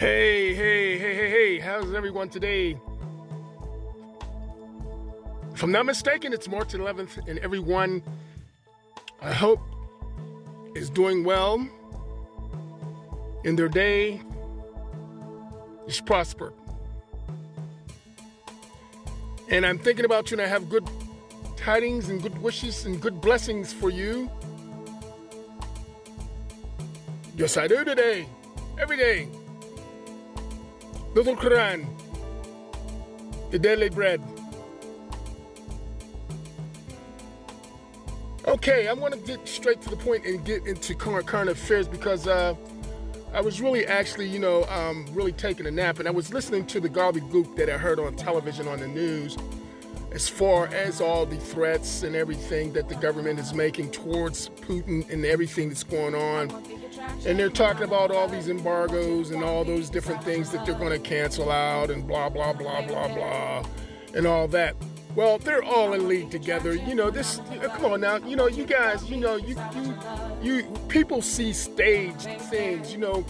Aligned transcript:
Hey, 0.00 0.54
hey, 0.54 0.98
hey, 0.98 1.14
hey, 1.14 1.28
hey, 1.28 1.58
how's 1.58 1.92
everyone 1.92 2.30
today? 2.30 2.80
If 5.52 5.62
I'm 5.62 5.70
not 5.70 5.84
mistaken, 5.84 6.32
it's 6.32 6.48
March 6.48 6.68
11th, 6.68 7.28
and 7.28 7.38
everyone, 7.40 8.02
I 9.20 9.34
hope, 9.34 9.60
is 10.74 10.88
doing 10.88 11.22
well 11.22 11.68
in 13.44 13.56
their 13.56 13.68
day, 13.68 14.22
is 15.86 16.00
prosper. 16.00 16.54
And 19.50 19.66
I'm 19.66 19.78
thinking 19.78 20.06
about 20.06 20.30
you, 20.30 20.38
and 20.38 20.46
I 20.46 20.48
have 20.48 20.70
good 20.70 20.88
tidings 21.58 22.08
and 22.08 22.22
good 22.22 22.40
wishes 22.40 22.86
and 22.86 23.02
good 23.02 23.20
blessings 23.20 23.74
for 23.74 23.90
you. 23.90 24.30
Yes, 27.36 27.58
I 27.58 27.68
do 27.68 27.84
today, 27.84 28.26
every 28.78 28.96
day. 28.96 29.28
Little 31.12 31.34
Quran, 31.34 31.86
the 33.50 33.58
daily 33.58 33.88
bread. 33.88 34.22
Okay, 38.46 38.88
I'm 38.88 39.00
going 39.00 39.12
to 39.12 39.18
get 39.18 39.46
straight 39.46 39.80
to 39.82 39.90
the 39.90 39.96
point 39.96 40.24
and 40.24 40.44
get 40.44 40.66
into 40.66 40.94
current, 40.94 41.26
current 41.26 41.50
affairs 41.50 41.88
because 41.88 42.28
uh, 42.28 42.54
I 43.34 43.40
was 43.40 43.60
really 43.60 43.86
actually, 43.86 44.28
you 44.28 44.38
know, 44.38 44.64
um, 44.66 45.04
really 45.12 45.32
taking 45.32 45.66
a 45.66 45.70
nap 45.70 45.98
and 45.98 46.06
I 46.06 46.12
was 46.12 46.32
listening 46.32 46.64
to 46.66 46.80
the 46.80 46.88
gobbledygook 46.88 47.56
that 47.56 47.68
I 47.68 47.76
heard 47.76 47.98
on 47.98 48.14
television 48.14 48.68
on 48.68 48.78
the 48.78 48.88
news 48.88 49.36
as 50.12 50.28
far 50.28 50.68
as 50.68 51.00
all 51.00 51.26
the 51.26 51.36
threats 51.36 52.04
and 52.04 52.14
everything 52.14 52.72
that 52.72 52.88
the 52.88 52.94
government 52.96 53.38
is 53.38 53.52
making 53.52 53.90
towards 53.90 54.48
Putin 54.48 55.08
and 55.10 55.24
everything 55.24 55.68
that's 55.68 55.84
going 55.84 56.14
on. 56.14 56.48
And 57.26 57.38
they're 57.38 57.50
talking 57.50 57.84
about 57.84 58.10
all 58.10 58.28
these 58.28 58.48
embargoes 58.48 59.30
and 59.30 59.44
all 59.44 59.64
those 59.64 59.90
different 59.90 60.24
things 60.24 60.50
that 60.50 60.64
they're 60.64 60.78
going 60.78 60.92
to 60.92 60.98
cancel 60.98 61.50
out 61.50 61.90
and 61.90 62.06
blah, 62.06 62.28
blah, 62.28 62.52
blah, 62.52 62.80
blah, 62.86 63.08
blah, 63.08 63.64
and 64.14 64.26
all 64.26 64.48
that. 64.48 64.74
Well, 65.14 65.38
they're 65.38 65.62
all 65.62 65.92
in 65.92 66.08
league 66.08 66.30
together. 66.30 66.74
You 66.74 66.94
know, 66.94 67.10
this, 67.10 67.40
come 67.74 67.92
on 67.92 68.00
now, 68.00 68.16
you 68.16 68.36
know, 68.36 68.46
you 68.46 68.64
guys, 68.64 69.10
you 69.10 69.16
know, 69.16 69.36
you, 69.36 69.56
you, 69.74 69.94
you, 70.40 70.62
people 70.88 71.20
see 71.20 71.52
staged 71.52 72.28
things, 72.42 72.92
you 72.92 72.98
know. 72.98 73.24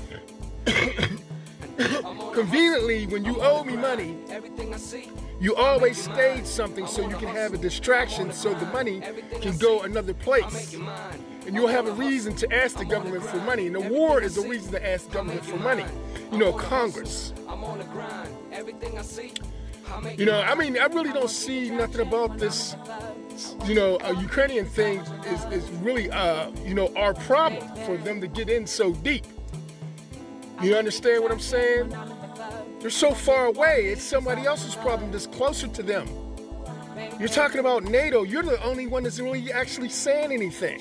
Conveniently, 2.34 3.06
when 3.06 3.24
you 3.24 3.40
owe 3.40 3.64
me 3.64 3.76
money, 3.76 4.14
you 5.40 5.54
always 5.56 6.02
stage 6.02 6.44
something 6.44 6.86
so 6.86 7.08
you 7.08 7.16
can 7.16 7.28
have 7.28 7.54
a 7.54 7.58
distraction 7.58 8.30
so 8.32 8.52
the 8.52 8.66
money 8.66 9.02
can 9.40 9.56
go 9.56 9.80
another 9.80 10.12
place. 10.12 10.76
And 11.46 11.54
you'll 11.54 11.68
have 11.68 11.86
a 11.86 11.92
reason 11.92 12.34
to 12.36 12.54
ask 12.54 12.76
the 12.76 12.84
government 12.84 13.24
for 13.24 13.38
money. 13.38 13.66
And 13.66 13.74
the 13.74 13.80
war 13.80 14.20
is 14.20 14.36
a 14.38 14.48
reason 14.48 14.72
to 14.72 14.86
ask 14.86 15.08
the 15.08 15.14
government 15.14 15.44
for 15.44 15.56
money. 15.56 15.84
You 16.30 16.38
know, 16.38 16.52
Congress. 16.52 17.32
You 20.16 20.26
know, 20.26 20.40
I 20.40 20.54
mean, 20.54 20.78
I 20.78 20.86
really 20.86 21.12
don't 21.12 21.30
see 21.30 21.70
nothing 21.70 22.00
about 22.00 22.38
this. 22.38 22.76
You 23.64 23.74
know, 23.74 23.98
a 24.02 24.14
Ukrainian 24.14 24.66
thing 24.66 25.00
is, 25.26 25.44
is 25.46 25.70
really, 25.80 26.10
uh, 26.10 26.50
you 26.64 26.74
know, 26.74 26.92
our 26.94 27.14
problem 27.14 27.66
for 27.86 27.96
them 27.96 28.20
to 28.20 28.28
get 28.28 28.48
in 28.48 28.66
so 28.66 28.92
deep. 28.92 29.24
You 30.62 30.76
understand 30.76 31.22
what 31.22 31.32
I'm 31.32 31.40
saying? 31.40 31.94
They're 32.80 32.90
so 32.90 33.12
far 33.12 33.46
away. 33.46 33.86
It's 33.86 34.02
somebody 34.02 34.44
else's 34.44 34.74
problem 34.74 35.10
that's 35.10 35.26
closer 35.26 35.68
to 35.68 35.82
them. 35.82 36.06
You're 37.18 37.28
talking 37.28 37.60
about 37.60 37.84
NATO. 37.84 38.22
You're 38.22 38.42
the 38.42 38.62
only 38.62 38.86
one 38.86 39.02
that's 39.02 39.18
really 39.18 39.52
actually 39.52 39.88
saying 39.88 40.32
anything. 40.32 40.80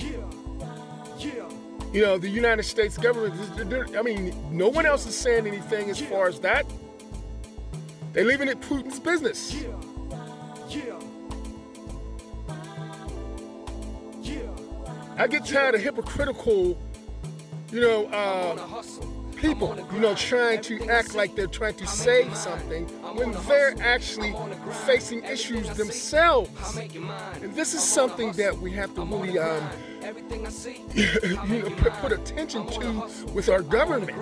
You 1.91 2.01
know, 2.03 2.17
the 2.17 2.29
United 2.29 2.63
States 2.63 2.97
government, 2.97 3.95
I 3.97 4.01
mean, 4.01 4.35
no 4.51 4.69
one 4.69 4.85
else 4.85 5.05
is 5.05 5.15
saying 5.15 5.47
anything 5.47 5.89
as 5.89 5.99
far 5.99 6.27
as 6.27 6.39
that. 6.41 6.65
They're 8.13 8.25
leaving 8.25 8.47
it 8.47 8.59
Putin's 8.61 8.99
business. 8.99 9.55
I 15.17 15.27
get 15.27 15.45
tired 15.45 15.75
of 15.75 15.81
hypocritical, 15.81 16.77
you 17.71 17.81
know, 17.81 18.05
uh, 18.05 18.81
people, 19.35 19.75
you 19.91 19.99
know, 19.99 20.15
trying 20.15 20.61
to 20.61 20.89
act 20.89 21.15
like 21.15 21.35
they're 21.35 21.47
trying 21.47 21.75
to 21.75 21.87
save 21.87 22.35
something 22.35 22.85
when 23.15 23.31
they're 23.47 23.75
actually 23.81 24.33
facing 24.85 25.23
issues 25.23 25.69
themselves. 25.75 26.77
And 27.41 27.53
this 27.53 27.73
is 27.73 27.83
something 27.83 28.31
that 28.33 28.57
we 28.57 28.71
have 28.71 28.93
to 28.95 29.01
really 29.01 29.37
um, 29.39 29.69
you 30.95 31.61
know, 31.61 31.69
put, 31.77 31.93
put 31.93 32.11
attention 32.11 32.65
to 32.67 33.07
with 33.33 33.49
our 33.49 33.61
government. 33.61 34.17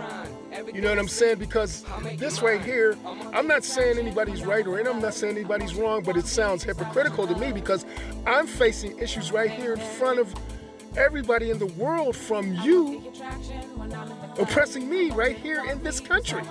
You 0.74 0.81
know 0.81 0.90
what 0.90 1.00
I'm 1.00 1.08
saying? 1.08 1.40
Because 1.40 1.86
this 2.16 2.42
right 2.42 2.62
here, 2.62 2.98
I'm 3.34 3.48
not 3.48 3.64
saying 3.64 3.98
anybody's 3.98 4.44
right 4.44 4.66
or 4.66 4.80
and 4.80 4.88
I'm 4.88 5.02
not 5.02 5.14
saying 5.14 5.38
anybody's 5.38 5.75
wrong, 5.75 6.03
but 6.03 6.18
it 6.18 6.28
sounds 6.28 6.64
hypocritical 6.64 7.28
to 7.28 7.36
me 7.36 7.52
because 7.52 7.86
I'm 8.25 8.48
facing 8.48 8.98
issues 9.00 9.31
right 9.31 9.52
here 9.52 9.74
in 9.74 9.80
front 9.80 10.20
of 10.20 10.34
everybody 10.98 11.52
in 11.52 11.59
the 11.59 11.68
world 11.68 12.16
from 12.16 12.54
you 12.56 13.14
oppressing 14.40 14.90
me 14.90 15.12
right 15.12 15.38
here 15.38 15.64
in 15.69 15.81
this 15.84 16.00
country. 16.00 16.42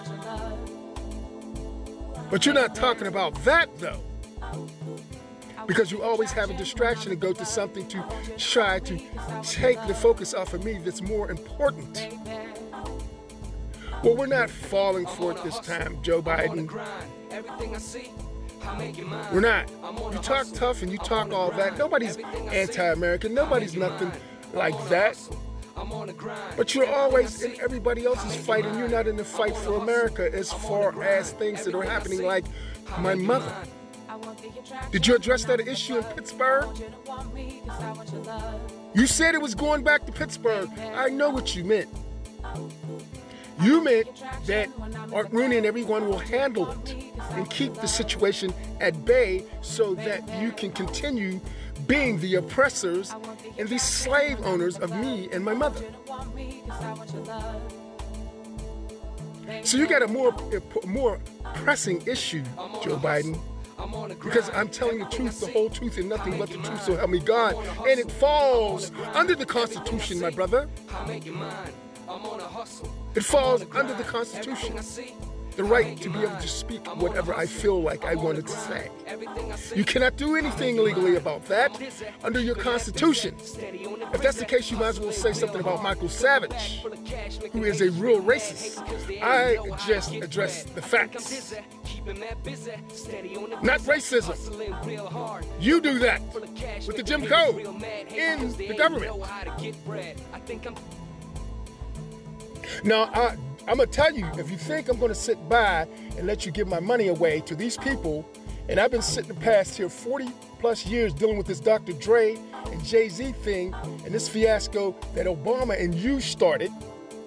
But 2.31 2.45
you're 2.45 2.55
not 2.55 2.75
talking 2.75 3.07
about 3.07 3.35
that 3.45 3.77
though. 3.79 4.01
Because 5.67 5.91
you 5.91 6.03
always 6.03 6.33
have 6.33 6.51
a 6.51 6.55
distraction 6.55 7.13
and 7.13 7.21
go 7.21 7.33
to 7.33 7.45
something 7.45 7.87
to 7.89 8.05
try 8.39 8.79
to 8.81 9.01
take 9.43 9.85
the 9.87 9.95
focus 9.95 10.35
off 10.35 10.55
of 10.55 10.65
me 10.65 10.79
that's 10.79 11.03
more 11.03 11.31
important. 11.31 12.09
Well, 14.03 14.17
we're 14.17 14.27
not 14.27 14.51
falling 14.51 15.07
for 15.07 15.33
it 15.33 15.43
this 15.43 15.59
time, 15.61 15.99
Joe 16.03 16.23
Biden. 16.23 16.71
We're 19.33 19.41
not. 19.41 19.69
You 20.13 20.19
talk 20.19 20.47
tough 20.53 20.83
and 20.83 20.93
you 20.93 20.99
talk 20.99 21.33
all 21.33 21.51
that. 21.53 21.79
Nobody's 21.79 22.17
anti 22.17 22.93
American. 22.93 23.35
Nobody's 23.35 23.75
nothing 23.75 24.13
like 24.53 24.77
that. 24.89 25.19
But 26.57 26.75
you're 26.75 26.89
always 26.89 27.43
in 27.43 27.61
everybody 27.61 28.07
else's 28.07 28.35
fight, 28.35 28.65
and 28.65 28.79
you're 28.79 28.89
not 28.89 29.07
in 29.07 29.17
the 29.17 29.25
fight 29.25 29.57
for 29.57 29.75
America 29.75 30.29
as 30.33 30.53
far 30.53 31.03
as 31.03 31.33
things 31.33 31.65
that 31.65 31.75
are 31.75 31.83
happening, 31.83 32.23
like 32.23 32.45
my 32.99 33.15
mother. 33.15 33.53
Did 34.91 35.07
you 35.07 35.15
address 35.15 35.45
that 35.45 35.61
issue 35.61 35.99
in 35.99 36.05
Pittsburgh? 36.05 36.69
You 38.95 39.07
said 39.07 39.35
it 39.35 39.43
was 39.43 39.55
going 39.55 39.83
back 39.83 40.07
to 40.07 40.13
Pittsburgh. 40.13 40.71
I 40.95 41.09
know 41.09 41.31
what 41.31 41.55
you 41.55 41.65
meant. 41.65 41.89
You 43.61 43.83
meant 43.83 44.09
that 44.47 44.69
Art 45.13 45.33
Rooney 45.33 45.57
and 45.57 45.67
everyone 45.67 46.07
will 46.07 46.19
handle 46.19 46.71
it 46.71 46.95
and 47.33 47.49
keep 47.49 47.75
the 47.75 47.89
situation 47.89 48.53
at 48.81 49.05
bay 49.05 49.45
so 49.63 49.95
that 49.95 50.29
you 50.41 50.53
can 50.53 50.73
continue 50.73 51.41
being 51.87 52.19
the 52.21 52.35
oppressors 52.37 53.15
and 53.59 53.69
the 53.69 53.79
slave 53.79 54.39
owners 54.45 54.79
of 54.79 54.91
me 54.97 55.29
and 55.33 55.45
my 55.45 55.55
mother. 55.55 55.85
So 59.63 59.79
you 59.79 59.87
got 59.87 60.03
a 60.03 60.09
more 60.09 60.35
a 60.83 60.87
more 60.87 61.21
pressing 61.55 62.03
issue, 62.07 62.43
Joe 62.83 62.97
Biden. 62.97 63.39
Because 64.23 64.51
I'm 64.55 64.69
telling 64.69 64.99
the 64.99 65.05
truth, 65.07 65.41
the 65.41 65.49
whole 65.49 65.69
truth, 65.69 65.99
and 65.99 66.09
nothing 66.09 66.39
but 66.39 66.49
the 66.49 66.59
truth, 66.59 66.83
so 66.83 66.97
help 66.97 67.11
me 67.11 67.21
God. 67.21 67.55
And 67.87 68.01
it 68.01 68.11
falls 68.11 68.91
under 69.15 69.35
the 69.35 69.47
Constitution, 69.47 70.21
my 70.21 70.31
brother. 70.31 70.69
It 73.15 73.25
falls 73.25 73.65
under 73.75 73.95
the 73.95 74.05
Constitution 74.05 74.79
the 75.57 75.65
right 75.65 75.97
to 76.01 76.11
be 76.11 76.21
able 76.21 76.37
to 76.37 76.49
speak 76.49 76.87
whatever 76.97 77.35
I 77.35 77.47
feel 77.47 77.81
like 77.81 78.05
I 78.05 78.15
wanted 78.15 78.47
to 78.47 78.53
say. 78.53 78.91
You 79.75 79.85
cannot 79.85 80.17
do 80.17 80.37
anything 80.37 80.77
legally 80.77 81.17
about 81.17 81.47
that 81.47 81.81
under 82.23 82.41
your 82.41 82.55
Constitution. 82.55 83.35
If 84.13 84.23
that's 84.23 84.39
the 84.39 84.45
case, 84.45 84.71
you 84.71 84.77
might 84.77 84.89
as 84.89 85.01
well 85.01 85.13
say 85.13 85.33
something 85.33 85.61
about 85.61 85.83
Michael 85.83 86.09
Savage, 86.09 86.83
who 87.53 87.65
is 87.65 87.81
a 87.81 87.91
real 87.93 88.21
racist. 88.21 88.79
I 89.23 89.57
just 89.87 90.13
address 90.13 90.65
the 90.65 90.83
facts. 90.83 91.55
Not 93.63 93.81
racism. 93.81 94.37
You 95.61 95.81
do 95.81 95.99
that 96.01 96.23
with 96.87 96.97
the 96.97 97.03
Jim 97.03 97.25
Crow 97.27 97.59
in 98.09 98.53
the 98.57 98.75
government. 98.77 99.13
Now, 102.85 103.05
I 103.15 103.37
I'm 103.69 103.79
gonna 103.79 103.87
tell 103.89 104.13
you, 104.13 104.27
if 104.39 104.49
you 104.49 104.57
think 104.57 104.89
I'm 104.89 104.99
gonna 104.99 105.15
sit 105.15 105.49
by 105.49 105.89
and 106.17 106.27
let 106.27 106.47
you 106.47 106.53
give 106.53 106.69
my 106.69 106.79
money 106.79 107.09
away 107.09 107.41
to 107.41 107.57
these 107.57 107.77
people, 107.77 108.29
and 108.69 108.79
I've 108.79 108.93
been 108.93 109.03
sitting 109.03 109.29
the 109.29 109.41
past 109.41 109.77
here 109.77 109.89
40 109.89 110.29
plus 110.61 110.87
years 110.87 111.13
dealing 111.13 111.37
with 111.37 111.49
this 111.49 111.59
Dr. 111.59 111.93
Dre 111.95 112.37
and 112.71 112.85
Jay 112.85 113.09
Z 113.09 113.33
thing 113.43 113.75
and 114.05 114.15
this 114.15 114.29
fiasco 114.29 114.95
that 115.15 115.27
Obama 115.27 115.81
and 115.81 115.95
you 115.95 116.21
started 116.21 116.71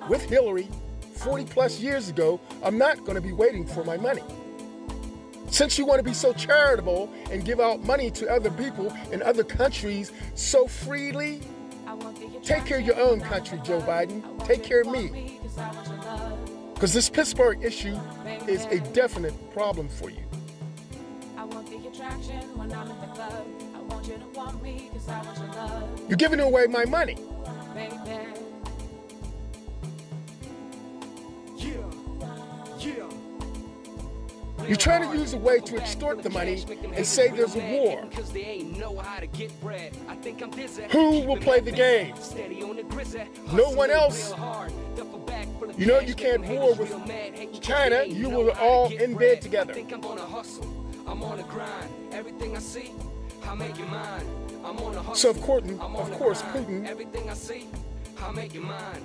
with 0.08 0.30
Hillary 0.30 0.68
40 1.16 1.44
plus 1.46 1.82
years 1.82 2.08
ago, 2.08 2.40
I'm 2.64 2.78
not 2.78 3.04
gonna 3.06 3.22
be 3.22 3.34
waiting 3.34 3.66
for 3.66 3.84
my 3.84 3.98
money. 3.98 4.24
Since 5.52 5.78
you 5.78 5.86
want 5.86 6.00
to 6.00 6.04
be 6.04 6.14
so 6.14 6.32
charitable 6.32 7.12
and 7.32 7.44
give 7.44 7.60
out 7.60 7.84
money 7.84 8.12
to 8.12 8.32
other 8.32 8.52
people 8.52 8.96
in 9.12 9.22
other 9.24 9.44
countries 9.44 10.12
so 10.36 10.68
freely, 10.68 11.42
take 12.44 12.66
care 12.66 12.80
of 12.80 12.86
your 12.86 13.00
own 13.00 13.20
country, 13.20 13.60
Joe 13.64 13.82
Biden. 13.82 14.22
Take 14.46 14.64
care 14.64 14.82
of 14.82 14.88
me. 14.88 15.40
Because 16.80 16.94
this 16.94 17.10
Pittsburgh 17.10 17.62
issue 17.62 18.00
is 18.48 18.64
a 18.68 18.80
definite 18.94 19.34
problem 19.52 19.90
for 19.90 20.10
you. 20.10 20.24
You're 26.08 26.16
giving 26.16 26.40
away 26.40 26.68
my 26.68 26.86
money. 26.86 27.18
You're 34.66 34.78
trying 34.78 35.12
to 35.12 35.18
use 35.18 35.34
a 35.34 35.38
way 35.38 35.60
to 35.60 35.76
extort 35.76 36.24
the 36.24 36.30
money 36.30 36.64
and 36.94 37.06
say 37.06 37.28
there's 37.28 37.58
a 37.58 37.60
war. 37.60 38.08
Who 40.92 41.20
will 41.28 41.38
play 41.38 41.60
the 41.60 41.74
game? 41.74 42.16
No 43.52 43.70
one 43.72 43.92
else. 43.92 44.34
You 45.78 45.86
know 45.86 46.00
you 46.00 46.14
can't 46.14 46.46
war 46.46 46.74
with 46.76 47.62
China. 47.62 48.04
You 48.04 48.30
will 48.30 48.52
all 48.52 48.92
in 48.92 49.16
bed 49.16 49.42
together. 49.42 49.74
I'm 51.08 51.24
on 51.24 51.40
a 51.40 51.44
grind. 51.44 51.90
Everything 52.12 52.56
I 52.56 52.60
see, 52.60 52.92
I 53.46 53.56
make 53.56 53.80
it 53.80 53.90
mine. 53.90 54.26
I'm 54.64 54.78
on 54.78 54.96
a 54.96 55.02
hustle. 55.02 55.16
So 55.16 55.30
of 55.32 55.42
course, 55.42 55.64
of 55.70 56.12
course, 56.12 56.42
Putin, 56.44 56.86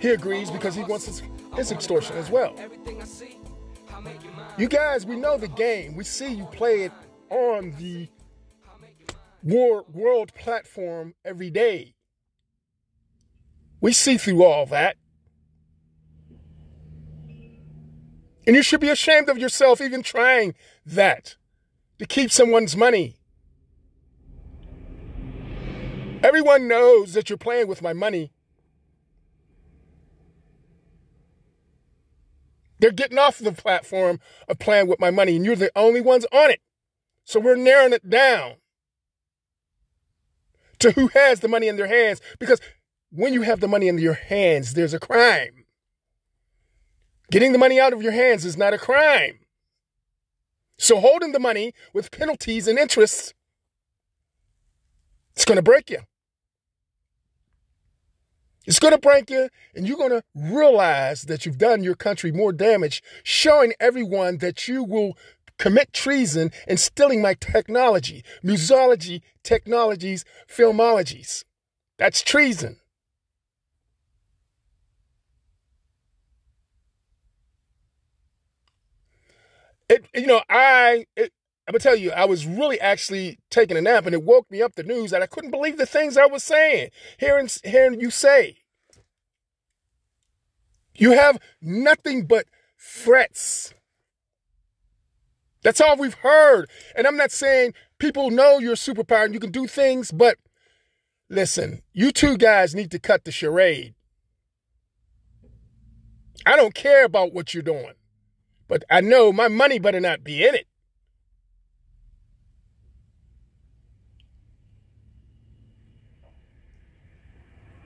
he 0.00 0.10
agrees 0.10 0.50
because 0.50 0.74
he 0.74 0.82
wants 0.82 1.06
his, 1.06 1.22
his 1.56 1.72
extortion 1.72 2.16
as 2.16 2.30
well. 2.30 2.54
You 4.58 4.68
guys, 4.68 5.06
we 5.06 5.16
know 5.16 5.38
the 5.38 5.48
game. 5.48 5.96
We 5.96 6.04
see 6.04 6.32
you 6.32 6.44
play 6.46 6.82
it 6.82 6.92
on 7.30 7.72
the 7.78 8.08
war, 9.42 9.84
world 9.92 10.34
platform 10.34 11.14
every 11.24 11.50
day. 11.50 11.94
We 13.80 13.92
see 13.92 14.18
through 14.18 14.42
all 14.42 14.66
that. 14.66 14.96
And 18.46 18.54
you 18.54 18.62
should 18.62 18.80
be 18.80 18.90
ashamed 18.90 19.28
of 19.28 19.38
yourself 19.38 19.80
even 19.80 20.02
trying 20.02 20.54
that 20.84 21.36
to 21.98 22.06
keep 22.06 22.30
someone's 22.30 22.76
money. 22.76 23.16
Everyone 26.22 26.68
knows 26.68 27.14
that 27.14 27.28
you're 27.28 27.38
playing 27.38 27.68
with 27.68 27.82
my 27.82 27.92
money. 27.92 28.32
They're 32.78 32.90
getting 32.90 33.18
off 33.18 33.38
the 33.38 33.52
platform 33.52 34.20
of 34.48 34.58
playing 34.58 34.88
with 34.88 35.00
my 35.00 35.10
money, 35.10 35.36
and 35.36 35.44
you're 35.44 35.56
the 35.56 35.72
only 35.74 36.00
ones 36.00 36.26
on 36.32 36.50
it. 36.50 36.60
So 37.24 37.40
we're 37.40 37.56
narrowing 37.56 37.94
it 37.94 38.08
down 38.08 38.56
to 40.80 40.90
who 40.92 41.08
has 41.08 41.40
the 41.40 41.48
money 41.48 41.68
in 41.68 41.76
their 41.76 41.86
hands. 41.86 42.20
Because 42.38 42.60
when 43.10 43.32
you 43.32 43.42
have 43.42 43.60
the 43.60 43.68
money 43.68 43.88
in 43.88 43.96
your 43.98 44.14
hands, 44.14 44.74
there's 44.74 44.92
a 44.92 45.00
crime. 45.00 45.63
Getting 47.30 47.52
the 47.52 47.58
money 47.58 47.80
out 47.80 47.92
of 47.92 48.02
your 48.02 48.12
hands 48.12 48.44
is 48.44 48.56
not 48.56 48.74
a 48.74 48.78
crime. 48.78 49.40
So 50.76 51.00
holding 51.00 51.32
the 51.32 51.38
money 51.38 51.72
with 51.92 52.10
penalties 52.10 52.68
and 52.68 52.78
interest, 52.78 53.34
it's 55.34 55.44
going 55.44 55.56
to 55.56 55.62
break 55.62 55.90
you. 55.90 56.00
It's 58.66 58.78
going 58.78 58.92
to 58.92 58.98
break 58.98 59.30
you, 59.30 59.50
and 59.74 59.86
you're 59.86 59.98
going 59.98 60.10
to 60.10 60.22
realize 60.34 61.22
that 61.22 61.44
you've 61.44 61.58
done 61.58 61.84
your 61.84 61.94
country 61.94 62.32
more 62.32 62.52
damage, 62.52 63.02
showing 63.22 63.74
everyone 63.78 64.38
that 64.38 64.66
you 64.66 64.82
will 64.82 65.18
commit 65.58 65.92
treason 65.92 66.50
and 66.66 66.80
stealing 66.80 67.20
my 67.20 67.34
technology, 67.34 68.24
musology, 68.42 69.20
technologies, 69.42 70.24
filmologies. 70.48 71.44
That's 71.98 72.22
treason. 72.22 72.80
It, 79.88 80.06
you 80.14 80.26
know, 80.26 80.42
I, 80.48 81.06
it, 81.16 81.32
I'm 81.66 81.72
gonna 81.72 81.80
tell 81.80 81.96
you, 81.96 82.12
I 82.12 82.24
was 82.24 82.46
really 82.46 82.80
actually 82.80 83.38
taking 83.50 83.76
a 83.76 83.80
nap, 83.80 84.06
and 84.06 84.14
it 84.14 84.22
woke 84.22 84.50
me 84.50 84.62
up 84.62 84.74
the 84.74 84.82
news 84.82 85.10
that 85.10 85.22
I 85.22 85.26
couldn't 85.26 85.50
believe 85.50 85.76
the 85.76 85.86
things 85.86 86.16
I 86.16 86.26
was 86.26 86.44
saying, 86.44 86.90
hearing 87.18 87.48
hearing 87.62 88.00
you 88.00 88.10
say. 88.10 88.58
You 90.94 91.12
have 91.12 91.38
nothing 91.60 92.26
but 92.26 92.46
threats. 92.78 93.74
That's 95.62 95.80
all 95.80 95.96
we've 95.96 96.14
heard. 96.14 96.68
And 96.94 97.06
I'm 97.06 97.16
not 97.16 97.32
saying 97.32 97.74
people 97.98 98.30
know 98.30 98.58
you're 98.58 98.74
a 98.74 98.76
superpower 98.76 99.24
and 99.24 99.34
you 99.34 99.40
can 99.40 99.50
do 99.50 99.66
things, 99.66 100.12
but 100.12 100.36
listen, 101.28 101.82
you 101.92 102.12
two 102.12 102.36
guys 102.36 102.74
need 102.74 102.90
to 102.90 102.98
cut 102.98 103.24
the 103.24 103.32
charade. 103.32 103.94
I 106.46 106.56
don't 106.56 106.74
care 106.74 107.06
about 107.06 107.32
what 107.32 107.54
you're 107.54 107.62
doing, 107.62 107.94
but 108.74 108.82
I 108.90 109.02
know 109.02 109.32
my 109.32 109.46
money 109.46 109.78
better 109.78 110.00
not 110.00 110.24
be 110.24 110.44
in 110.44 110.56
it. 110.56 110.66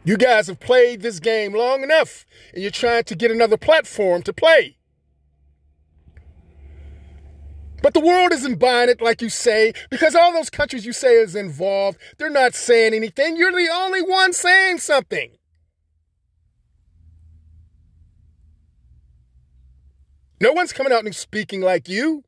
You 0.03 0.17
guys 0.17 0.47
have 0.47 0.61
played 0.61 1.03
this 1.03 1.21
game 1.21 1.53
long 1.53 1.83
enough 1.83 2.25
and 2.55 2.63
you're 2.63 2.71
trying 2.71 3.05
to 3.05 3.15
get 3.15 3.31
another 3.31 3.59
platform 3.59 4.23
to 4.23 4.33
play. 4.33 4.79
But 7.83 7.93
the 7.93 8.01
world 8.01 8.33
isn't 8.33 8.59
buying 8.59 8.89
it 8.89 9.03
like 9.03 9.21
you 9.21 9.29
say 9.29 9.75
because 9.91 10.15
all 10.15 10.33
those 10.33 10.49
countries 10.49 10.87
you 10.87 10.95
say 10.95 11.17
is 11.17 11.37
involved, 11.37 11.99
they're 12.17 12.31
not 12.31 12.55
saying 12.55 12.95
anything. 12.95 13.37
You're 13.37 13.53
the 13.53 13.69
only 13.71 14.01
one 14.01 14.33
saying 14.33 14.79
something. 14.79 15.38
No 20.41 20.53
one's 20.53 20.73
coming 20.73 20.93
out 20.93 21.05
and 21.05 21.15
speaking 21.15 21.61
like 21.61 21.89
you. 21.89 22.25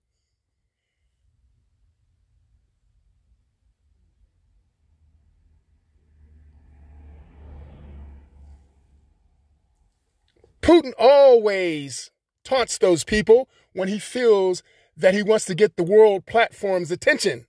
Putin 10.60 10.92
always 10.98 12.10
taunts 12.44 12.78
those 12.78 13.04
people 13.04 13.48
when 13.72 13.88
he 13.88 13.98
feels 13.98 14.62
that 14.96 15.14
he 15.14 15.22
wants 15.22 15.44
to 15.46 15.54
get 15.54 15.76
the 15.76 15.82
world 15.82 16.26
platform's 16.26 16.90
attention. 16.90 17.46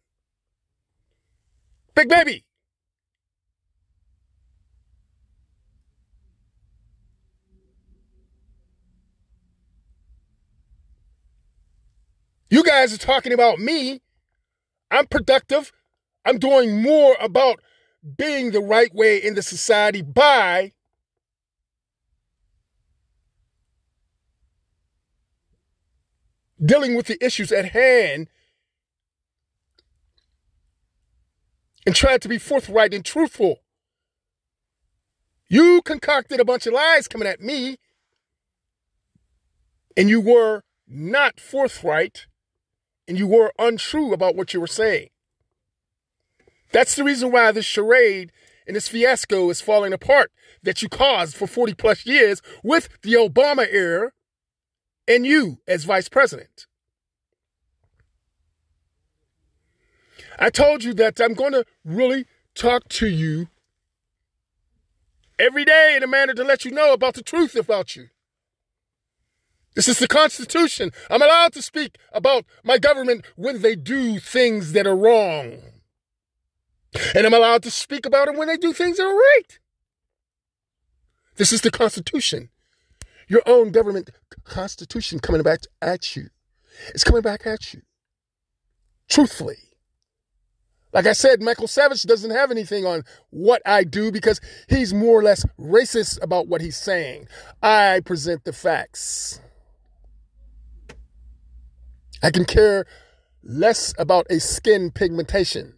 Big 1.94 2.08
baby. 2.08 2.46
You 12.52 12.64
guys 12.66 12.94
are 12.94 12.98
talking 12.98 13.32
about 13.32 13.60
me. 13.60 14.02
I'm 14.92 15.08
productive. 15.08 15.72
I'm 16.26 16.38
doing 16.38 16.84
more 16.84 17.16
about 17.22 17.62
being 18.18 18.52
the 18.52 18.60
right 18.60 18.94
way 18.94 19.18
in 19.18 19.36
the 19.36 19.42
society 19.42 20.02
by 20.02 20.74
dealing 26.64 26.94
with 26.94 27.08
the 27.08 27.24
issues 27.26 27.54
at 27.54 27.70
hand 27.72 28.28
and 31.86 31.96
trying 31.96 32.20
to 32.20 32.28
be 32.28 32.38
forthright 32.38 32.94
and 32.94 33.06
truthful. 33.06 33.62
You 35.48 35.82
concocted 35.84 36.42
a 36.42 36.46
bunch 36.46 36.68
of 36.68 36.74
lies 36.74 37.08
coming 37.08 37.30
at 37.30 37.40
me, 37.40 37.78
and 39.96 40.10
you 40.10 40.20
were 40.20 40.64
not 40.86 41.40
forthright, 41.40 42.26
and 43.12 43.20
you 43.20 43.28
were 43.28 43.52
untrue 43.60 44.14
about 44.14 44.38
what 44.38 44.54
you 44.54 44.62
were 44.62 44.68
saying. 44.68 45.10
That's 46.72 46.96
the 46.96 47.04
reason 47.04 47.30
why 47.30 47.52
this 47.52 47.66
charade 47.66 48.32
and 48.66 48.74
this 48.74 48.88
fiasco 48.88 49.50
is 49.50 49.60
falling 49.60 49.92
apart 49.92 50.32
that 50.64 50.82
you 50.82 50.88
caused 50.88 51.36
for 51.36 51.46
40 51.46 51.74
plus 51.74 52.06
years 52.06 52.42
with 52.64 52.88
the 53.02 53.16
Obama 53.16 53.68
era 53.70 54.14
and 55.10 55.26
you 55.26 55.58
as 55.68 55.84
vice 55.84 56.08
president. 56.08 56.68
I 60.40 60.50
told 60.50 60.86
you 60.86 60.94
that 60.94 61.20
I'm 61.20 61.34
going 61.34 61.52
to 61.52 61.66
really 61.84 62.28
talk 62.56 62.88
to 62.92 63.08
you 63.08 63.50
every 65.38 65.66
day 65.66 65.96
in 65.98 66.04
a 66.04 66.08
manner 66.08 66.34
to 66.34 66.46
let 66.46 66.64
you 66.64 66.72
know 66.72 66.94
about 66.94 67.16
the 67.16 67.24
truth 67.24 67.58
about 67.58 67.94
you. 67.98 68.08
This 69.76 69.88
is 69.88 70.00
the 70.00 70.08
Constitution. 70.08 70.92
I'm 71.10 71.22
allowed 71.22 71.54
to 71.54 71.62
speak 71.62 71.98
about 72.12 72.46
my 72.64 72.78
government 72.78 73.26
when 73.36 73.62
they 73.62 73.76
do 73.76 74.20
things 74.20 74.74
that 74.74 74.86
are 74.86 74.96
wrong. 74.96 75.62
And 77.16 77.26
I'm 77.26 77.34
allowed 77.34 77.64
to 77.64 77.72
speak 77.72 78.06
about 78.06 78.28
them 78.28 78.38
when 78.38 78.50
they 78.50 78.58
do 78.58 78.74
things 78.74 78.98
that 78.98 79.06
are 79.06 79.16
right. 79.16 79.60
This 81.38 81.54
is 81.54 81.62
the 81.62 81.72
Constitution. 81.72 82.50
Your 83.30 83.42
own 83.46 83.72
government 83.72 84.10
constitution 84.44 85.20
coming 85.20 85.42
back 85.42 85.62
at 85.82 86.18
you. 86.18 86.28
It's 86.90 87.06
coming 87.06 87.22
back 87.22 87.48
at 87.48 87.74
you. 87.74 87.82
Truthfully. 89.08 89.58
Like 90.94 91.06
I 91.06 91.14
said, 91.14 91.42
Michael 91.42 91.68
Savage 91.68 92.04
doesn't 92.04 92.32
have 92.32 92.52
anything 92.52 92.86
on 92.86 93.04
what 93.30 93.62
I 93.66 93.86
do 93.86 94.12
because 94.12 94.42
he's 94.68 94.94
more 94.94 95.18
or 95.20 95.24
less 95.24 95.46
racist 95.58 96.22
about 96.22 96.48
what 96.48 96.60
he's 96.60 96.76
saying. 96.76 97.30
I 97.64 98.02
present 98.04 98.44
the 98.44 98.52
facts. 98.52 99.40
I 102.24 102.32
can 102.32 102.46
care 102.46 102.86
less 103.44 103.94
about 103.98 104.28
a 104.30 104.40
skin 104.40 104.92
pigmentation. 104.92 105.78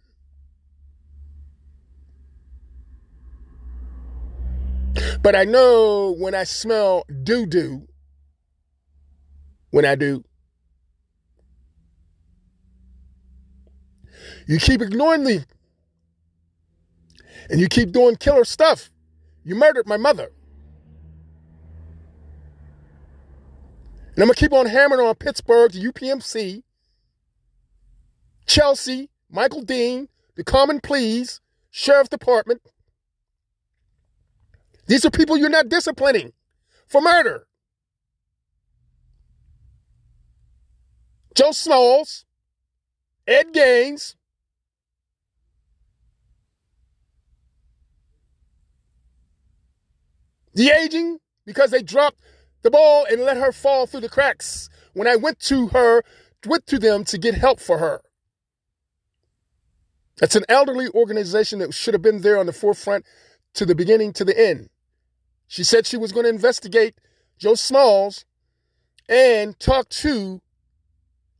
But 5.22 5.34
I 5.34 5.44
know 5.44 6.14
when 6.18 6.34
I 6.34 6.44
smell 6.44 7.04
doo 7.22 7.46
doo, 7.46 7.88
when 9.70 9.84
I 9.84 9.94
do, 9.94 10.22
you 14.46 14.58
keep 14.58 14.82
ignoring 14.82 15.24
me 15.24 15.40
and 17.48 17.60
you 17.60 17.68
keep 17.68 17.92
doing 17.92 18.16
killer 18.16 18.44
stuff. 18.44 18.90
You 19.44 19.54
murdered 19.54 19.86
my 19.86 19.96
mother. 19.96 20.30
And 24.14 24.22
I'm 24.22 24.28
going 24.28 24.34
to 24.34 24.40
keep 24.40 24.52
on 24.52 24.66
hammering 24.66 25.04
on 25.04 25.14
Pittsburgh, 25.16 25.72
the 25.72 25.84
UPMC, 25.84 26.62
Chelsea, 28.46 29.10
Michael 29.28 29.62
Dean, 29.62 30.08
the 30.36 30.44
Common 30.44 30.80
Pleas, 30.80 31.40
Sheriff 31.70 32.08
Department. 32.08 32.62
These 34.86 35.04
are 35.04 35.10
people 35.10 35.36
you're 35.36 35.48
not 35.48 35.68
disciplining 35.68 36.32
for 36.86 37.00
murder. 37.00 37.48
Joe 41.34 41.50
Smalls, 41.50 42.24
Ed 43.26 43.52
Gaines, 43.52 44.14
the 50.54 50.70
aging 50.70 51.18
because 51.44 51.72
they 51.72 51.82
dropped 51.82 52.18
the 52.64 52.70
ball 52.70 53.06
and 53.08 53.20
let 53.20 53.36
her 53.36 53.52
fall 53.52 53.86
through 53.86 54.00
the 54.00 54.08
cracks 54.08 54.68
when 54.94 55.06
I 55.06 55.14
went 55.14 55.38
to 55.40 55.68
her, 55.68 56.02
went 56.46 56.66
to 56.66 56.78
them 56.78 57.04
to 57.04 57.18
get 57.18 57.34
help 57.34 57.60
for 57.60 57.78
her. 57.78 58.00
That's 60.16 60.34
an 60.34 60.44
elderly 60.48 60.88
organization 60.88 61.58
that 61.58 61.74
should 61.74 61.94
have 61.94 62.02
been 62.02 62.22
there 62.22 62.38
on 62.38 62.46
the 62.46 62.52
forefront 62.52 63.04
to 63.54 63.66
the 63.66 63.74
beginning 63.74 64.12
to 64.14 64.24
the 64.24 64.38
end. 64.38 64.70
She 65.46 65.62
said 65.62 65.86
she 65.86 65.96
was 65.96 66.10
going 66.10 66.24
to 66.24 66.30
investigate 66.30 66.94
Joe 67.38 67.54
Smalls 67.54 68.24
and 69.08 69.58
talk 69.60 69.88
to 69.90 70.40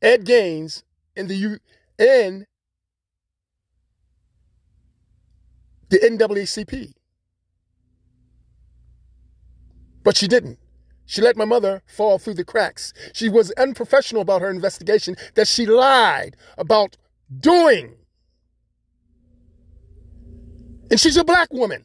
Ed 0.02 0.26
Gaines 0.26 0.85
in 1.16 1.28
the 1.28 1.37
U 1.37 1.59
in 1.99 2.47
the 5.88 5.99
NAACP. 5.99 6.93
But 10.02 10.16
she 10.16 10.28
didn't. 10.28 10.59
She 11.06 11.20
let 11.20 11.37
my 11.37 11.44
mother 11.44 11.82
fall 11.87 12.18
through 12.18 12.34
the 12.34 12.44
cracks. 12.44 12.92
She 13.12 13.28
was 13.28 13.50
unprofessional 13.52 14.23
about 14.23 14.42
her 14.42 14.50
investigation 14.50 15.16
that 15.34 15.49
she 15.49 15.66
lied 15.66 16.37
about 16.56 16.96
doing. 17.40 17.94
And 20.90 20.99
she's 20.99 21.16
a 21.16 21.25
black 21.25 21.52
woman. 21.52 21.84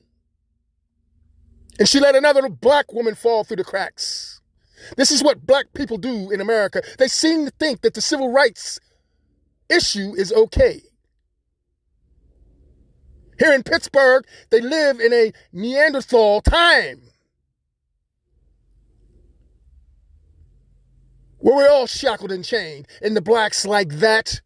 And 1.77 1.87
she 1.87 1.99
let 1.99 2.15
another 2.15 2.47
black 2.49 2.93
woman 2.93 3.15
fall 3.15 3.43
through 3.43 3.57
the 3.57 3.63
cracks. 3.63 4.41
This 4.95 5.11
is 5.11 5.23
what 5.23 5.45
black 5.45 5.73
people 5.73 5.97
do 5.97 6.29
in 6.31 6.41
America. 6.41 6.81
They 6.97 7.07
seem 7.07 7.45
to 7.45 7.51
think 7.51 7.81
that 7.81 7.93
the 7.93 8.01
civil 8.01 8.31
rights 8.31 8.79
issue 9.69 10.13
is 10.15 10.31
okay. 10.33 10.81
Here 13.37 13.53
in 13.53 13.63
Pittsburgh, 13.63 14.25
they 14.49 14.59
live 14.59 14.99
in 14.99 15.13
a 15.13 15.31
Neanderthal 15.53 16.41
time. 16.41 17.01
Where 21.39 21.55
we're 21.55 21.69
all 21.69 21.87
shackled 21.87 22.31
and 22.31 22.45
chained, 22.45 22.87
and 23.01 23.15
the 23.15 23.21
blacks 23.21 23.65
like 23.65 23.99
that 23.99 24.41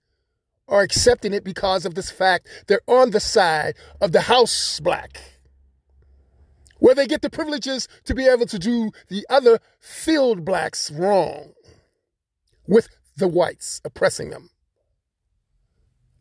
are 0.68 0.82
accepting 0.82 1.34
it 1.34 1.44
because 1.44 1.86
of 1.86 1.96
this 1.96 2.10
fact 2.10 2.48
they're 2.68 2.82
on 2.88 3.12
the 3.12 3.20
side 3.20 3.76
of 4.00 4.12
the 4.12 4.22
house 4.22 4.80
black, 4.80 5.20
where 6.80 6.96
they 6.96 7.06
get 7.06 7.22
the 7.22 7.30
privileges 7.30 7.88
to 8.06 8.16
be 8.16 8.28
able 8.28 8.46
to 8.46 8.60
do 8.60 8.92
the 9.10 9.26
other 9.30 9.60
field 9.80 10.46
blacks 10.46 10.92
wrong 10.92 11.54
with 12.68 12.90
the 13.18 13.28
whites 13.28 13.82
oppressing 13.84 14.30
them. 14.30 14.50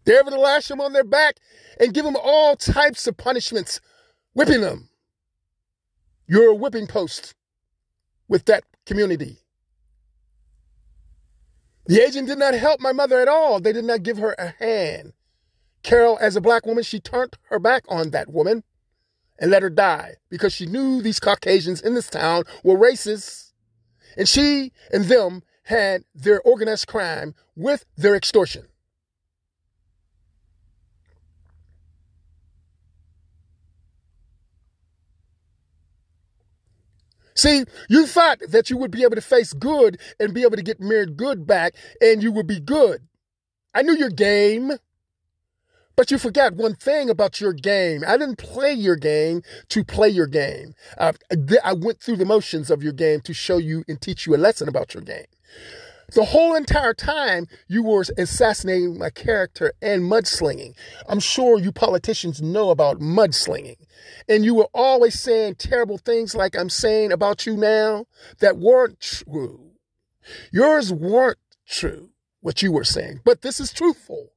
They're 0.05 0.21
able 0.21 0.33
to 0.33 0.41
lash 0.41 0.67
them 0.67 0.81
on 0.81 0.93
their 0.93 1.05
back 1.05 1.37
and 1.79 1.95
give 1.95 2.05
them 2.05 2.17
all 2.21 2.57
types 2.57 3.07
of 3.07 3.17
punishments, 3.17 3.81
whipping 4.33 4.61
them. 4.61 4.89
You're 6.27 6.51
a 6.51 6.55
whipping 6.55 6.87
post 6.87 7.35
with 8.29 8.47
that 8.47 8.65
community. 8.85 9.39
The 11.87 12.01
agent 12.01 12.29
did 12.29 12.39
not 12.39 12.55
help 12.55 12.81
my 12.81 12.93
mother 12.93 13.21
at 13.21 13.29
all. 13.29 13.61
They 13.61 13.73
did 13.73 13.85
not 13.85 14.03
give 14.03 14.19
her 14.19 14.35
a 14.39 14.55
hand. 14.59 15.13
Carol, 15.83 16.17
as 16.21 16.37
a 16.37 16.41
black 16.41 16.65
woman, 16.65 16.85
she 16.85 17.01
turned 17.01 17.37
her 17.51 17.59
back 17.59 17.85
on 17.89 18.11
that 18.11 18.31
woman 18.31 18.63
and 19.39 19.51
let 19.51 19.63
her 19.63 19.71
die 19.71 20.15
because 20.31 20.53
she 20.53 20.67
knew 20.67 21.03
these 21.03 21.19
Caucasians 21.19 21.81
in 21.81 21.95
this 21.95 22.09
town 22.09 22.45
were 22.63 22.79
racist. 22.79 23.53
And 24.17 24.29
she 24.29 24.73
and 24.93 25.07
them 25.07 25.43
had 25.65 26.05
their 26.15 26.41
organized 26.43 26.87
crime 26.87 27.35
with 27.57 27.85
their 27.97 28.15
extortion. 28.15 28.69
See, 37.35 37.65
you 37.89 38.07
thought 38.07 38.41
that 38.49 38.71
you 38.71 38.77
would 38.77 38.91
be 38.91 39.03
able 39.03 39.17
to 39.17 39.23
face 39.23 39.53
good 39.53 39.99
and 40.21 40.35
be 40.35 40.43
able 40.43 40.57
to 40.57 40.63
get 40.63 40.81
married 40.81 41.17
good 41.17 41.47
back 41.47 41.75
and 42.01 42.23
you 42.23 42.33
would 42.33 42.47
be 42.47 42.61
good. 42.61 43.03
I 43.75 43.83
knew 43.83 43.97
your 43.97 44.11
game. 44.11 44.73
But 45.95 46.11
you 46.11 46.17
forgot 46.17 46.55
one 46.55 46.75
thing 46.75 47.11
about 47.11 47.41
your 47.41 47.53
game. 47.53 48.03
I 48.07 48.17
didn't 48.17 48.39
play 48.39 48.73
your 48.73 48.97
game 48.97 49.43
to 49.69 49.85
play 49.85 50.09
your 50.09 50.27
game. 50.27 50.75
I, 50.99 51.13
I 51.63 51.75
went 51.75 52.01
through 52.01 52.17
the 52.17 52.25
motions 52.25 52.71
of 52.71 52.83
your 52.83 52.95
game 52.95 53.21
to 53.21 53.35
show 53.35 53.59
you 53.59 53.85
and 53.87 54.01
teach 54.01 54.27
you 54.27 54.35
a 54.35 54.39
lesson 54.39 54.69
about 54.69 54.95
your 54.95 55.03
game. 55.03 55.27
The 56.15 56.25
whole 56.25 56.55
entire 56.55 56.93
time 56.93 57.47
you 57.69 57.83
were 57.83 58.05
assassinating 58.19 58.99
my 58.99 59.09
character 59.11 59.73
and 59.81 60.03
mudslinging. 60.03 60.75
I'm 61.09 61.21
sure 61.21 61.59
you 61.59 61.73
politicians 61.73 62.43
know 62.43 62.71
about 62.71 63.01
mudslinging. 63.01 63.79
And 64.29 64.45
you 64.45 64.55
were 64.55 64.69
always 64.75 65.19
saying 65.19 65.55
terrible 65.55 65.97
things 65.97 66.35
like 66.35 66.57
I'm 66.57 66.69
saying 66.69 67.13
about 67.13 67.47
you 67.47 67.57
now 67.57 68.07
that 68.41 68.59
weren't 68.59 69.01
true. 69.01 69.71
Yours 70.53 70.93
weren't 70.93 71.39
true, 71.67 72.11
what 72.41 72.63
you 72.63 72.73
were 72.73 72.85
saying, 72.85 73.21
but 73.25 73.43
this 73.43 73.59
is 73.59 73.73
truthful 73.73 74.33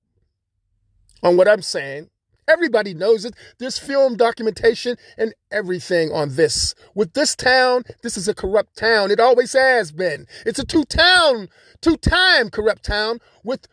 on 1.21 1.37
what 1.37 1.47
I'm 1.47 1.61
saying. 1.61 2.09
Everybody 2.47 2.93
knows 2.93 3.25
it. 3.25 3.33
There's 3.57 3.79
film 3.79 4.17
documentation 4.17 4.97
and 5.17 5.33
everything 5.51 6.11
on 6.11 6.35
this. 6.35 6.75
With 6.93 7.13
this 7.13 7.35
town, 7.35 7.83
this 8.03 8.17
is 8.17 8.27
a 8.27 8.35
corrupt 8.35 8.77
town. 8.77 9.09
It 9.11 9.19
always 9.19 9.53
has 9.53 9.91
been. 9.91 10.27
It's 10.45 10.59
a 10.59 10.65
two 10.65 10.83
town, 10.85 11.49
two 11.81 11.97
time 11.97 12.49
corrupt 12.49 12.83
town 12.83 13.19
with 13.43 13.67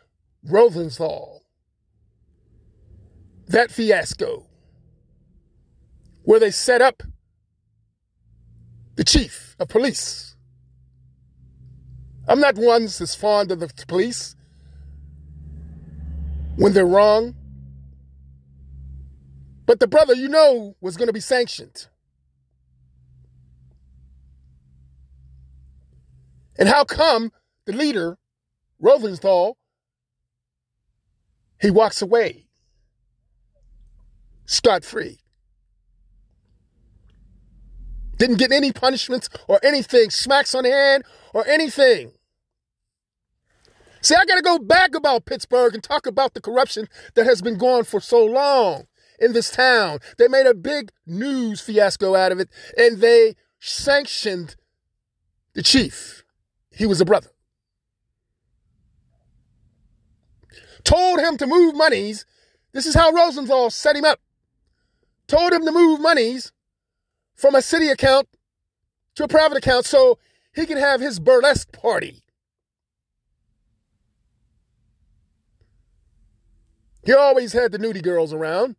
Ravenstahl. 0.49 1.39
That 3.47 3.71
fiasco, 3.71 4.47
where 6.23 6.39
they 6.39 6.51
set 6.51 6.81
up 6.81 7.03
the 8.95 9.03
chief 9.03 9.55
of 9.59 9.67
police. 9.67 10.35
I'm 12.27 12.39
not 12.39 12.55
one 12.55 12.83
that's 12.83 13.15
fond 13.15 13.51
of 13.51 13.59
the 13.59 13.69
police 13.87 14.35
when 16.55 16.73
they're 16.73 16.85
wrong. 16.85 17.35
But 19.65 19.79
the 19.79 19.87
brother, 19.87 20.13
you 20.13 20.27
know, 20.27 20.75
was 20.81 20.97
going 20.97 21.07
to 21.07 21.13
be 21.13 21.19
sanctioned. 21.19 21.87
And 26.57 26.69
how 26.69 26.83
come 26.83 27.31
the 27.65 27.73
leader, 27.73 28.17
Ravenstahl, 28.81 29.55
he 31.61 31.71
walks 31.71 32.01
away 32.01 32.47
scot 34.45 34.83
free? 34.83 35.19
Didn't 38.17 38.37
get 38.37 38.51
any 38.51 38.71
punishments 38.71 39.29
or 39.47 39.59
anything, 39.63 40.09
smacks 40.09 40.53
on 40.53 40.63
the 40.63 40.71
hand 40.71 41.03
or 41.33 41.47
anything. 41.47 42.11
See, 44.01 44.15
I 44.15 44.25
got 44.25 44.35
to 44.35 44.41
go 44.41 44.59
back 44.59 44.93
about 44.95 45.25
Pittsburgh 45.25 45.73
and 45.73 45.81
talk 45.81 46.05
about 46.05 46.33
the 46.33 46.41
corruption 46.41 46.87
that 47.15 47.25
has 47.25 47.41
been 47.41 47.57
going 47.57 47.85
for 47.85 47.99
so 47.99 48.23
long 48.23 48.85
in 49.19 49.33
this 49.33 49.49
town. 49.49 49.99
They 50.17 50.27
made 50.27 50.45
a 50.45 50.53
big 50.53 50.91
news 51.05 51.61
fiasco 51.61 52.15
out 52.15 52.31
of 52.31 52.39
it 52.39 52.49
and 52.77 52.99
they 52.99 53.35
sanctioned 53.59 54.55
the 55.53 55.63
chief. 55.63 56.23
He 56.71 56.85
was 56.85 56.99
a 56.99 57.05
brother. 57.05 57.29
Told 60.83 61.19
him 61.19 61.37
to 61.37 61.47
move 61.47 61.75
monies. 61.75 62.25
This 62.73 62.85
is 62.85 62.95
how 62.95 63.11
Ravenstahl 63.11 63.71
set 63.71 63.95
him 63.95 64.05
up. 64.05 64.19
Told 65.27 65.53
him 65.53 65.65
to 65.65 65.71
move 65.71 66.01
monies 66.01 66.51
from 67.35 67.55
a 67.55 67.61
city 67.61 67.89
account 67.89 68.27
to 69.15 69.23
a 69.23 69.27
private 69.27 69.57
account 69.57 69.85
so 69.85 70.17
he 70.53 70.65
could 70.65 70.77
have 70.77 70.99
his 70.99 71.19
burlesque 71.19 71.71
party. 71.71 72.23
He 77.05 77.13
always 77.13 77.53
had 77.53 77.71
the 77.71 77.77
nudie 77.77 78.01
girls 78.01 78.33
around. 78.33 78.75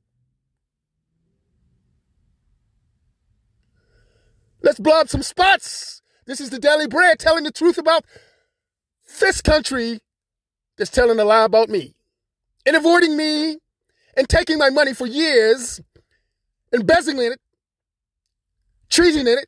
Let's 4.65 4.81
blow 4.81 4.99
up 4.99 5.11
some 5.11 5.23
spots. 5.23 6.01
This 6.25 6.41
is 6.41 6.49
the 6.49 6.59
Daily 6.59 6.87
Bread 6.89 7.19
telling 7.19 7.45
the 7.45 7.53
truth 7.53 7.77
about 7.77 8.07
this 9.21 9.43
country 9.43 10.01
that's 10.79 10.91
telling 10.91 11.21
a 11.21 11.25
lie 11.25 11.45
about 11.45 11.69
me 11.69 11.95
and 12.65 12.75
avoiding 12.75 13.15
me 13.15 13.59
and 14.17 14.27
taking 14.27 14.57
my 14.57 14.71
money 14.71 14.95
for 14.95 15.07
years, 15.07 15.83
embezzling 16.73 17.19
it, 17.19 17.39
treating 18.89 19.27
it, 19.29 19.47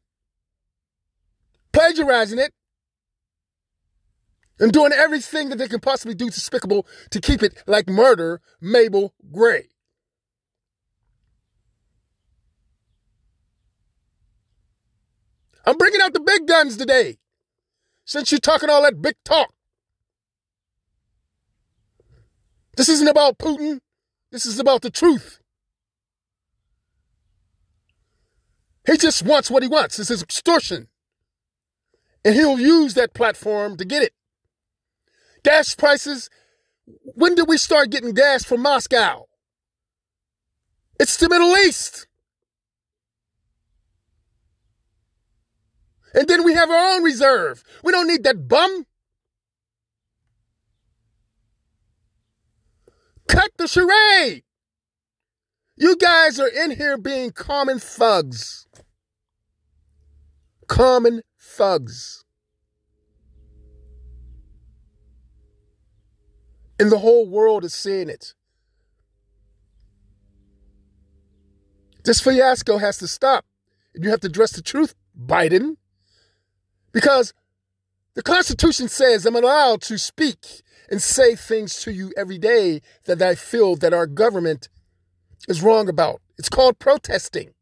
plagiarizing 1.73 2.38
it, 2.38 2.52
and 4.61 4.70
doing 4.70 4.92
everything 4.92 5.49
that 5.49 5.56
they 5.56 5.68
can 5.68 5.80
possibly 5.80 6.14
do 6.14 6.26
despicable 6.26 6.87
to 7.08 7.23
keep 7.23 7.42
it 7.42 7.62
like 7.66 7.88
murder 7.88 8.42
Mabel 8.61 9.14
Gray. 9.32 9.68
I'm 15.66 15.76
bringing 15.76 16.00
out 16.00 16.12
the 16.12 16.20
big 16.20 16.46
guns 16.46 16.76
today. 16.76 17.18
Since 18.04 18.30
you're 18.30 18.38
talking 18.38 18.70
all 18.70 18.82
that 18.82 19.02
big 19.02 19.16
talk. 19.25 19.52
This 22.76 22.88
isn't 22.88 23.08
about 23.08 23.38
Putin. 23.38 23.80
This 24.30 24.46
is 24.46 24.61
about 24.61 24.82
the 24.82 24.90
truth. 24.90 25.40
He 28.87 28.96
just 28.96 29.25
wants 29.25 29.50
what 29.50 29.64
he 29.64 29.68
wants. 29.68 29.96
This 29.96 30.11
is 30.11 30.23
extortion. 30.23 30.88
And 32.25 32.35
he'll 32.35 32.61
use 32.61 32.94
that 32.94 33.14
platform 33.14 33.76
to 33.78 33.85
get 33.85 34.02
it. 34.02 34.12
Gas 35.42 35.75
prices. 35.75 36.30
When 36.85 37.35
did 37.35 37.49
we 37.49 37.58
start 37.58 37.90
getting 37.90 38.14
gas 38.14 38.44
from 38.44 38.62
Moscow? 38.62 39.25
It's 41.00 41.16
the 41.16 41.28
Middle 41.28 41.56
East. 41.56 42.06
And 46.16 46.26
then 46.26 46.44
we 46.44 46.54
have 46.54 46.70
our 46.70 46.94
own 46.94 47.02
reserve. 47.02 47.62
We 47.85 47.92
don't 47.92 48.08
need 48.08 48.25
that 48.25 48.49
bum. 48.49 48.87
Cut 53.28 53.50
the 53.58 53.68
charade. 53.68 54.42
You 55.76 55.94
guys 55.96 56.40
are 56.40 56.49
in 56.49 56.70
here 56.70 56.96
being 56.96 57.32
common 57.32 57.78
thugs. 57.78 58.66
Common 60.68 61.20
thugs. 61.38 62.25
And 66.80 66.90
the 66.90 66.99
whole 66.99 67.28
world 67.28 67.62
is 67.62 67.75
seeing 67.75 68.08
it. 68.08 68.32
This 72.04 72.20
fiasco 72.20 72.78
has 72.78 72.96
to 72.99 73.08
stop. 73.08 73.44
You 73.94 74.11
have 74.11 74.20
to 74.20 74.28
address 74.28 74.52
the 74.52 74.62
truth, 74.62 74.94
Biden. 75.18 75.76
Because 76.97 77.35
the 78.15 78.23
Constitution 78.23 78.88
says 78.88 79.26
I'm 79.26 79.37
allowed 79.37 79.83
to 79.83 79.99
speak 79.99 80.62
and 80.91 81.03
say 81.03 81.35
things 81.35 81.76
to 81.83 81.93
you 81.93 82.11
every 82.17 82.38
day 82.38 82.81
that 83.05 83.21
I 83.21 83.35
feel 83.35 83.76
that 83.76 83.93
our 83.93 84.07
government 84.07 84.71
is 85.47 85.61
wrong 85.61 85.91
about. 85.91 86.23
It's 86.38 86.49
called 86.49 86.79
protesting. 86.79 87.53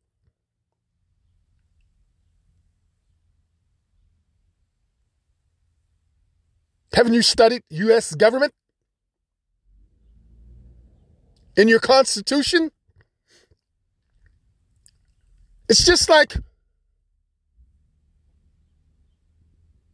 Haven't 6.92 7.14
you 7.14 7.22
studied 7.22 7.62
U.S. 7.70 8.14
government? 8.14 8.52
In 11.56 11.66
your 11.66 11.80
Constitution? 11.80 12.70
It's 15.68 15.84
just 15.84 16.08
like 16.08 16.36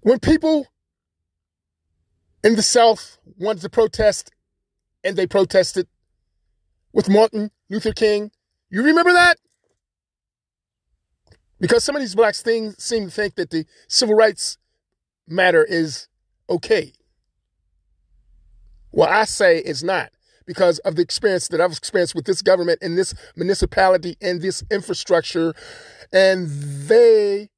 When 0.03 0.19
people 0.19 0.67
in 2.43 2.57
the 2.57 2.63
South 2.63 3.19
wanted 3.39 3.63
to 3.63 3.69
protest 3.69 4.31
and 5.05 5.17
they 5.17 5.27
protested 5.27 5.87
with 6.93 7.09
Martin 7.09 7.51
Luther 7.69 7.93
King, 7.93 8.31
you 8.71 8.83
remember 8.83 9.13
that? 9.13 9.37
Because 11.59 11.85
some 11.85 11.95
of 11.95 12.01
these 12.01 12.15
blacks 12.15 12.41
things 12.41 12.83
seem 12.83 13.07
to 13.07 13.11
think 13.11 13.35
that 13.35 13.51
the 13.51 13.67
civil 13.89 14.15
rights 14.15 14.57
matter 15.29 15.63
is 15.63 16.09
okay. 16.49 16.93
Well, 18.93 19.09
I 19.09 19.25
say 19.25 19.59
it's 19.59 19.83
not 19.83 20.11
because 20.47 20.79
of 20.81 20.97
the 20.97 21.03
experience 21.03 21.49
that 21.49 21.61
I've 21.61 21.73
experienced 21.73 22.15
with 22.15 22.25
this 22.25 22.41
government 22.43 22.79
and 22.83 22.97
this 22.97 23.15
municipality 23.37 24.17
and 24.23 24.41
this 24.41 24.65
infrastructure. 24.71 25.55
And 26.13 26.49
they 26.49 27.51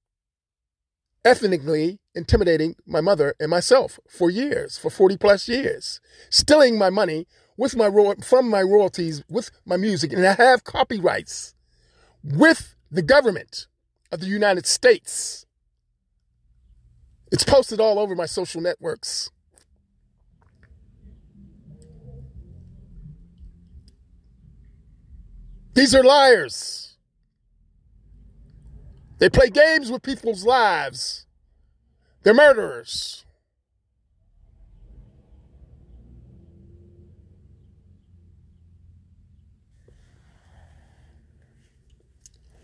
ethnically 1.24 2.00
intimidating 2.14 2.74
my 2.86 3.00
mother 3.00 3.34
and 3.40 3.50
myself 3.50 3.98
for 4.08 4.30
years, 4.30 4.78
for 4.78 4.90
40 4.90 5.16
plus 5.16 5.48
years, 5.48 6.00
stealing 6.30 6.78
my 6.78 6.90
money 6.90 7.26
with 7.56 7.76
my 7.76 7.86
ro- 7.86 8.14
from 8.22 8.48
my 8.48 8.62
royalties 8.62 9.22
with 9.28 9.50
my 9.64 9.76
music, 9.76 10.12
and 10.12 10.26
I 10.26 10.34
have 10.34 10.64
copyrights 10.64 11.54
with 12.22 12.74
the 12.90 13.02
government 13.02 13.66
of 14.10 14.20
the 14.20 14.26
United 14.26 14.66
States. 14.66 15.46
It's 17.30 17.44
posted 17.44 17.80
all 17.80 17.98
over 17.98 18.14
my 18.14 18.26
social 18.26 18.60
networks. 18.60 19.30
These 25.74 25.94
are 25.94 26.04
liars. 26.04 26.91
They 29.22 29.30
play 29.30 29.50
games 29.50 29.88
with 29.88 30.02
people's 30.02 30.44
lives. 30.44 31.26
They're 32.24 32.34
murderers. 32.34 33.24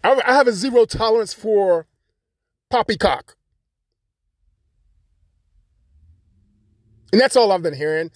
I 0.03 0.17
have 0.27 0.49
a 0.49 0.53
zero 0.53 0.85
tolerance 0.85 1.33
for 1.33 1.87
poppycock. 2.71 3.37
And 7.13 7.21
that's 7.21 7.37
all 7.37 7.53
I've 7.53 7.63
been 7.63 7.73
hearing. 7.73 8.11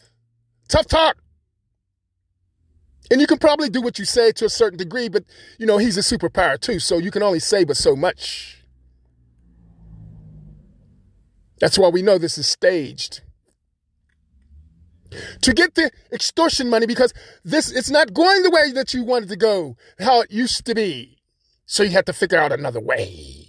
Tough 0.66 0.88
talk. 0.88 1.21
And 3.12 3.20
you 3.20 3.26
can 3.26 3.36
probably 3.36 3.68
do 3.68 3.82
what 3.82 3.98
you 3.98 4.06
say 4.06 4.32
to 4.32 4.46
a 4.46 4.48
certain 4.48 4.78
degree, 4.78 5.10
but 5.10 5.24
you 5.58 5.66
know, 5.66 5.76
he's 5.76 5.98
a 5.98 6.00
superpower 6.00 6.58
too, 6.58 6.78
so 6.78 6.96
you 6.96 7.10
can 7.10 7.22
only 7.22 7.40
say 7.40 7.62
but 7.62 7.76
so 7.76 7.94
much. 7.94 8.64
That's 11.60 11.78
why 11.78 11.90
we 11.90 12.00
know 12.00 12.16
this 12.16 12.38
is 12.38 12.48
staged. 12.48 13.20
To 15.42 15.52
get 15.52 15.74
the 15.74 15.90
extortion 16.10 16.70
money 16.70 16.86
because 16.86 17.12
this 17.44 17.70
it's 17.70 17.90
not 17.90 18.14
going 18.14 18.44
the 18.44 18.50
way 18.50 18.72
that 18.72 18.94
you 18.94 19.04
wanted 19.04 19.28
to 19.28 19.36
go, 19.36 19.76
how 20.00 20.22
it 20.22 20.30
used 20.30 20.64
to 20.64 20.74
be. 20.74 21.18
So 21.66 21.82
you 21.82 21.90
have 21.90 22.06
to 22.06 22.14
figure 22.14 22.38
out 22.38 22.50
another 22.50 22.80
way. 22.80 23.48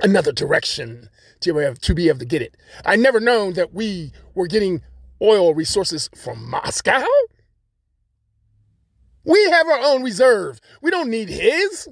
Another 0.00 0.32
direction 0.32 1.08
to 1.40 1.54
be, 1.54 1.60
able, 1.60 1.76
to 1.76 1.94
be 1.94 2.08
able 2.10 2.18
to 2.18 2.26
get 2.26 2.42
it. 2.42 2.58
I 2.84 2.96
never 2.96 3.20
known 3.20 3.54
that 3.54 3.72
we 3.72 4.12
were 4.34 4.48
getting 4.48 4.82
oil 5.22 5.54
resources 5.54 6.10
from 6.14 6.46
Moscow. 6.50 7.06
We 9.24 9.50
have 9.50 9.66
our 9.66 9.80
own 9.80 10.02
reserve. 10.02 10.60
We 10.82 10.90
don't 10.90 11.10
need 11.10 11.28
his. 11.28 11.88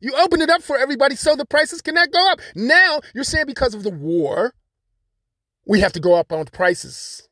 You 0.00 0.14
open 0.16 0.40
it 0.40 0.50
up 0.50 0.62
for 0.62 0.78
everybody 0.78 1.16
so 1.16 1.34
the 1.34 1.44
prices 1.44 1.82
cannot 1.82 2.12
go 2.12 2.30
up. 2.30 2.40
Now 2.54 3.00
you're 3.14 3.24
saying 3.24 3.46
because 3.46 3.74
of 3.74 3.82
the 3.82 3.90
war, 3.90 4.54
we 5.66 5.80
have 5.80 5.92
to 5.94 6.00
go 6.00 6.14
up 6.14 6.32
on 6.32 6.46
prices. 6.46 7.28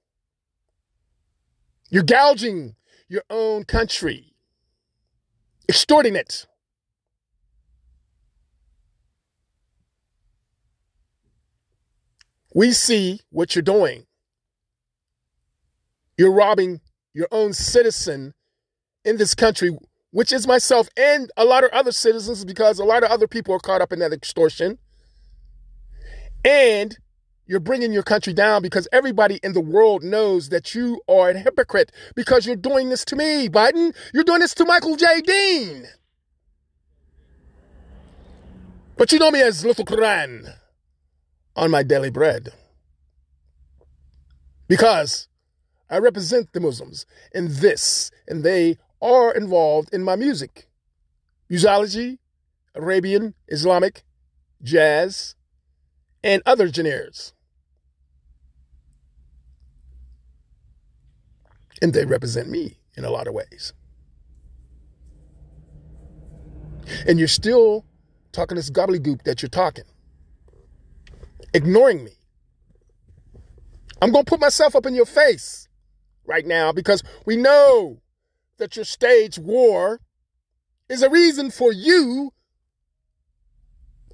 You're 1.90 2.02
gouging 2.02 2.74
your 3.08 3.22
own 3.30 3.64
country, 3.64 4.34
extorting 5.68 6.16
it. 6.16 6.46
We 12.52 12.72
see 12.72 13.20
what 13.30 13.54
you're 13.54 13.62
doing. 13.62 14.06
You're 16.16 16.32
robbing 16.32 16.80
your 17.12 17.28
own 17.30 17.52
citizen 17.52 18.32
in 19.06 19.16
this 19.16 19.34
country 19.34 19.70
which 20.16 20.32
is 20.32 20.46
myself 20.46 20.88
and 20.96 21.30
a 21.36 21.44
lot 21.44 21.62
of 21.62 21.70
other 21.72 21.92
citizens, 21.92 22.42
because 22.42 22.78
a 22.78 22.84
lot 22.84 23.04
of 23.04 23.10
other 23.10 23.28
people 23.28 23.54
are 23.54 23.58
caught 23.58 23.82
up 23.82 23.92
in 23.92 23.98
that 23.98 24.14
extortion. 24.14 24.78
And 26.42 26.96
you're 27.46 27.60
bringing 27.60 27.92
your 27.92 28.02
country 28.02 28.32
down 28.32 28.62
because 28.62 28.88
everybody 28.92 29.38
in 29.42 29.52
the 29.52 29.60
world 29.60 30.02
knows 30.02 30.48
that 30.48 30.74
you 30.74 31.02
are 31.06 31.28
a 31.28 31.38
hypocrite 31.38 31.92
because 32.14 32.46
you're 32.46 32.56
doing 32.56 32.88
this 32.88 33.04
to 33.04 33.14
me, 33.14 33.50
Biden. 33.50 33.94
You're 34.14 34.24
doing 34.24 34.40
this 34.40 34.54
to 34.54 34.64
Michael 34.64 34.96
J. 34.96 35.20
Dean. 35.20 35.84
But 38.96 39.12
you 39.12 39.18
know 39.18 39.30
me 39.30 39.42
as 39.42 39.66
Little 39.66 39.84
Quran 39.84 40.54
on 41.54 41.70
my 41.70 41.82
daily 41.82 42.10
bread. 42.10 42.54
Because 44.66 45.28
I 45.90 45.98
represent 45.98 46.54
the 46.54 46.60
Muslims 46.60 47.04
in 47.34 47.48
this, 47.60 48.10
and 48.26 48.42
they 48.42 48.78
are 49.00 49.32
involved 49.32 49.92
in 49.92 50.02
my 50.02 50.16
music. 50.16 50.68
Musology, 51.50 52.18
Arabian, 52.74 53.34
Islamic, 53.48 54.02
jazz, 54.62 55.34
and 56.22 56.42
other 56.44 56.68
genres. 56.72 57.32
And 61.80 61.92
they 61.92 62.04
represent 62.04 62.48
me 62.48 62.78
in 62.96 63.04
a 63.04 63.10
lot 63.10 63.26
of 63.26 63.34
ways. 63.34 63.72
And 67.06 67.18
you're 67.18 67.28
still 67.28 67.84
talking 68.32 68.56
this 68.56 68.70
gobbledygook 68.70 69.22
that 69.24 69.42
you're 69.42 69.48
talking, 69.48 69.84
ignoring 71.52 72.04
me. 72.04 72.12
I'm 74.00 74.12
going 74.12 74.24
to 74.24 74.28
put 74.28 74.40
myself 74.40 74.76
up 74.76 74.86
in 74.86 74.94
your 74.94 75.06
face 75.06 75.68
right 76.26 76.46
now 76.46 76.72
because 76.72 77.02
we 77.24 77.36
know 77.36 78.00
that 78.58 78.76
your 78.76 78.84
stage 78.84 79.38
war 79.38 80.00
is 80.88 81.02
a 81.02 81.10
reason 81.10 81.50
for 81.50 81.72
you 81.72 82.32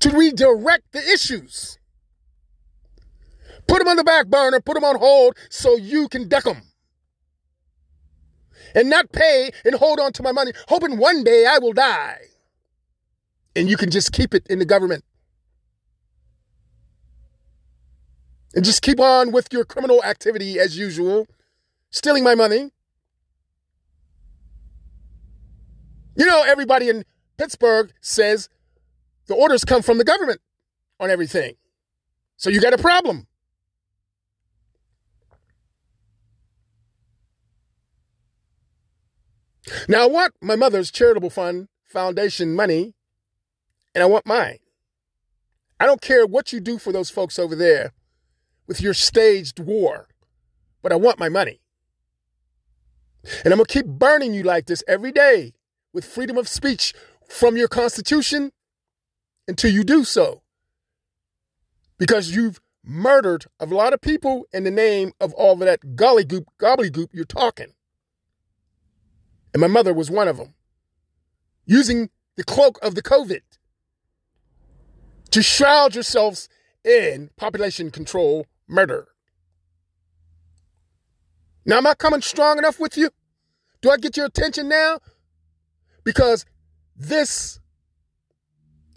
to 0.01 0.11
redirect 0.11 0.93
the 0.93 1.01
issues. 1.13 1.79
Put 3.69 3.79
them 3.79 3.89
on 3.89 3.97
the 3.97 4.05
back 4.05 4.27
burner, 4.27 4.61
put 4.61 4.75
them 4.75 4.85
on 4.85 4.99
hold 4.99 5.37
so 5.49 5.77
you 5.77 6.09
can 6.09 6.29
deck 6.29 6.45
them. 6.45 6.63
And 8.75 8.89
not 8.89 9.13
pay 9.13 9.51
and 9.65 9.75
hold 9.75 10.01
on 10.01 10.13
to 10.15 10.23
my 10.23 10.33
money, 10.33 10.53
hoping 10.69 10.99
one 10.99 11.25
day 11.25 11.47
I 11.47 11.59
will 11.59 11.73
die. 11.73 12.19
And 13.55 13.69
you 13.69 13.77
can 13.77 13.91
just 13.91 14.13
keep 14.13 14.35
it 14.35 14.47
in 14.49 14.59
the 14.59 14.65
government. 14.65 15.05
And 18.55 18.65
just 18.65 18.83
keep 18.83 18.99
on 18.99 19.33
with 19.33 19.53
your 19.53 19.65
criminal 19.65 20.03
activity 20.03 20.59
as 20.59 20.77
usual, 20.77 21.27
stealing 21.91 22.25
my 22.25 22.35
money. 22.35 22.73
You 26.15 26.27
know, 26.27 26.43
everybody 26.43 26.89
in 26.89 27.05
Pittsburgh 27.37 27.93
says 28.01 28.49
the 29.27 29.35
orders 29.35 29.65
come 29.65 29.83
from 29.83 29.99
the 29.99 30.05
government 30.05 30.41
on 31.01 31.11
everything. 31.11 31.55
So 32.37 32.51
you 32.51 32.61
got 32.61 32.75
a 32.75 32.79
problem. 32.79 33.27
Now, 39.89 40.03
I 40.03 40.07
want 40.07 40.35
my 40.43 40.57
mother's 40.57 40.91
charitable 40.91 41.31
fund 41.31 41.69
foundation 41.85 42.55
money, 42.55 42.95
and 43.95 44.03
I 44.03 44.07
want 44.07 44.27
mine. 44.27 44.59
I 45.79 45.87
don't 45.87 46.01
care 46.01 46.27
what 46.27 46.53
you 46.53 46.61
do 46.61 46.79
for 46.79 46.93
those 46.93 47.11
folks 47.11 47.39
over 47.39 47.55
there 47.55 47.93
with 48.67 48.81
your 48.81 48.95
staged 48.95 49.61
war, 49.61 50.09
but 50.83 50.93
I 50.93 50.97
want 50.97 51.19
my 51.19 51.29
money. 51.29 51.61
And 53.45 53.53
I'm 53.53 53.59
going 53.59 53.67
to 53.67 53.73
keep 53.73 53.87
burning 53.87 54.35
you 54.35 54.43
like 54.43 54.67
this 54.67 54.83
every 54.89 55.13
day 55.13 55.53
with 55.93 56.05
freedom 56.05 56.39
of 56.39 56.49
speech 56.49 56.95
from 57.29 57.57
your 57.57 57.69
Constitution 57.69 58.53
until 59.47 59.71
you 59.71 59.85
do 59.85 60.05
so. 60.05 60.43
Because 61.99 62.35
you've 62.35 62.61
murdered 62.85 63.47
a 63.61 63.67
lot 63.67 63.93
of 63.93 64.01
people 64.01 64.47
in 64.53 64.65
the 64.65 64.71
name 64.71 65.13
of 65.21 65.33
all 65.35 65.53
of 65.53 65.61
that 65.61 65.81
gobbledygook, 65.95 66.45
gobbledygook 66.59 67.09
you're 67.13 67.25
talking. 67.25 67.75
And 69.53 69.61
my 69.61 69.67
mother 69.67 69.95
was 69.95 70.11
one 70.11 70.29
of 70.29 70.37
them. 70.37 70.55
Using 71.65 72.11
the 72.37 72.45
cloak 72.45 72.79
of 72.83 72.95
the 72.95 73.03
COVID 73.03 73.43
to 75.31 75.43
shroud 75.43 75.95
yourselves 75.95 76.49
in 76.85 77.31
population 77.37 77.91
control 77.91 78.47
murder. 78.67 79.09
Now, 81.65 81.79
am 81.79 81.87
I 81.87 81.95
coming 81.95 82.23
strong 82.23 82.59
enough 82.59 82.81
with 82.81 82.97
you? 82.97 83.11
Do 83.81 83.91
I 83.91 83.97
get 83.97 84.17
your 84.17 84.27
attention 84.27 84.69
now? 84.69 84.99
Because 86.05 86.45
this 86.97 87.61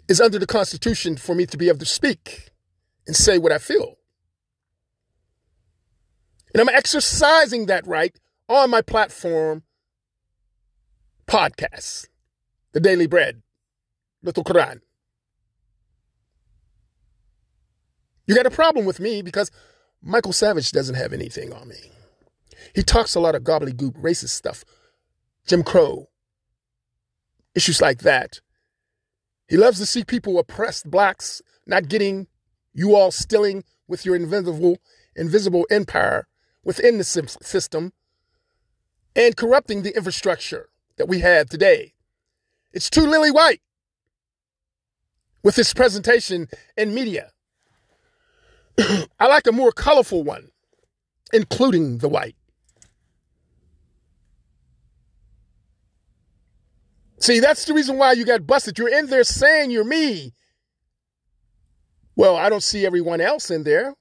is 0.08 0.20
under 0.20 0.38
the 0.38 0.46
Constitution 0.46 1.16
for 1.16 1.34
me 1.34 1.46
to 1.46 1.56
be 1.56 1.68
able 1.68 1.78
to 1.78 1.86
speak 1.86 2.50
and 3.06 3.16
say 3.16 3.38
what 3.38 3.52
I 3.52 3.58
feel. 3.58 3.96
And 6.52 6.60
I'm 6.60 6.74
exercising 6.74 7.66
that 7.66 7.86
right 7.86 8.18
on 8.48 8.70
my 8.70 8.82
platform 8.82 9.64
podcast, 11.26 12.06
The 12.72 12.80
Daily 12.80 13.06
Bread, 13.06 13.42
Little 14.22 14.44
Quran. 14.44 14.80
You 18.26 18.34
got 18.34 18.46
a 18.46 18.50
problem 18.50 18.86
with 18.86 19.00
me 19.00 19.22
because 19.22 19.50
Michael 20.02 20.32
Savage 20.32 20.72
doesn't 20.72 20.94
have 20.94 21.12
anything 21.12 21.52
on 21.52 21.68
me. 21.68 21.90
He 22.74 22.82
talks 22.82 23.14
a 23.14 23.20
lot 23.20 23.34
of 23.34 23.42
gobbledygook 23.42 24.00
racist 24.00 24.30
stuff, 24.30 24.64
Jim 25.46 25.62
Crow, 25.62 26.08
issues 27.56 27.80
like 27.80 28.00
that. 28.00 28.40
He 29.48 29.56
loves 29.56 29.78
to 29.78 29.86
see 29.86 30.04
people 30.04 30.38
oppressed 30.38 30.88
blacks 30.88 31.42
not 31.66 31.88
getting 31.88 32.28
you 32.72 32.94
all 32.94 33.10
stealing 33.10 33.64
with 33.88 34.04
your 34.04 34.14
invisible 34.14 34.78
invisible 35.16 35.66
empire 35.70 36.28
within 36.62 36.98
the 36.98 37.04
system 37.04 37.92
and 39.14 39.36
corrupting 39.36 39.82
the 39.82 39.96
infrastructure 39.96 40.68
that 40.98 41.08
we 41.08 41.20
have 41.20 41.48
today. 41.48 41.94
It's 42.72 42.90
too 42.90 43.06
lily 43.06 43.30
white 43.30 43.62
with 45.42 45.54
this 45.54 45.72
presentation 45.72 46.48
in 46.76 46.92
media. 46.94 47.30
I 48.78 49.26
like 49.26 49.46
a 49.46 49.52
more 49.52 49.72
colorful 49.72 50.22
one, 50.22 50.50
including 51.32 51.98
the 51.98 52.08
white. 52.08 52.36
See, 57.18 57.40
that's 57.40 57.64
the 57.64 57.74
reason 57.74 57.96
why 57.98 58.12
you 58.12 58.24
got 58.24 58.46
busted. 58.46 58.78
You're 58.78 58.96
in 58.96 59.06
there 59.06 59.24
saying 59.24 59.70
you're 59.70 59.84
me. 59.84 60.32
Well, 62.14 62.36
I 62.36 62.48
don't 62.48 62.62
see 62.62 62.86
everyone 62.86 63.20
else 63.20 63.50
in 63.50 63.62
there. 63.64 63.94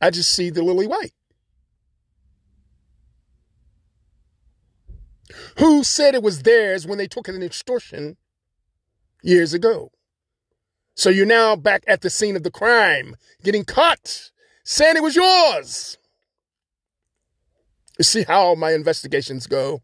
I 0.00 0.10
just 0.10 0.30
see 0.30 0.50
the 0.50 0.62
lily 0.62 0.86
white. 0.86 1.12
Who 5.58 5.84
said 5.84 6.14
it 6.14 6.22
was 6.22 6.42
theirs 6.42 6.86
when 6.86 6.98
they 6.98 7.06
took 7.06 7.28
it 7.28 7.34
in 7.34 7.42
extortion 7.42 8.16
years 9.22 9.54
ago? 9.54 9.92
So 10.94 11.08
you're 11.08 11.26
now 11.26 11.56
back 11.56 11.84
at 11.86 12.02
the 12.02 12.10
scene 12.10 12.36
of 12.36 12.42
the 12.42 12.50
crime, 12.50 13.16
getting 13.42 13.64
caught, 13.64 14.30
saying 14.64 14.96
it 14.96 15.02
was 15.02 15.16
yours. 15.16 15.96
You 17.98 18.04
see 18.04 18.24
how 18.24 18.54
my 18.54 18.72
investigations 18.72 19.46
go? 19.46 19.82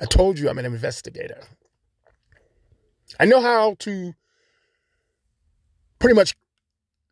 I 0.00 0.04
told 0.04 0.38
you 0.38 0.48
I'm 0.48 0.58
an 0.58 0.64
investigator. 0.64 1.40
I 3.18 3.24
know 3.24 3.40
how 3.40 3.76
to 3.80 4.14
pretty 5.98 6.14
much 6.14 6.34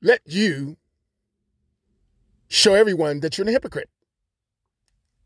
let 0.02 0.20
you 0.26 0.76
show 2.48 2.74
everyone 2.74 3.20
that 3.20 3.38
you're 3.38 3.48
a 3.48 3.52
hypocrite. 3.52 3.88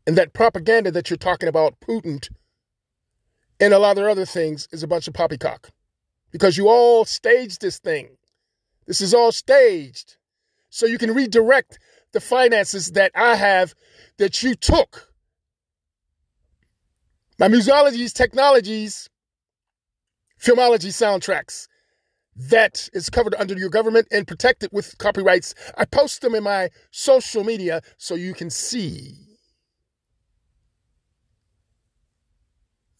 And 0.07 0.17
that 0.17 0.33
propaganda 0.33 0.89
that 0.91 1.09
you're 1.09 1.17
talking 1.17 1.49
about, 1.49 1.79
Putin, 1.79 2.27
and 3.59 3.73
a 3.73 3.79
lot 3.79 3.97
of 3.97 4.05
other 4.05 4.25
things, 4.25 4.67
is 4.71 4.81
a 4.81 4.87
bunch 4.87 5.07
of 5.07 5.13
poppycock. 5.13 5.69
Because 6.31 6.57
you 6.57 6.67
all 6.69 7.05
staged 7.05 7.61
this 7.61 7.77
thing. 7.79 8.17
This 8.87 9.01
is 9.01 9.13
all 9.13 9.31
staged. 9.31 10.15
So 10.69 10.85
you 10.85 10.97
can 10.97 11.13
redirect 11.13 11.77
the 12.11 12.19
finances 12.19 12.91
that 12.93 13.11
I 13.13 13.35
have 13.35 13.75
that 14.17 14.41
you 14.41 14.55
took 14.55 15.08
my 17.39 17.47
musologies, 17.47 18.13
technologies, 18.13 19.09
filmology 20.41 20.89
soundtracks 20.89 21.67
that 22.35 22.89
is 22.93 23.09
covered 23.09 23.35
under 23.35 23.57
your 23.57 23.69
government 23.69 24.07
and 24.11 24.27
protected 24.27 24.69
with 24.71 24.97
copyrights. 24.97 25.55
I 25.77 25.85
post 25.85 26.21
them 26.21 26.35
in 26.35 26.43
my 26.43 26.69
social 26.91 27.43
media 27.43 27.81
so 27.97 28.15
you 28.15 28.33
can 28.33 28.49
see 28.49 29.15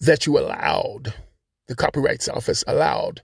that 0.02 0.26
you 0.26 0.40
allowed, 0.40 1.14
the 1.68 1.76
Copyrights 1.76 2.30
Office 2.30 2.64
allowed 2.68 3.22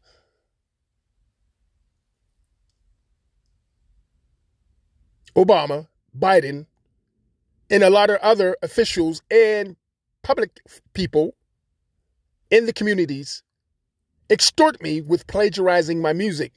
Obama, 5.36 5.88
Biden, 6.18 6.66
and 7.70 7.84
a 7.84 7.90
lot 7.90 8.10
of 8.10 8.18
other 8.22 8.56
officials 8.62 9.22
and 9.30 9.76
public 10.26 10.60
people 10.96 11.36
in 12.50 12.66
the 12.66 12.74
communities 12.74 13.44
extort 14.28 14.82
me 14.82 15.00
with 15.00 15.28
plagiarizing 15.28 16.02
my 16.02 16.14
music, 16.14 16.52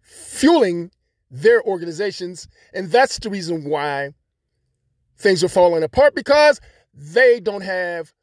fueling 0.00 0.90
their 1.30 1.62
organizations. 1.62 2.48
And 2.72 2.90
that's 2.90 3.18
the 3.18 3.28
reason 3.28 3.64
why 3.68 4.14
things 5.18 5.44
are 5.44 5.48
falling 5.48 5.82
apart 5.82 6.14
because 6.14 6.58
they 6.94 7.38
don't 7.38 7.60
have 7.60 8.14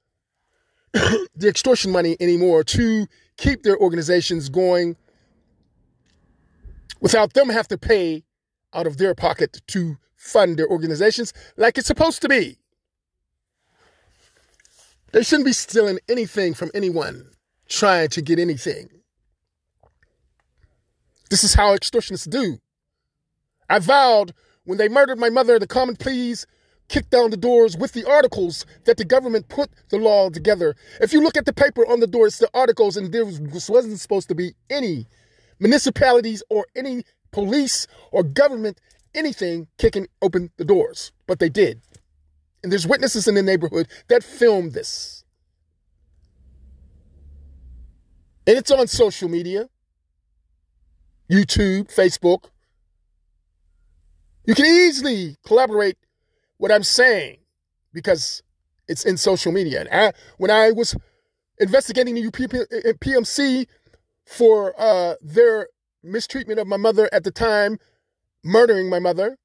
the 0.91 1.47
extortion 1.47 1.91
money 1.91 2.17
anymore 2.19 2.63
to 2.63 3.05
keep 3.37 3.61
their 3.61 3.77
organizations 3.77 4.49
going 4.49 4.95
without 6.99 7.33
them 7.33 7.49
have 7.49 7.67
to 7.67 7.77
pay 7.77 8.23
out 8.73 8.87
of 8.87 8.97
their 8.97 9.13
pocket 9.13 9.61
to 9.67 9.97
fund 10.15 10.57
their 10.57 10.67
organizations 10.67 11.31
like 11.57 11.77
it's 11.77 11.85
supposed 11.85 12.23
to 12.23 12.27
be. 12.27 12.57
They 15.13 15.21
shouldn't 15.21 15.45
be 15.45 15.53
stealing 15.53 15.99
anything 16.09 16.55
from 16.55 16.71
anyone 16.73 17.29
trying 17.69 18.09
to 18.09 18.21
get 18.21 18.39
anything. 18.39 18.89
This 21.29 21.43
is 21.43 21.53
how 21.53 21.75
extortionists 21.75 22.29
do. 22.29 22.57
I 23.69 23.77
vowed 23.77 24.33
when 24.65 24.79
they 24.79 24.89
murdered 24.89 25.19
my 25.19 25.29
mother, 25.29 25.59
the 25.59 25.67
common 25.67 25.97
pleas 25.97 26.47
kicked 26.89 27.11
down 27.11 27.29
the 27.29 27.37
doors 27.37 27.77
with 27.77 27.93
the 27.93 28.09
articles 28.09 28.65
that 28.85 28.97
the 28.97 29.05
government 29.05 29.49
put 29.49 29.69
the 29.89 29.97
law 29.97 30.29
together. 30.29 30.75
If 30.99 31.13
you 31.13 31.21
look 31.21 31.37
at 31.37 31.45
the 31.45 31.53
paper 31.53 31.85
on 31.87 31.99
the 31.99 32.07
door, 32.07 32.25
it's 32.25 32.39
the 32.39 32.49
articles, 32.53 32.97
and 32.97 33.11
there 33.11 33.25
wasn't 33.25 33.99
supposed 33.99 34.29
to 34.29 34.35
be 34.35 34.53
any 34.69 35.05
municipalities 35.59 36.41
or 36.49 36.65
any 36.75 37.03
police 37.31 37.87
or 38.11 38.23
government, 38.23 38.81
anything 39.13 39.67
kicking 39.77 40.07
open 40.23 40.49
the 40.57 40.65
doors. 40.65 41.11
But 41.27 41.39
they 41.39 41.49
did. 41.49 41.81
And 42.63 42.71
there's 42.71 42.87
witnesses 42.87 43.27
in 43.27 43.35
the 43.35 43.43
neighborhood 43.43 43.87
that 44.07 44.23
filmed 44.23 44.73
this. 44.73 45.25
And 48.47 48.57
it's 48.57 48.71
on 48.71 48.87
social 48.87 49.29
media 49.29 49.69
YouTube, 51.29 51.93
Facebook. 51.93 52.49
You 54.45 54.55
can 54.55 54.65
easily 54.65 55.37
collaborate 55.45 55.97
what 56.57 56.71
I'm 56.71 56.83
saying 56.83 57.37
because 57.93 58.43
it's 58.87 59.05
in 59.05 59.17
social 59.17 59.51
media. 59.51 59.81
And 59.81 59.89
I, 59.91 60.13
when 60.37 60.51
I 60.51 60.71
was 60.71 60.95
investigating 61.59 62.15
the 62.15 62.29
PMC 62.29 63.67
for 64.25 64.73
uh, 64.77 65.15
their 65.21 65.69
mistreatment 66.03 66.59
of 66.59 66.67
my 66.67 66.77
mother 66.77 67.09
at 67.13 67.23
the 67.23 67.31
time, 67.31 67.79
murdering 68.43 68.89
my 68.89 68.99
mother, 68.99 69.37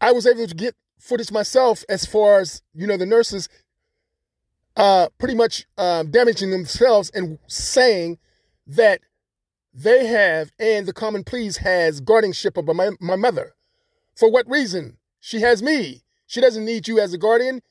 I 0.00 0.12
was 0.12 0.26
able 0.26 0.46
to 0.46 0.54
get 0.54 0.76
footage 0.98 1.32
myself 1.32 1.84
as 1.88 2.04
far 2.04 2.40
as, 2.40 2.62
you 2.74 2.86
know, 2.86 2.96
the 2.96 3.06
nurses 3.06 3.48
uh, 4.76 5.08
pretty 5.18 5.34
much 5.34 5.66
um, 5.76 6.10
damaging 6.10 6.50
themselves 6.50 7.10
and 7.14 7.38
saying 7.46 8.18
that 8.66 9.00
they 9.72 10.06
have 10.06 10.52
and 10.58 10.86
the 10.86 10.92
common 10.92 11.24
pleas 11.24 11.58
has 11.58 12.00
guardianship 12.00 12.56
of 12.56 12.66
my, 12.66 12.90
my 13.00 13.16
mother. 13.16 13.54
For 14.14 14.30
what 14.30 14.48
reason? 14.48 14.98
She 15.20 15.40
has 15.40 15.62
me. 15.62 16.02
She 16.26 16.40
doesn't 16.40 16.64
need 16.64 16.88
you 16.88 16.98
as 17.00 17.12
a 17.12 17.18
guardian. 17.18 17.62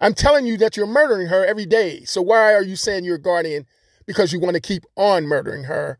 I'm 0.00 0.14
telling 0.14 0.46
you 0.46 0.56
that 0.58 0.76
you're 0.76 0.86
murdering 0.86 1.28
her 1.28 1.44
every 1.44 1.66
day. 1.66 2.04
So 2.04 2.20
why 2.20 2.54
are 2.54 2.62
you 2.62 2.76
saying 2.76 3.04
you're 3.04 3.16
a 3.16 3.20
guardian? 3.20 3.66
Because 4.06 4.32
you 4.32 4.40
want 4.40 4.54
to 4.54 4.60
keep 4.60 4.84
on 4.96 5.24
murdering 5.26 5.64
her 5.64 5.98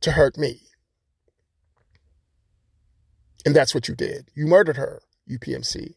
to 0.00 0.12
hurt 0.12 0.38
me. 0.38 0.62
And 3.44 3.54
that's 3.54 3.74
what 3.74 3.88
you 3.88 3.94
did. 3.94 4.30
You 4.34 4.46
murdered 4.46 4.76
her, 4.76 5.02
UPMC. 5.30 5.94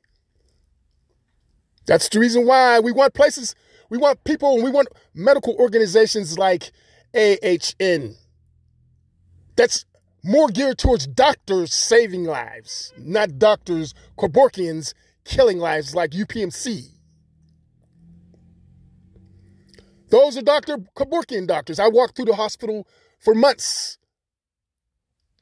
That's 1.85 2.09
the 2.09 2.19
reason 2.19 2.45
why 2.45 2.79
we 2.79 2.91
want 2.91 3.13
places, 3.13 3.55
we 3.89 3.97
want 3.97 4.23
people, 4.23 4.55
and 4.55 4.63
we 4.63 4.69
want 4.69 4.87
medical 5.13 5.55
organizations 5.55 6.37
like 6.37 6.71
AHN. 7.15 8.15
That's 9.55 9.85
more 10.23 10.47
geared 10.47 10.77
towards 10.77 11.07
doctors 11.07 11.73
saving 11.73 12.25
lives, 12.25 12.93
not 12.97 13.39
doctors, 13.39 13.93
Kevorkians 14.17 14.93
killing 15.25 15.57
lives 15.57 15.95
like 15.95 16.11
UPMC. 16.11 16.89
Those 20.09 20.37
are 20.37 20.41
Dr. 20.41 20.77
Kevorkian 20.95 21.47
doctors. 21.47 21.79
I 21.79 21.87
walked 21.87 22.15
through 22.15 22.25
the 22.25 22.35
hospital 22.35 22.85
for 23.19 23.33
months. 23.33 23.97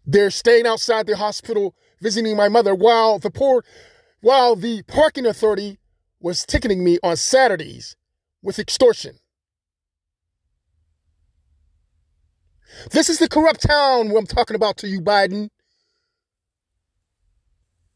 They're 0.06 0.32
staying 0.32 0.68
outside 0.68 1.08
the 1.08 1.18
hospital 1.18 1.76
visiting 2.02 2.36
my 2.36 2.50
mother 2.50 2.74
while 2.76 3.20
the 3.20 3.30
poor 3.30 3.64
while 4.22 4.56
the 4.56 4.84
parking 4.84 5.26
authority 5.26 5.80
was 6.20 6.46
ticketing 6.46 6.84
me 6.84 6.98
on 7.04 7.16
Saturdays 7.16 7.96
with 8.42 8.60
extortion. 8.60 9.18
This 12.92 13.10
is 13.10 13.20
the 13.20 13.30
corrupt 13.30 13.62
town 13.62 14.12
I'm 14.16 14.26
talking 14.26 14.56
about 14.56 14.78
to 14.78 14.88
you, 14.88 15.02
Biden. 15.02 15.50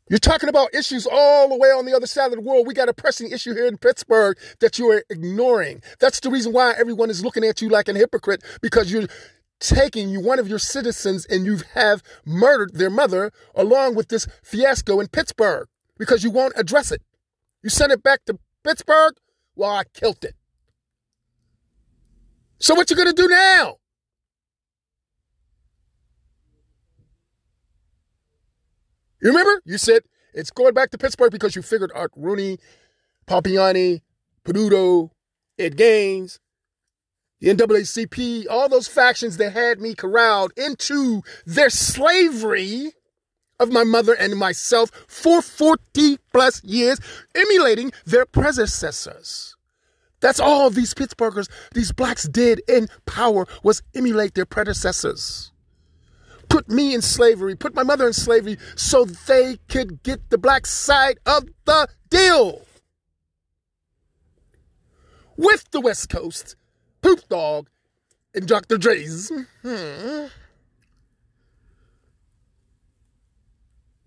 You're 0.09 0.19
talking 0.19 0.49
about 0.49 0.75
issues 0.75 1.07
all 1.09 1.49
the 1.49 1.57
way 1.57 1.69
on 1.69 1.85
the 1.85 1.95
other 1.95 2.07
side 2.07 2.27
of 2.27 2.33
the 2.33 2.41
world. 2.41 2.67
We 2.67 2.73
got 2.73 2.89
a 2.89 2.93
pressing 2.93 3.31
issue 3.31 3.53
here 3.53 3.65
in 3.65 3.77
Pittsburgh 3.77 4.37
that 4.59 4.77
you 4.77 4.89
are 4.91 5.03
ignoring. 5.09 5.81
That's 5.99 6.19
the 6.19 6.29
reason 6.29 6.51
why 6.51 6.73
everyone 6.77 7.09
is 7.09 7.23
looking 7.23 7.43
at 7.43 7.61
you 7.61 7.69
like 7.69 7.87
a 7.87 7.93
hypocrite 7.93 8.43
because 8.61 8.91
you're 8.91 9.07
taking 9.59 10.09
you 10.09 10.19
one 10.19 10.39
of 10.39 10.47
your 10.47 10.59
citizens 10.59 11.25
and 11.25 11.45
you 11.45 11.59
have 11.73 12.03
murdered 12.25 12.75
their 12.75 12.89
mother 12.89 13.31
along 13.55 13.95
with 13.95 14.09
this 14.09 14.27
fiasco 14.43 14.99
in 14.99 15.07
Pittsburgh 15.07 15.67
because 15.97 16.23
you 16.23 16.31
won't 16.31 16.53
address 16.57 16.91
it. 16.91 17.01
You 17.61 17.69
sent 17.69 17.91
it 17.91 18.03
back 18.03 18.25
to 18.25 18.37
Pittsburgh? 18.63 19.13
Well, 19.55 19.71
I 19.71 19.83
killed 19.93 20.23
it. 20.23 20.35
So 22.59 22.75
what 22.75 22.89
you 22.89 22.95
gonna 22.95 23.13
do 23.13 23.27
now? 23.27 23.77
You 29.21 29.29
remember? 29.29 29.61
You 29.65 29.77
said 29.77 30.03
it's 30.33 30.51
going 30.51 30.73
back 30.73 30.89
to 30.91 30.97
Pittsburgh 30.97 31.31
because 31.31 31.55
you 31.55 31.61
figured 31.61 31.91
Art 31.95 32.11
Rooney, 32.15 32.57
Pompiani, 33.25 34.01
Peduto, 34.43 35.11
Ed 35.57 35.77
Gaines, 35.77 36.39
the 37.43 37.49
NAACP, 37.49 38.45
all 38.49 38.69
those 38.69 38.87
factions 38.87 39.35
that 39.37 39.51
had 39.51 39.81
me 39.81 39.93
corralled 39.93 40.53
into 40.55 41.23
their 41.45 41.69
slavery 41.69 42.93
of 43.59 43.69
my 43.69 43.83
mother 43.83 44.13
and 44.13 44.37
myself 44.37 44.89
for 45.07 45.41
40 45.41 46.17
plus 46.31 46.63
years, 46.63 46.99
emulating 47.35 47.91
their 48.05 48.25
predecessors. 48.25 49.57
That's 50.21 50.39
all 50.39 50.69
these 50.69 50.93
Pittsburghers, 50.93 51.49
these 51.73 51.91
blacks 51.91 52.29
did 52.29 52.61
in 52.67 52.87
power 53.05 53.45
was 53.61 53.81
emulate 53.93 54.35
their 54.35 54.45
predecessors 54.45 55.51
put 56.49 56.69
me 56.69 56.93
in 56.93 57.01
slavery, 57.01 57.55
put 57.55 57.73
my 57.73 57.81
mother 57.81 58.05
in 58.05 58.13
slavery 58.13 58.59
so 58.75 59.05
they 59.05 59.57
could 59.67 60.03
get 60.03 60.29
the 60.29 60.37
black 60.37 60.67
side 60.67 61.17
of 61.25 61.45
the 61.65 61.87
deal. 62.11 62.61
With 65.35 65.71
the 65.71 65.81
West 65.81 66.09
Coast, 66.09 66.55
Poop 67.03 67.27
Dog, 67.29 67.69
and 68.33 68.47
Dr. 68.47 68.77
Dre's. 68.77 69.31
Hmm. 69.61 70.25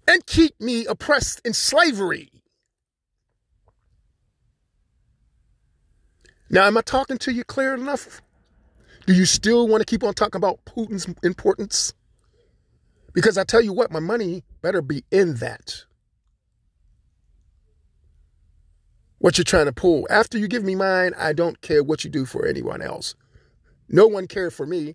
And 0.09 0.27
keep 0.27 0.59
me 0.61 0.87
oppressed 0.87 1.43
in 1.45 1.53
slavery. 1.53 2.31
Now, 6.49 6.67
am 6.67 6.77
I 6.77 6.81
talking 6.81 7.19
to 7.19 7.33
you 7.33 7.45
clear 7.45 7.75
enough? 7.75 8.23
Do 9.07 9.13
you 9.13 9.27
still 9.27 9.69
want 9.69 9.81
to 9.83 9.85
keep 9.85 10.03
on 10.03 10.15
talking 10.15 10.39
about 10.39 10.65
Putin's 10.65 11.07
importance? 11.23 11.93
Because 13.13 13.37
I 13.37 13.45
tell 13.45 13.61
you 13.61 13.73
what, 13.73 13.91
my 13.91 14.01
money 14.01 14.43
better 14.63 14.81
be 14.81 15.05
in 15.11 15.35
that. 15.37 15.85
What 19.27 19.39
you're 19.39 19.45
trying 19.45 19.67
to 19.67 19.73
pull. 19.73 20.07
After 20.09 20.39
you 20.39 20.47
give 20.47 20.63
me 20.63 20.77
mine, 20.77 21.13
I 21.19 21.33
don't 21.33 21.61
care 21.61 21.83
what 21.83 22.05
you 22.05 22.11
do 22.11 22.27
for 22.27 22.47
anyone 22.47 22.81
else. 22.81 23.17
No 23.89 24.07
one 24.07 24.29
cared 24.29 24.53
for 24.53 24.67
me. 24.67 24.95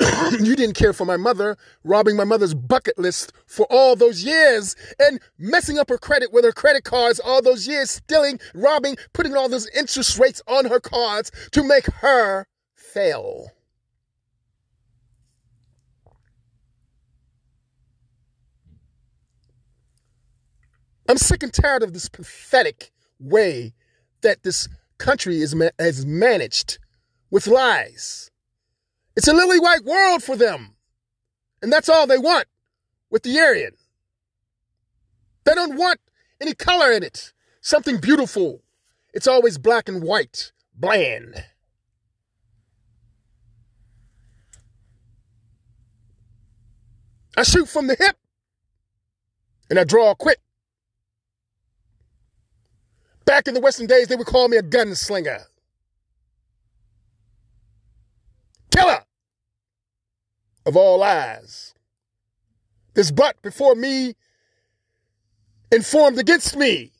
you 0.40 0.56
didn't 0.56 0.76
care 0.76 0.94
for 0.94 1.04
my 1.04 1.18
mother, 1.18 1.58
robbing 1.84 2.16
my 2.16 2.24
mother's 2.24 2.54
bucket 2.54 2.98
list 2.98 3.34
for 3.46 3.66
all 3.68 3.96
those 3.96 4.24
years 4.24 4.74
and 4.98 5.20
messing 5.36 5.78
up 5.78 5.90
her 5.90 5.98
credit 5.98 6.32
with 6.32 6.42
her 6.42 6.52
credit 6.52 6.84
cards 6.84 7.20
all 7.20 7.42
those 7.42 7.68
years, 7.68 7.90
stealing, 7.90 8.40
robbing, 8.54 8.96
putting 9.12 9.36
all 9.36 9.50
those 9.50 9.68
interest 9.76 10.18
rates 10.18 10.40
on 10.46 10.64
her 10.64 10.80
cards 10.80 11.30
to 11.52 11.62
make 11.62 11.84
her 11.84 12.46
fail. 12.74 13.48
I'm 21.06 21.18
sick 21.18 21.42
and 21.42 21.52
tired 21.52 21.82
of 21.82 21.92
this 21.92 22.08
pathetic 22.08 22.90
way 23.18 23.74
that 24.22 24.42
this 24.42 24.68
country 24.98 25.40
is 25.40 25.54
ma- 25.54 25.70
has 25.78 26.04
managed 26.04 26.78
with 27.30 27.46
lies. 27.46 28.30
It's 29.16 29.28
a 29.28 29.32
lily 29.32 29.58
white 29.58 29.84
world 29.84 30.22
for 30.22 30.36
them. 30.36 30.76
And 31.60 31.72
that's 31.72 31.88
all 31.88 32.06
they 32.06 32.18
want 32.18 32.46
with 33.10 33.22
the 33.22 33.38
Aryan. 33.38 33.72
They 35.44 35.54
don't 35.54 35.76
want 35.76 36.00
any 36.40 36.54
color 36.54 36.92
in 36.92 37.02
it, 37.02 37.32
something 37.60 37.98
beautiful. 37.98 38.62
It's 39.12 39.26
always 39.26 39.58
black 39.58 39.88
and 39.88 40.02
white, 40.02 40.52
bland. 40.74 41.44
I 47.36 47.42
shoot 47.44 47.68
from 47.68 47.86
the 47.86 47.96
hip 47.98 48.16
and 49.70 49.78
I 49.78 49.84
draw 49.84 50.14
quick. 50.14 50.38
Back 53.28 53.46
in 53.46 53.52
the 53.52 53.60
Western 53.60 53.86
days, 53.86 54.08
they 54.08 54.16
would 54.16 54.26
call 54.26 54.48
me 54.48 54.56
a 54.56 54.62
gunslinger. 54.62 55.42
Killer 58.74 59.04
of 60.64 60.74
all 60.74 61.00
lies. 61.00 61.74
This 62.94 63.10
but 63.10 63.40
before 63.42 63.74
me 63.74 64.14
informed 65.70 66.18
against 66.18 66.56
me. 66.56 66.90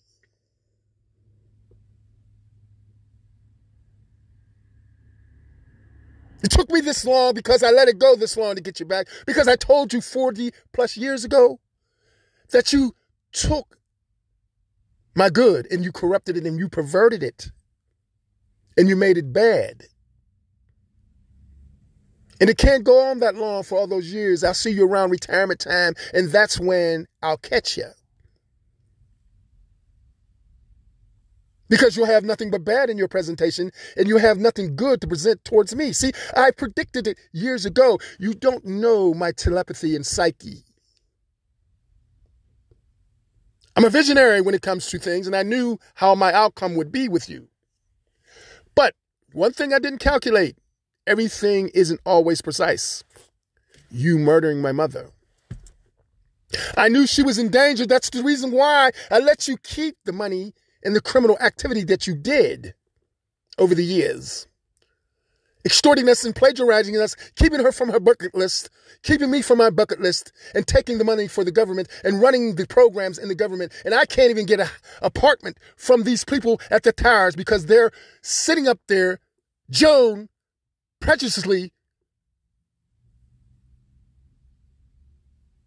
It 6.42 6.50
took 6.50 6.70
me 6.70 6.82
this 6.82 7.06
long 7.06 7.32
because 7.32 7.62
I 7.62 7.70
let 7.70 7.88
it 7.88 7.98
go 7.98 8.16
this 8.16 8.36
long 8.36 8.54
to 8.56 8.60
get 8.60 8.80
you 8.80 8.84
back. 8.84 9.06
Because 9.26 9.48
I 9.48 9.56
told 9.56 9.94
you 9.94 10.02
40 10.02 10.50
plus 10.74 10.94
years 10.94 11.24
ago 11.24 11.58
that 12.50 12.70
you 12.74 12.94
took 13.32 13.77
my 15.18 15.30
good 15.30 15.66
and 15.70 15.84
you 15.84 15.92
corrupted 15.92 16.36
it 16.36 16.46
and 16.46 16.58
you 16.58 16.68
perverted 16.68 17.22
it 17.22 17.50
and 18.76 18.88
you 18.88 18.96
made 18.96 19.18
it 19.18 19.32
bad. 19.32 19.82
And 22.40 22.48
it 22.48 22.56
can't 22.56 22.84
go 22.84 23.10
on 23.10 23.18
that 23.18 23.34
long 23.34 23.64
for 23.64 23.76
all 23.76 23.88
those 23.88 24.12
years. 24.12 24.44
I'll 24.44 24.54
see 24.54 24.70
you 24.70 24.86
around 24.86 25.10
retirement 25.10 25.58
time, 25.58 25.94
and 26.14 26.30
that's 26.30 26.60
when 26.60 27.06
I'll 27.20 27.36
catch 27.36 27.76
you. 27.76 27.88
because 31.68 31.96
you'll 31.96 32.06
have 32.06 32.24
nothing 32.24 32.50
but 32.50 32.64
bad 32.64 32.90
in 32.90 32.98
your 32.98 33.08
presentation 33.08 33.70
and 33.96 34.08
you 34.08 34.16
have 34.16 34.38
nothing 34.38 34.76
good 34.76 35.00
to 35.00 35.06
present 35.06 35.44
towards 35.44 35.74
me. 35.74 35.92
See, 35.92 36.12
I 36.36 36.50
predicted 36.50 37.06
it 37.06 37.18
years 37.32 37.66
ago. 37.66 37.98
You 38.18 38.34
don't 38.34 38.64
know 38.64 39.14
my 39.14 39.32
telepathy 39.32 39.94
and 39.94 40.06
psyche. 40.06 40.64
I'm 43.78 43.84
a 43.84 43.90
visionary 43.90 44.40
when 44.40 44.56
it 44.56 44.62
comes 44.62 44.88
to 44.88 44.98
things, 44.98 45.28
and 45.28 45.36
I 45.36 45.44
knew 45.44 45.78
how 45.94 46.16
my 46.16 46.32
outcome 46.32 46.74
would 46.74 46.90
be 46.90 47.08
with 47.08 47.28
you. 47.28 47.46
But 48.74 48.96
one 49.32 49.52
thing 49.52 49.72
I 49.72 49.78
didn't 49.78 50.00
calculate 50.00 50.56
everything 51.06 51.70
isn't 51.72 52.00
always 52.04 52.42
precise. 52.42 53.04
You 53.88 54.18
murdering 54.18 54.60
my 54.60 54.72
mother. 54.72 55.12
I 56.76 56.88
knew 56.88 57.06
she 57.06 57.22
was 57.22 57.38
in 57.38 57.50
danger. 57.50 57.86
That's 57.86 58.10
the 58.10 58.24
reason 58.24 58.50
why 58.50 58.90
I 59.12 59.20
let 59.20 59.46
you 59.46 59.56
keep 59.58 59.96
the 60.04 60.12
money 60.12 60.54
and 60.82 60.96
the 60.96 61.00
criminal 61.00 61.38
activity 61.38 61.84
that 61.84 62.04
you 62.04 62.16
did 62.16 62.74
over 63.58 63.76
the 63.76 63.84
years. 63.84 64.48
Extorting 65.64 66.08
us 66.08 66.24
and 66.24 66.34
plagiarizing 66.34 66.96
us, 66.96 67.16
keeping 67.34 67.60
her 67.60 67.72
from 67.72 67.88
her 67.88 68.00
bucket 68.00 68.34
list, 68.34 68.70
keeping 69.02 69.30
me 69.30 69.42
from 69.42 69.58
my 69.58 69.70
bucket 69.70 70.00
list, 70.00 70.32
and 70.54 70.66
taking 70.66 70.98
the 70.98 71.04
money 71.04 71.26
for 71.26 71.44
the 71.44 71.50
government 71.50 71.88
and 72.04 72.22
running 72.22 72.54
the 72.54 72.66
programs 72.66 73.18
in 73.18 73.28
the 73.28 73.34
government. 73.34 73.72
And 73.84 73.94
I 73.94 74.06
can't 74.06 74.30
even 74.30 74.46
get 74.46 74.60
an 74.60 74.68
apartment 75.02 75.58
from 75.76 76.04
these 76.04 76.24
people 76.24 76.60
at 76.70 76.84
the 76.84 76.92
towers 76.92 77.34
because 77.34 77.66
they're 77.66 77.90
sitting 78.22 78.68
up 78.68 78.78
there, 78.86 79.18
Joan, 79.68 80.28
prejudiciously, 81.00 81.72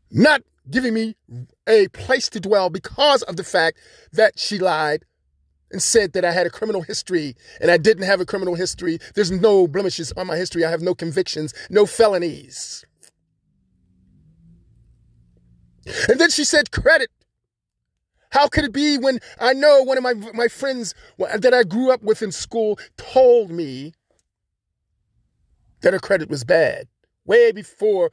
not 0.09 0.41
giving 0.69 0.93
me 0.93 1.15
a 1.67 1.87
place 1.89 2.29
to 2.29 2.39
dwell 2.39 2.69
because 2.69 3.23
of 3.23 3.35
the 3.35 3.43
fact 3.43 3.77
that 4.11 4.39
she 4.39 4.57
lied 4.57 5.05
and 5.71 5.81
said 5.81 6.13
that 6.13 6.25
I 6.25 6.31
had 6.31 6.45
a 6.45 6.49
criminal 6.49 6.81
history 6.81 7.35
and 7.59 7.71
I 7.71 7.77
didn't 7.77 8.03
have 8.03 8.21
a 8.21 8.25
criminal 8.25 8.55
history. 8.55 8.99
There's 9.15 9.31
no 9.31 9.67
blemishes 9.67 10.11
on 10.13 10.27
my 10.27 10.37
history. 10.37 10.65
I 10.65 10.69
have 10.69 10.81
no 10.81 10.93
convictions, 10.93 11.53
no 11.69 11.85
felonies. 11.85 12.85
And 16.07 16.19
then 16.19 16.29
she 16.29 16.43
said, 16.43 16.71
credit. 16.71 17.09
How 18.31 18.47
could 18.47 18.63
it 18.63 18.71
be 18.71 18.97
when 18.97 19.19
I 19.39 19.53
know 19.53 19.83
one 19.83 19.97
of 19.97 20.03
my, 20.03 20.13
my 20.13 20.47
friends 20.47 20.93
that 21.17 21.53
I 21.53 21.63
grew 21.63 21.91
up 21.91 22.01
with 22.01 22.21
in 22.21 22.31
school 22.31 22.79
told 22.95 23.51
me 23.51 23.93
that 25.81 25.93
her 25.93 25.99
credit 25.99 26.29
was 26.29 26.43
bad 26.43 26.87
way 27.25 27.51
before 27.51 28.11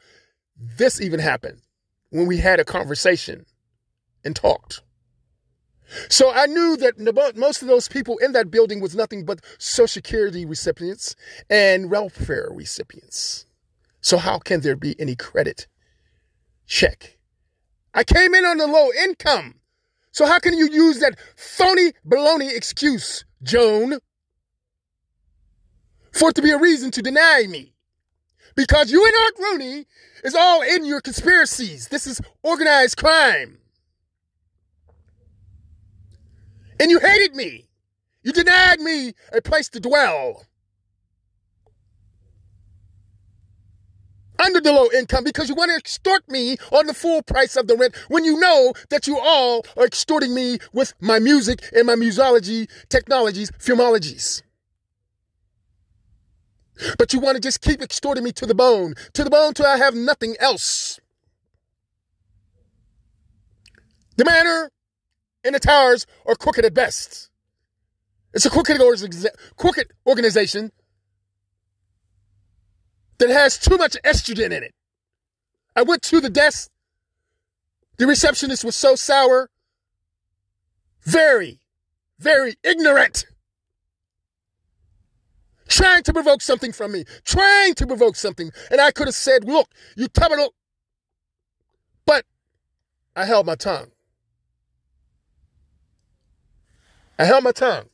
this 0.56 1.00
even 1.00 1.20
happened? 1.20 1.60
when 2.10 2.26
we 2.26 2.38
had 2.38 2.60
a 2.60 2.64
conversation 2.64 3.44
and 4.24 4.34
talked. 4.34 4.82
So 6.08 6.30
I 6.30 6.46
knew 6.46 6.76
that 6.76 7.34
most 7.36 7.62
of 7.62 7.68
those 7.68 7.88
people 7.88 8.18
in 8.18 8.32
that 8.32 8.50
building 8.50 8.80
was 8.80 8.94
nothing 8.94 9.24
but 9.24 9.40
Social 9.58 9.88
Security 9.88 10.44
recipients 10.44 11.16
and 11.48 11.90
welfare 11.90 12.48
recipients. 12.50 13.46
So 14.00 14.18
how 14.18 14.38
can 14.38 14.60
there 14.60 14.76
be 14.76 14.94
any 15.00 15.16
credit 15.16 15.66
check? 16.66 17.18
I 17.94 18.04
came 18.04 18.34
in 18.34 18.44
on 18.44 18.60
a 18.60 18.66
low 18.66 18.90
income. 18.92 19.56
So 20.12 20.26
how 20.26 20.38
can 20.38 20.54
you 20.54 20.68
use 20.70 21.00
that 21.00 21.18
phony 21.36 21.92
baloney 22.06 22.54
excuse, 22.54 23.24
Joan, 23.42 23.98
for 26.12 26.30
it 26.30 26.34
to 26.34 26.42
be 26.42 26.50
a 26.50 26.58
reason 26.58 26.90
to 26.92 27.02
deny 27.02 27.46
me? 27.48 27.74
Because 28.54 28.90
you 28.90 29.04
and 29.04 29.14
Art 29.24 29.38
Rooney 29.38 29.86
is 30.24 30.34
all 30.34 30.62
in 30.62 30.84
your 30.84 31.00
conspiracies. 31.00 31.88
This 31.88 32.06
is 32.06 32.20
organized 32.42 32.96
crime. 32.96 33.58
And 36.80 36.90
you 36.90 37.00
hated 37.00 37.34
me. 37.34 37.68
You 38.22 38.32
denied 38.32 38.80
me 38.80 39.14
a 39.32 39.40
place 39.40 39.68
to 39.70 39.80
dwell. 39.80 40.44
Under 44.44 44.60
the 44.60 44.72
low 44.72 44.88
income 44.92 45.24
because 45.24 45.48
you 45.48 45.56
want 45.56 45.70
to 45.70 45.76
extort 45.76 46.28
me 46.28 46.56
on 46.70 46.86
the 46.86 46.94
full 46.94 47.22
price 47.22 47.56
of 47.56 47.66
the 47.66 47.76
rent 47.76 47.96
when 48.08 48.24
you 48.24 48.38
know 48.38 48.72
that 48.90 49.08
you 49.08 49.18
all 49.18 49.64
are 49.76 49.86
extorting 49.86 50.32
me 50.32 50.58
with 50.72 50.94
my 51.00 51.18
music 51.18 51.64
and 51.72 51.86
my 51.86 51.96
musology 51.96 52.68
technologies, 52.88 53.50
filmologies. 53.58 54.42
But 56.98 57.12
you 57.12 57.18
want 57.18 57.34
to 57.34 57.40
just 57.40 57.60
keep 57.60 57.82
extorting 57.82 58.22
me 58.22 58.30
to 58.32 58.46
the 58.46 58.54
bone, 58.54 58.94
to 59.14 59.24
the 59.24 59.30
bone 59.30 59.54
till 59.54 59.66
I 59.66 59.78
have 59.78 59.94
nothing 59.94 60.36
else. 60.38 61.00
The 64.16 64.24
manor 64.24 64.70
and 65.44 65.54
the 65.54 65.60
towers 65.60 66.06
are 66.26 66.34
crooked 66.34 66.64
at 66.64 66.74
best. 66.74 67.30
It's 68.34 68.44
a 68.44 68.50
crooked, 68.50 68.80
crooked 69.56 69.92
organization 70.06 70.72
that 73.18 73.30
has 73.30 73.58
too 73.58 73.76
much 73.76 73.96
estrogen 74.04 74.52
in 74.52 74.62
it. 74.62 74.74
I 75.74 75.82
went 75.82 76.02
to 76.02 76.20
the 76.20 76.30
desk. 76.30 76.70
The 77.96 78.06
receptionist 78.06 78.64
was 78.64 78.76
so 78.76 78.94
sour, 78.94 79.50
very, 81.04 81.60
very 82.18 82.54
ignorant 82.62 83.26
trying 85.68 86.02
to 86.02 86.12
provoke 86.12 86.42
something 86.42 86.72
from 86.72 86.92
me, 86.92 87.04
trying 87.24 87.74
to 87.74 87.86
provoke 87.86 88.16
something. 88.16 88.50
And 88.70 88.80
I 88.80 88.90
could 88.90 89.06
have 89.06 89.14
said, 89.14 89.44
look, 89.44 89.70
you 89.96 90.08
terminal. 90.08 90.54
But 92.04 92.24
I 93.14 93.26
held 93.26 93.46
my 93.46 93.54
tongue. 93.54 93.92
I 97.18 97.24
held 97.24 97.44
my 97.44 97.52
tongue. 97.52 97.88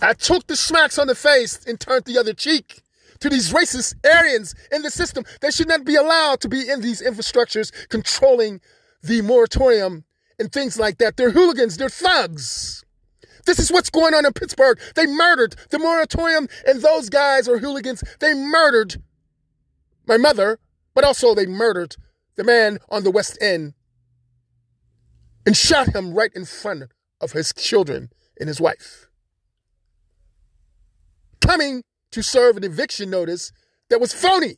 I 0.00 0.12
took 0.12 0.46
the 0.46 0.56
smacks 0.56 0.98
on 0.98 1.08
the 1.08 1.14
face 1.14 1.64
and 1.66 1.78
turned 1.78 2.04
the 2.04 2.18
other 2.18 2.32
cheek 2.32 2.82
to 3.20 3.28
these 3.28 3.52
racist 3.52 3.94
Aryans 4.06 4.54
in 4.70 4.82
the 4.82 4.90
system. 4.90 5.24
They 5.40 5.50
should 5.50 5.66
not 5.66 5.84
be 5.84 5.96
allowed 5.96 6.40
to 6.42 6.48
be 6.48 6.68
in 6.68 6.80
these 6.80 7.02
infrastructures 7.02 7.72
controlling 7.88 8.60
the 9.02 9.22
moratorium 9.22 10.04
and 10.38 10.52
things 10.52 10.78
like 10.78 10.98
that. 10.98 11.16
They're 11.16 11.32
hooligans, 11.32 11.76
they're 11.76 11.88
thugs. 11.88 12.84
This 13.44 13.58
is 13.58 13.72
what's 13.72 13.90
going 13.90 14.14
on 14.14 14.26
in 14.26 14.32
Pittsburgh. 14.32 14.78
They 14.94 15.06
murdered 15.06 15.56
the 15.70 15.78
moratorium, 15.78 16.48
and 16.66 16.82
those 16.82 17.08
guys 17.08 17.48
are 17.48 17.58
hooligans. 17.58 18.04
They 18.20 18.34
murdered 18.34 19.02
my 20.06 20.16
mother, 20.16 20.58
but 20.94 21.02
also 21.02 21.34
they 21.34 21.46
murdered 21.46 21.96
the 22.36 22.44
man 22.44 22.78
on 22.88 23.04
the 23.04 23.10
West 23.10 23.38
End 23.40 23.72
and 25.46 25.56
shot 25.56 25.94
him 25.94 26.12
right 26.12 26.30
in 26.34 26.44
front 26.44 26.84
of 27.20 27.32
his 27.32 27.52
children 27.52 28.10
and 28.38 28.48
his 28.48 28.60
wife. 28.60 29.08
Coming 31.40 31.82
to 32.10 32.22
serve 32.22 32.56
an 32.56 32.64
eviction 32.64 33.10
notice 33.10 33.52
that 33.90 34.00
was 34.00 34.12
phony. 34.12 34.56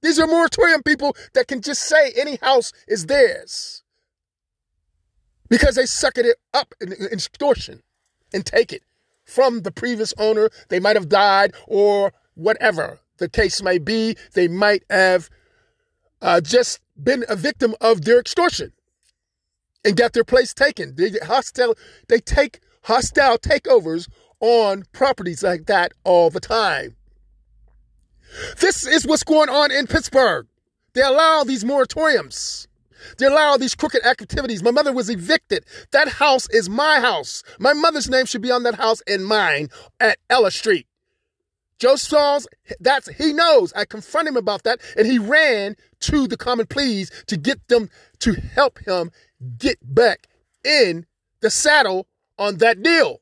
These 0.00 0.18
are 0.18 0.26
moratorium 0.26 0.82
people 0.82 1.16
that 1.34 1.46
can 1.46 1.60
just 1.60 1.82
say 1.82 2.12
any 2.16 2.36
house 2.36 2.72
is 2.88 3.06
theirs 3.06 3.82
because 5.48 5.76
they 5.76 5.86
suck 5.86 6.18
it 6.18 6.36
up 6.54 6.74
in, 6.80 6.92
extortion 6.92 7.82
and 8.32 8.44
take 8.44 8.72
it 8.72 8.82
from 9.24 9.60
the 9.60 9.70
previous 9.70 10.12
owner. 10.18 10.50
They 10.68 10.80
might 10.80 10.96
have 10.96 11.08
died 11.08 11.54
or 11.66 12.12
whatever 12.34 13.00
the 13.18 13.28
case 13.28 13.62
may 13.62 13.78
be. 13.78 14.16
They 14.32 14.48
might 14.48 14.82
have 14.90 15.30
uh, 16.20 16.40
just 16.40 16.80
been 17.00 17.24
a 17.28 17.36
victim 17.36 17.74
of 17.80 18.04
their 18.04 18.18
extortion 18.18 18.72
and 19.84 19.96
got 19.96 20.12
their 20.12 20.24
place 20.24 20.54
taken. 20.54 20.94
They 20.96 21.10
hostile. 21.24 21.74
They 22.08 22.18
take 22.18 22.60
hostile 22.84 23.38
takeovers 23.38 24.08
on 24.40 24.84
properties 24.92 25.42
like 25.42 25.66
that 25.66 25.92
all 26.04 26.30
the 26.30 26.40
time. 26.40 26.96
This 28.60 28.86
is 28.86 29.06
what's 29.06 29.24
going 29.24 29.48
on 29.48 29.70
in 29.70 29.86
Pittsburgh. 29.86 30.46
They 30.94 31.02
allow 31.02 31.44
these 31.44 31.64
moratoriums. 31.64 32.66
They 33.18 33.26
allow 33.26 33.56
these 33.56 33.74
crooked 33.74 34.04
activities. 34.06 34.62
My 34.62 34.70
mother 34.70 34.92
was 34.92 35.10
evicted. 35.10 35.64
That 35.90 36.08
house 36.08 36.48
is 36.50 36.68
my 36.68 37.00
house. 37.00 37.42
My 37.58 37.72
mother's 37.72 38.08
name 38.08 38.26
should 38.26 38.42
be 38.42 38.50
on 38.50 38.62
that 38.62 38.76
house 38.76 39.02
and 39.06 39.26
mine 39.26 39.68
at 40.00 40.18
Ella 40.30 40.50
Street. 40.50 40.86
Joe 41.78 41.96
Smalls, 41.96 42.46
that's 42.78 43.08
he 43.18 43.32
knows. 43.32 43.72
I 43.72 43.86
confronted 43.86 44.32
him 44.32 44.36
about 44.36 44.62
that, 44.62 44.80
and 44.96 45.04
he 45.04 45.18
ran 45.18 45.76
to 46.00 46.28
the 46.28 46.36
common 46.36 46.66
pleas 46.66 47.10
to 47.26 47.36
get 47.36 47.66
them 47.66 47.90
to 48.20 48.34
help 48.34 48.78
him 48.86 49.10
get 49.58 49.78
back 49.82 50.28
in 50.64 51.06
the 51.40 51.50
saddle 51.50 52.06
on 52.38 52.58
that 52.58 52.82
deal. 52.82 53.20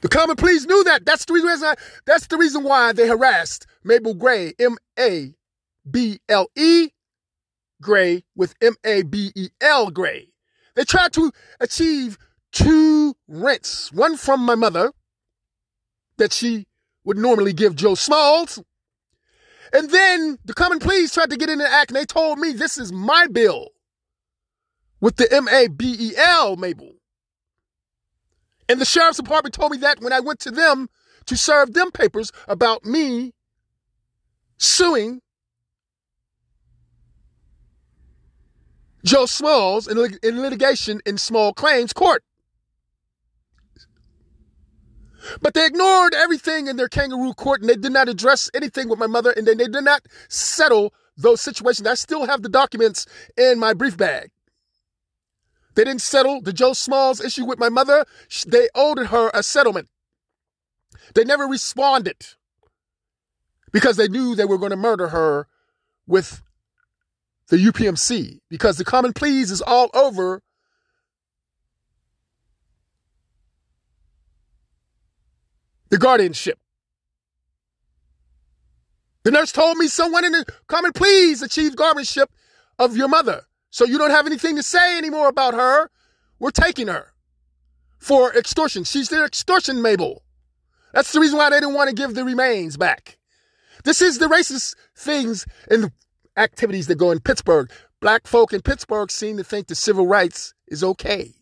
The 0.00 0.08
common 0.08 0.36
pleas 0.36 0.66
knew 0.66 0.82
that. 0.84 1.04
That's 1.04 1.24
the 1.26 1.34
reason. 1.34 1.50
I, 1.64 1.74
that's 2.06 2.26
the 2.26 2.38
reason 2.38 2.64
why 2.64 2.92
they 2.92 3.06
harassed 3.06 3.66
Mabel 3.84 4.14
Gray, 4.14 4.54
M 4.58 4.76
A 4.98 5.34
B 5.88 6.20
L 6.28 6.48
E, 6.56 6.90
Gray 7.82 8.24
with 8.34 8.54
M 8.62 8.76
A 8.84 9.02
B 9.02 9.32
E 9.34 9.48
L 9.60 9.90
Gray. 9.90 10.28
They 10.74 10.84
tried 10.84 11.12
to 11.14 11.32
achieve 11.58 12.16
two 12.52 13.14
rents, 13.28 13.92
one 13.92 14.16
from 14.16 14.40
my 14.40 14.54
mother 14.54 14.92
that 16.16 16.32
she 16.32 16.66
would 17.04 17.18
normally 17.18 17.52
give 17.52 17.74
Joe 17.76 17.94
Smalls. 17.94 18.62
And 19.72 19.90
then 19.90 20.38
the 20.44 20.54
common 20.54 20.78
pleas 20.78 21.12
tried 21.12 21.30
to 21.30 21.36
get 21.36 21.48
in 21.48 21.58
the 21.58 21.70
act 21.70 21.90
and 21.90 21.96
they 21.96 22.04
told 22.04 22.38
me 22.38 22.52
this 22.52 22.78
is 22.78 22.92
my 22.92 23.26
bill 23.26 23.68
with 25.00 25.16
the 25.16 25.32
M 25.32 25.48
A 25.48 25.68
B 25.68 25.96
E 25.98 26.12
L, 26.16 26.56
Mabel. 26.56 26.94
And 28.68 28.80
the 28.80 28.84
sheriff's 28.84 29.18
department 29.18 29.54
told 29.54 29.72
me 29.72 29.78
that 29.78 30.00
when 30.00 30.12
I 30.12 30.20
went 30.20 30.40
to 30.40 30.50
them 30.50 30.88
to 31.26 31.36
serve 31.36 31.72
them 31.72 31.90
papers 31.90 32.32
about 32.48 32.84
me 32.84 33.32
suing 34.58 35.22
Joe 39.04 39.26
Smalls 39.26 39.88
in, 39.88 40.18
in 40.22 40.42
litigation 40.42 41.00
in 41.06 41.18
small 41.18 41.52
claims 41.52 41.92
court. 41.92 42.22
But 45.40 45.54
they 45.54 45.66
ignored 45.66 46.14
everything 46.14 46.66
in 46.66 46.76
their 46.76 46.88
kangaroo 46.88 47.34
court 47.34 47.60
and 47.60 47.68
they 47.68 47.76
did 47.76 47.92
not 47.92 48.08
address 48.08 48.50
anything 48.54 48.88
with 48.88 48.98
my 48.98 49.06
mother 49.06 49.30
and 49.30 49.46
then 49.46 49.58
they 49.58 49.68
did 49.68 49.84
not 49.84 50.02
settle 50.28 50.94
those 51.16 51.40
situations. 51.40 51.86
I 51.86 51.94
still 51.94 52.26
have 52.26 52.42
the 52.42 52.48
documents 52.48 53.06
in 53.36 53.58
my 53.58 53.74
brief 53.74 53.96
bag. 53.96 54.30
They 55.74 55.84
didn't 55.84 56.02
settle 56.02 56.40
the 56.40 56.52
Joe 56.52 56.72
Smalls 56.72 57.20
issue 57.20 57.44
with 57.44 57.58
my 57.58 57.68
mother. 57.68 58.04
They 58.46 58.68
owed 58.74 58.98
her 58.98 59.30
a 59.32 59.42
settlement. 59.42 59.88
They 61.14 61.24
never 61.24 61.44
responded 61.44 62.16
because 63.72 63.96
they 63.96 64.08
knew 64.08 64.34
they 64.34 64.44
were 64.44 64.58
going 64.58 64.70
to 64.70 64.76
murder 64.76 65.08
her 65.08 65.46
with 66.06 66.42
the 67.48 67.56
UPMC 67.56 68.40
because 68.48 68.78
the 68.78 68.84
common 68.84 69.12
pleas 69.12 69.50
is 69.50 69.62
all 69.62 69.90
over 69.94 70.42
the 75.90 75.98
guardianship. 75.98 76.58
The 79.22 79.30
nurse 79.30 79.52
told 79.52 79.76
me 79.76 79.88
someone 79.88 80.24
in 80.24 80.32
the 80.32 80.46
common 80.66 80.92
pleas 80.92 81.42
achieve 81.42 81.76
guardianship 81.76 82.30
of 82.78 82.96
your 82.96 83.08
mother. 83.08 83.42
So 83.70 83.84
you 83.84 83.98
don't 83.98 84.10
have 84.10 84.26
anything 84.26 84.56
to 84.56 84.62
say 84.62 84.96
anymore 84.96 85.28
about 85.28 85.54
her. 85.54 85.90
We're 86.38 86.50
taking 86.50 86.88
her 86.88 87.12
for 87.98 88.34
extortion. 88.34 88.84
She's 88.84 89.10
the 89.10 89.24
extortion 89.24 89.82
Mabel. 89.82 90.22
That's 90.92 91.12
the 91.12 91.20
reason 91.20 91.38
why 91.38 91.50
they 91.50 91.60
didn't 91.60 91.74
want 91.74 91.88
to 91.90 91.94
give 91.94 92.14
the 92.14 92.24
remains 92.24 92.76
back. 92.76 93.18
This 93.84 94.02
is 94.02 94.18
the 94.18 94.26
racist 94.26 94.74
things 94.96 95.46
and 95.70 95.92
activities 96.36 96.86
that 96.88 96.96
go 96.96 97.10
in 97.10 97.20
Pittsburgh. 97.20 97.70
Black 98.00 98.26
folk 98.26 98.52
in 98.52 98.62
Pittsburgh 98.62 99.10
seem 99.10 99.36
to 99.36 99.44
think 99.44 99.66
the 99.66 99.74
civil 99.74 100.06
rights 100.06 100.54
is 100.66 100.82
okay. 100.82 101.34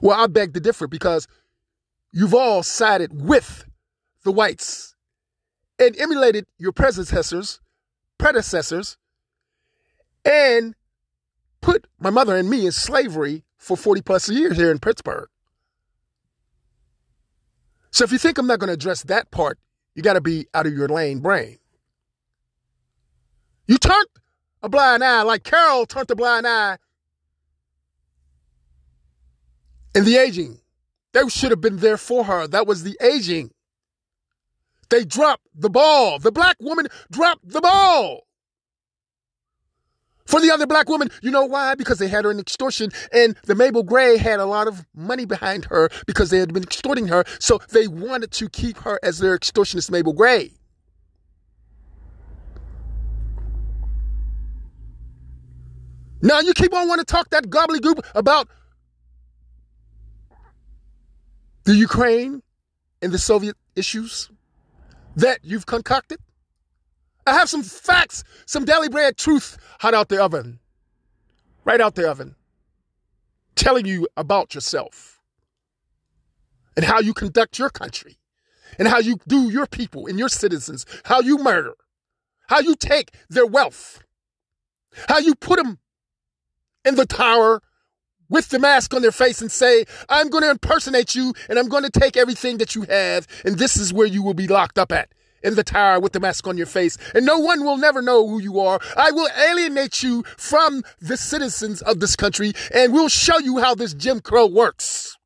Well, 0.00 0.18
I 0.18 0.26
beg 0.26 0.54
to 0.54 0.60
differ 0.60 0.86
because 0.86 1.26
you've 2.12 2.34
all 2.34 2.62
sided 2.62 3.26
with 3.26 3.64
the 4.24 4.32
whites 4.32 4.94
and 5.78 5.98
emulated 5.98 6.46
your 6.58 6.72
predecessors, 6.72 7.60
predecessors, 8.18 8.96
and 10.24 10.74
put 11.60 11.86
my 11.98 12.10
mother 12.10 12.36
and 12.36 12.50
me 12.50 12.66
in 12.66 12.72
slavery 12.72 13.44
for 13.56 13.76
40 13.76 14.02
plus 14.02 14.28
years 14.28 14.56
here 14.56 14.70
in 14.70 14.78
Pittsburgh. 14.78 15.28
So 17.90 18.04
if 18.04 18.12
you 18.12 18.18
think 18.18 18.38
I'm 18.38 18.46
not 18.46 18.58
going 18.58 18.68
to 18.68 18.74
address 18.74 19.02
that 19.04 19.30
part, 19.30 19.58
you 19.94 20.02
got 20.02 20.14
to 20.14 20.20
be 20.20 20.46
out 20.54 20.66
of 20.66 20.72
your 20.72 20.88
lane 20.88 21.20
brain. 21.20 21.58
You 23.66 23.78
turned 23.78 24.06
a 24.62 24.68
blind 24.68 25.02
eye 25.02 25.22
like 25.22 25.44
Carol 25.44 25.86
turned 25.86 26.10
a 26.10 26.16
blind 26.16 26.46
eye 26.46 26.78
in 29.94 30.04
the 30.04 30.16
aging. 30.16 30.60
They 31.12 31.28
should 31.28 31.50
have 31.50 31.60
been 31.60 31.78
there 31.78 31.96
for 31.96 32.24
her. 32.24 32.46
That 32.46 32.66
was 32.66 32.82
the 32.82 32.96
aging. 33.00 33.50
They 34.90 35.04
dropped 35.04 35.46
the 35.54 35.70
ball. 35.70 36.18
The 36.18 36.32
black 36.32 36.56
woman 36.60 36.88
dropped 37.10 37.48
the 37.48 37.60
ball. 37.60 38.26
For 40.26 40.40
the 40.40 40.52
other 40.52 40.66
black 40.66 40.88
woman, 40.88 41.10
you 41.22 41.32
know 41.32 41.44
why? 41.44 41.74
Because 41.74 41.98
they 41.98 42.06
had 42.06 42.24
her 42.24 42.30
in 42.30 42.38
extortion, 42.38 42.90
and 43.12 43.36
the 43.46 43.56
Mabel 43.56 43.82
Gray 43.82 44.16
had 44.16 44.38
a 44.38 44.46
lot 44.46 44.68
of 44.68 44.86
money 44.94 45.24
behind 45.24 45.64
her 45.64 45.88
because 46.06 46.30
they 46.30 46.38
had 46.38 46.54
been 46.54 46.62
extorting 46.62 47.08
her. 47.08 47.24
So 47.40 47.58
they 47.70 47.88
wanted 47.88 48.30
to 48.32 48.48
keep 48.48 48.78
her 48.78 49.00
as 49.02 49.18
their 49.18 49.36
extortionist 49.36 49.90
Mabel 49.90 50.12
Gray. 50.12 50.52
Now 56.22 56.40
you 56.40 56.52
keep 56.52 56.72
on 56.74 56.86
wanting 56.86 57.04
to 57.04 57.12
talk 57.12 57.30
that 57.30 57.44
gobbledygook 57.44 58.08
about 58.14 58.48
the 61.64 61.74
Ukraine 61.74 62.42
and 63.02 63.12
the 63.12 63.18
Soviet 63.18 63.56
issues 63.76 64.30
that 65.16 65.40
you've 65.42 65.66
concocted? 65.66 66.18
I 67.26 67.34
have 67.34 67.48
some 67.48 67.62
facts, 67.62 68.24
some 68.46 68.64
daily 68.64 68.88
bread 68.88 69.16
truth 69.16 69.58
hot 69.80 69.94
out 69.94 70.08
the 70.08 70.22
oven, 70.22 70.58
right 71.64 71.80
out 71.80 71.94
the 71.94 72.10
oven, 72.10 72.34
telling 73.54 73.86
you 73.86 74.08
about 74.16 74.54
yourself 74.54 75.20
and 76.76 76.84
how 76.84 77.00
you 77.00 77.12
conduct 77.12 77.58
your 77.58 77.70
country 77.70 78.18
and 78.78 78.88
how 78.88 78.98
you 78.98 79.18
do 79.28 79.50
your 79.50 79.66
people 79.66 80.06
and 80.06 80.18
your 80.18 80.28
citizens, 80.28 80.86
how 81.04 81.20
you 81.20 81.38
murder, 81.38 81.74
how 82.48 82.60
you 82.60 82.74
take 82.74 83.12
their 83.28 83.46
wealth, 83.46 84.02
how 85.08 85.18
you 85.18 85.34
put 85.34 85.58
them 85.58 85.78
in 86.84 86.94
the 86.94 87.06
tower 87.06 87.62
with 88.30 88.48
the 88.48 88.58
mask 88.58 88.94
on 88.94 89.02
their 89.02 89.12
face 89.12 89.42
and 89.42 89.52
say, 89.52 89.84
I'm 90.08 90.30
going 90.30 90.44
to 90.44 90.50
impersonate 90.50 91.14
you 91.14 91.34
and 91.48 91.58
I'm 91.58 91.68
going 91.68 91.84
to 91.84 91.90
take 91.90 92.16
everything 92.16 92.56
that 92.58 92.74
you 92.74 92.82
have, 92.82 93.26
and 93.44 93.58
this 93.58 93.76
is 93.76 93.92
where 93.92 94.06
you 94.06 94.22
will 94.22 94.34
be 94.34 94.46
locked 94.46 94.78
up 94.78 94.92
at. 94.92 95.12
In 95.42 95.54
the 95.54 95.64
tower 95.64 95.98
with 95.98 96.12
the 96.12 96.20
mask 96.20 96.46
on 96.46 96.58
your 96.58 96.66
face, 96.66 96.98
and 97.14 97.24
no 97.24 97.38
one 97.38 97.64
will 97.64 97.78
never 97.78 98.02
know 98.02 98.28
who 98.28 98.42
you 98.42 98.60
are. 98.60 98.78
I 98.94 99.10
will 99.10 99.28
alienate 99.48 100.02
you 100.02 100.22
from 100.36 100.82
the 101.00 101.16
citizens 101.16 101.80
of 101.80 101.98
this 101.98 102.14
country, 102.14 102.52
and 102.74 102.92
we'll 102.92 103.08
show 103.08 103.38
you 103.38 103.56
how 103.56 103.74
this 103.74 103.94
Jim 103.94 104.20
Crow 104.20 104.46
works. 104.46 105.16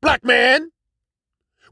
Black 0.00 0.24
man, 0.24 0.70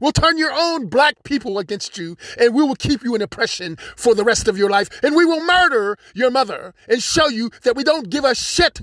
We'll 0.01 0.11
turn 0.11 0.37
your 0.37 0.51
own 0.53 0.87
black 0.87 1.23
people 1.23 1.57
against 1.57 1.97
you 1.97 2.17
and 2.37 2.53
we 2.53 2.63
will 2.63 2.75
keep 2.75 3.01
you 3.03 3.15
in 3.15 3.21
oppression 3.21 3.77
for 3.95 4.13
the 4.13 4.25
rest 4.25 4.49
of 4.49 4.57
your 4.57 4.69
life. 4.69 4.89
And 5.01 5.15
we 5.15 5.23
will 5.23 5.39
murder 5.39 5.97
your 6.13 6.31
mother 6.31 6.73
and 6.89 7.01
show 7.01 7.27
you 7.27 7.49
that 7.63 7.77
we 7.77 7.83
don't 7.85 8.09
give 8.09 8.25
a 8.25 8.35
shit 8.35 8.81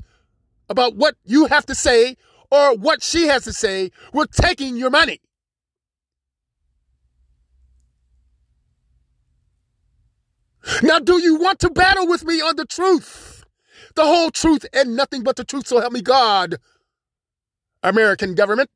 about 0.72 0.96
what 0.96 1.14
you 1.24 1.46
have 1.46 1.66
to 1.66 1.74
say 1.74 2.16
or 2.50 2.74
what 2.74 3.02
she 3.02 3.28
has 3.28 3.44
to 3.44 3.52
say. 3.52 3.92
We're 4.12 4.26
taking 4.26 4.76
your 4.76 4.90
money. 4.90 5.20
Now, 10.82 10.98
do 10.98 11.20
you 11.20 11.36
want 11.36 11.58
to 11.60 11.70
battle 11.70 12.08
with 12.08 12.24
me 12.24 12.40
on 12.40 12.56
the 12.56 12.64
truth? 12.64 13.44
The 13.94 14.04
whole 14.04 14.30
truth 14.30 14.64
and 14.72 14.96
nothing 14.96 15.22
but 15.22 15.36
the 15.36 15.44
truth, 15.44 15.66
so 15.66 15.80
help 15.80 15.92
me 15.92 16.02
God. 16.02 16.56
American 17.82 18.34
government. 18.34 18.70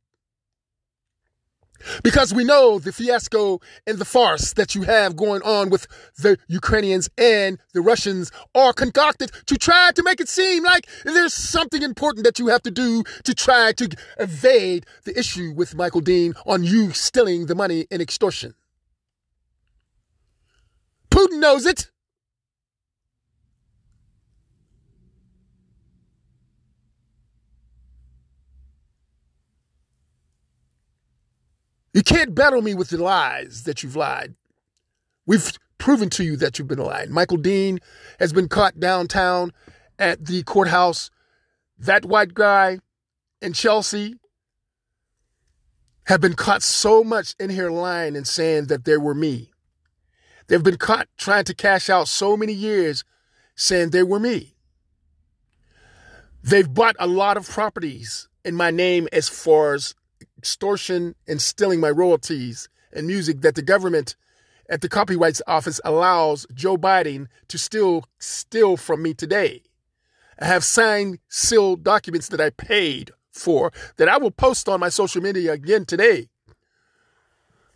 Because 2.03 2.33
we 2.33 2.45
know 2.45 2.79
the 2.79 2.93
fiasco 2.93 3.61
and 3.87 3.99
the 3.99 4.05
farce 4.05 4.53
that 4.55 4.75
you 4.75 4.83
have 4.83 5.17
going 5.17 5.43
on 5.43 5.71
with 5.71 5.87
the 6.19 6.39
Ukrainians 6.49 7.09
and 7.19 7.59
the 7.73 7.81
Russians 7.81 8.31
are 8.55 8.73
concocted 8.73 9.31
to 9.47 9.57
try 9.57 9.93
to 9.95 10.03
make 10.03 10.21
it 10.21 10.29
seem 10.29 10.65
like 10.65 10.89
there's 11.05 11.35
something 11.35 11.83
important 11.83 12.25
that 12.25 12.39
you 12.39 12.49
have 12.49 12.63
to 12.63 12.71
do 12.71 13.03
to 13.25 13.35
try 13.35 13.73
to 13.73 13.89
evade 14.19 14.87
the 15.05 15.19
issue 15.19 15.53
with 15.55 15.75
Michael 15.75 16.01
Dean 16.01 16.35
on 16.47 16.65
you 16.65 16.93
stealing 16.93 17.47
the 17.47 17.55
money 17.55 17.87
in 17.91 18.01
extortion. 18.01 18.55
Putin 21.11 21.41
knows 21.41 21.67
it. 21.67 21.91
You 31.97 32.03
can't 32.03 32.35
battle 32.35 32.61
me 32.61 32.75
with 32.75 32.91
the 32.91 33.03
lies 33.03 33.63
that 33.63 33.83
you've 33.83 33.97
lied. 33.97 34.35
We've 35.25 35.51
proven 35.79 36.11
to 36.11 36.25
you 36.25 36.37
that 36.37 36.59
you've 36.59 36.69
been 36.69 36.79
lying. 36.79 37.11
Michael 37.11 37.39
Dean 37.39 37.79
has 38.21 38.35
been 38.35 38.49
caught 38.49 38.79
downtown 38.79 39.51
at 39.99 40.27
the 40.27 40.43
courthouse. 40.43 41.11
That 41.79 42.05
white 42.05 42.35
guy 42.35 42.81
in 43.41 43.55
Chelsea 43.55 44.17
have 46.05 46.21
been 46.21 46.35
caught 46.35 46.63
so 46.63 47.03
much 47.03 47.35
in 47.41 47.49
here 47.49 47.71
lying 47.71 48.15
and 48.15 48.27
saying 48.27 48.67
that 48.67 48.85
they 48.85 48.99
were 48.99 49.15
me. 49.15 49.53
They've 50.49 50.63
been 50.63 50.77
caught 50.77 51.09
trying 51.17 51.45
to 51.45 51.55
cash 51.55 51.89
out 51.89 52.09
so 52.09 52.37
many 52.37 52.53
years 52.53 53.05
saying 53.55 53.89
they 53.89 54.03
were 54.03 54.21
me. 54.21 54.55
They've 56.43 56.75
bought 56.75 56.97
a 56.99 57.07
lot 57.07 57.39
of 57.39 57.49
properties 57.49 58.29
in 58.45 58.55
my 58.55 58.71
name 58.71 59.09
as 59.15 59.31
far 59.31 59.73
as 59.73 59.95
extortion 60.39 61.15
and 61.27 61.41
stealing 61.41 61.81
my 61.81 61.91
royalties 61.91 62.69
and 62.93 63.07
music 63.07 63.41
that 63.41 63.55
the 63.55 63.63
government 63.63 64.17
at 64.69 64.81
the 64.81 64.89
copyrights 64.89 65.43
office 65.47 65.81
allows 65.85 66.47
Joe 66.55 66.77
Biden 66.77 67.27
to 67.49 67.59
still 67.59 68.05
steal 68.19 68.77
from 68.77 69.03
me 69.03 69.15
today. 69.15 69.63
I 70.39 70.47
have 70.47 70.65
signed, 70.65 71.19
sealed 71.29 71.83
documents 71.83 72.29
that 72.29 72.41
I 72.41 72.51
paid 72.51 73.13
for 73.31 73.73
that 73.97 74.09
I 74.09 74.19
will 74.19 74.31
post 74.31 74.69
on 74.69 74.81
my 74.81 74.89
social 74.89 75.23
media 75.23 75.53
again 75.53 75.85
today 75.85 76.29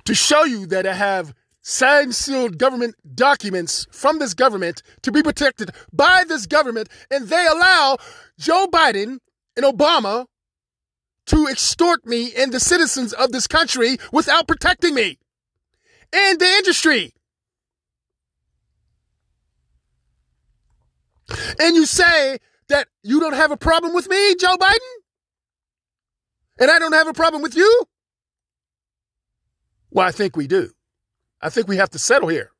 to 0.04 0.14
show 0.14 0.44
you 0.44 0.66
that 0.66 0.86
I 0.86 0.94
have 0.94 1.34
signed, 1.60 2.14
sealed 2.14 2.58
government 2.58 2.96
documents 3.14 3.86
from 3.90 4.18
this 4.18 4.34
government 4.34 4.82
to 5.02 5.12
be 5.12 5.22
protected 5.22 5.70
by 5.92 6.24
this 6.26 6.46
government, 6.46 6.88
and 7.10 7.28
they 7.28 7.46
allow 7.46 7.98
Joe 8.38 8.66
Biden 8.72 9.18
and 9.56 9.64
Obama 9.64 10.26
to 11.26 11.46
extort 11.48 12.06
me 12.06 12.32
and 12.34 12.52
the 12.52 12.60
citizens 12.60 13.12
of 13.12 13.32
this 13.32 13.46
country 13.46 13.98
without 14.12 14.48
protecting 14.48 14.94
me 14.94 15.18
and 16.12 16.40
the 16.40 16.46
industry. 16.46 17.14
And 21.60 21.76
you 21.76 21.86
say 21.86 22.38
that 22.68 22.88
you 23.02 23.20
don't 23.20 23.34
have 23.34 23.50
a 23.50 23.56
problem 23.56 23.94
with 23.94 24.08
me, 24.08 24.34
Joe 24.34 24.56
Biden? 24.56 24.78
And 26.58 26.70
I 26.70 26.78
don't 26.78 26.92
have 26.92 27.06
a 27.06 27.12
problem 27.12 27.42
with 27.42 27.56
you? 27.56 27.84
Well, 29.90 30.06
I 30.06 30.10
think 30.12 30.36
we 30.36 30.46
do. 30.46 30.70
I 31.40 31.48
think 31.48 31.68
we 31.68 31.76
have 31.76 31.90
to 31.90 31.98
settle 31.98 32.28
here. 32.28 32.50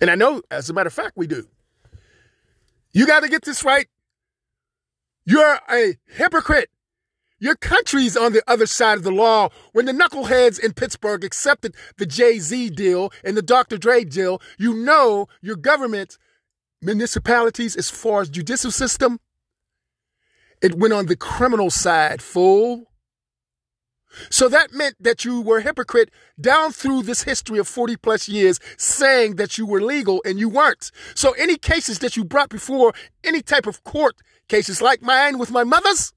And 0.00 0.10
I 0.10 0.16
know, 0.16 0.42
as 0.50 0.68
a 0.68 0.72
matter 0.72 0.88
of 0.88 0.92
fact, 0.92 1.16
we 1.16 1.26
do. 1.26 1.46
You 2.92 3.06
got 3.06 3.20
to 3.20 3.28
get 3.28 3.42
this 3.42 3.64
right. 3.64 3.86
You're 5.24 5.60
a 5.70 5.94
hypocrite. 6.08 6.68
Your 7.42 7.56
country's 7.56 8.16
on 8.16 8.34
the 8.34 8.42
other 8.46 8.66
side 8.66 8.98
of 8.98 9.02
the 9.02 9.10
law. 9.10 9.48
When 9.72 9.86
the 9.86 9.92
knuckleheads 9.92 10.60
in 10.60 10.74
Pittsburgh 10.74 11.24
accepted 11.24 11.74
the 11.98 12.06
Jay 12.06 12.38
Z 12.38 12.70
deal 12.70 13.12
and 13.24 13.36
the 13.36 13.42
Dr. 13.42 13.78
Dre 13.78 14.04
deal, 14.04 14.40
you 14.58 14.72
know 14.74 15.26
your 15.40 15.56
government, 15.56 16.18
municipalities, 16.80 17.74
as 17.74 17.90
far 17.90 18.20
as 18.20 18.28
judicial 18.28 18.70
system, 18.70 19.18
it 20.62 20.76
went 20.76 20.94
on 20.94 21.06
the 21.06 21.16
criminal 21.16 21.68
side, 21.68 22.22
fool. 22.22 22.84
So 24.30 24.48
that 24.48 24.72
meant 24.72 24.94
that 25.00 25.24
you 25.24 25.40
were 25.40 25.58
a 25.58 25.62
hypocrite 25.62 26.10
down 26.40 26.70
through 26.70 27.02
this 27.02 27.24
history 27.24 27.58
of 27.58 27.66
40 27.66 27.96
plus 27.96 28.28
years 28.28 28.60
saying 28.76 29.34
that 29.34 29.58
you 29.58 29.66
were 29.66 29.82
legal 29.82 30.22
and 30.24 30.38
you 30.38 30.48
weren't. 30.48 30.92
So 31.16 31.32
any 31.32 31.56
cases 31.56 31.98
that 32.00 32.16
you 32.16 32.24
brought 32.24 32.50
before 32.50 32.92
any 33.24 33.42
type 33.42 33.66
of 33.66 33.82
court 33.82 34.14
cases 34.46 34.80
like 34.80 35.02
mine 35.02 35.38
with 35.38 35.50
my 35.50 35.64
mother's 35.64 36.12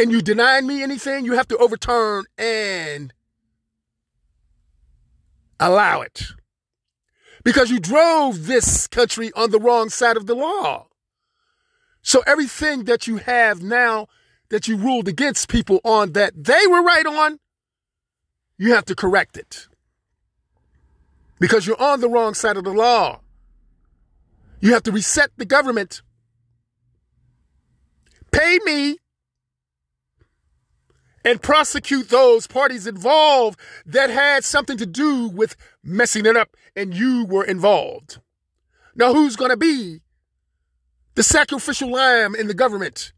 and 0.00 0.10
you 0.10 0.22
denied 0.22 0.64
me 0.64 0.82
anything, 0.82 1.26
you 1.26 1.34
have 1.34 1.46
to 1.48 1.58
overturn 1.58 2.24
and 2.38 3.12
allow 5.60 6.00
it. 6.00 6.22
Because 7.44 7.70
you 7.70 7.78
drove 7.78 8.46
this 8.46 8.86
country 8.86 9.30
on 9.36 9.50
the 9.50 9.58
wrong 9.58 9.90
side 9.90 10.16
of 10.16 10.26
the 10.26 10.34
law. 10.34 10.86
So 12.00 12.22
everything 12.26 12.84
that 12.84 13.06
you 13.06 13.18
have 13.18 13.62
now 13.62 14.06
that 14.48 14.66
you 14.66 14.78
ruled 14.78 15.06
against 15.06 15.50
people 15.50 15.80
on 15.84 16.12
that 16.12 16.32
they 16.34 16.66
were 16.66 16.82
right 16.82 17.06
on, 17.06 17.38
you 18.56 18.72
have 18.72 18.86
to 18.86 18.94
correct 18.94 19.36
it. 19.36 19.68
Because 21.38 21.66
you're 21.66 21.80
on 21.80 22.00
the 22.00 22.08
wrong 22.08 22.32
side 22.32 22.56
of 22.56 22.64
the 22.64 22.72
law. 22.72 23.20
You 24.60 24.72
have 24.72 24.82
to 24.84 24.92
reset 24.92 25.30
the 25.36 25.44
government. 25.44 26.00
Pay 28.32 28.60
me 28.64 28.96
and 31.24 31.42
prosecute 31.42 32.08
those 32.08 32.46
parties 32.46 32.86
involved 32.86 33.58
that 33.84 34.10
had 34.10 34.44
something 34.44 34.76
to 34.78 34.86
do 34.86 35.28
with 35.28 35.56
messing 35.82 36.26
it 36.26 36.36
up 36.36 36.56
and 36.74 36.94
you 36.94 37.24
were 37.24 37.44
involved. 37.44 38.18
Now, 38.94 39.12
who's 39.14 39.36
going 39.36 39.50
to 39.50 39.56
be 39.56 40.00
the 41.14 41.22
sacrificial 41.22 41.90
lamb 41.90 42.34
in 42.34 42.46
the 42.46 42.54
government? 42.54 43.12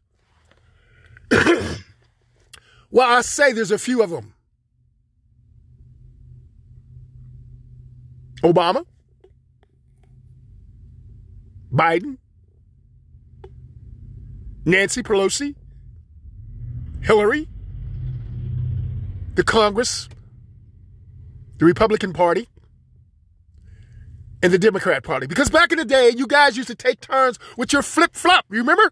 well, 1.31 3.17
I 3.17 3.21
say 3.21 3.53
there's 3.53 3.71
a 3.71 3.79
few 3.79 4.03
of 4.03 4.09
them. 4.09 4.33
Obama, 8.43 8.85
Biden, 11.71 12.17
Nancy 14.65 15.01
Pelosi, 15.01 15.55
Hillary, 17.01 17.47
the 19.35 19.43
Congress, 19.43 20.09
the 21.57 21.65
Republican 21.65 22.13
Party, 22.13 22.47
and 24.41 24.51
the 24.51 24.59
Democrat 24.59 25.03
Party. 25.03 25.27
Because 25.27 25.49
back 25.49 25.71
in 25.71 25.77
the 25.77 25.85
day, 25.85 26.11
you 26.15 26.27
guys 26.27 26.57
used 26.57 26.69
to 26.69 26.75
take 26.75 26.99
turns 26.99 27.39
with 27.57 27.71
your 27.71 27.81
flip 27.81 28.13
flop. 28.13 28.45
You 28.51 28.59
remember? 28.59 28.91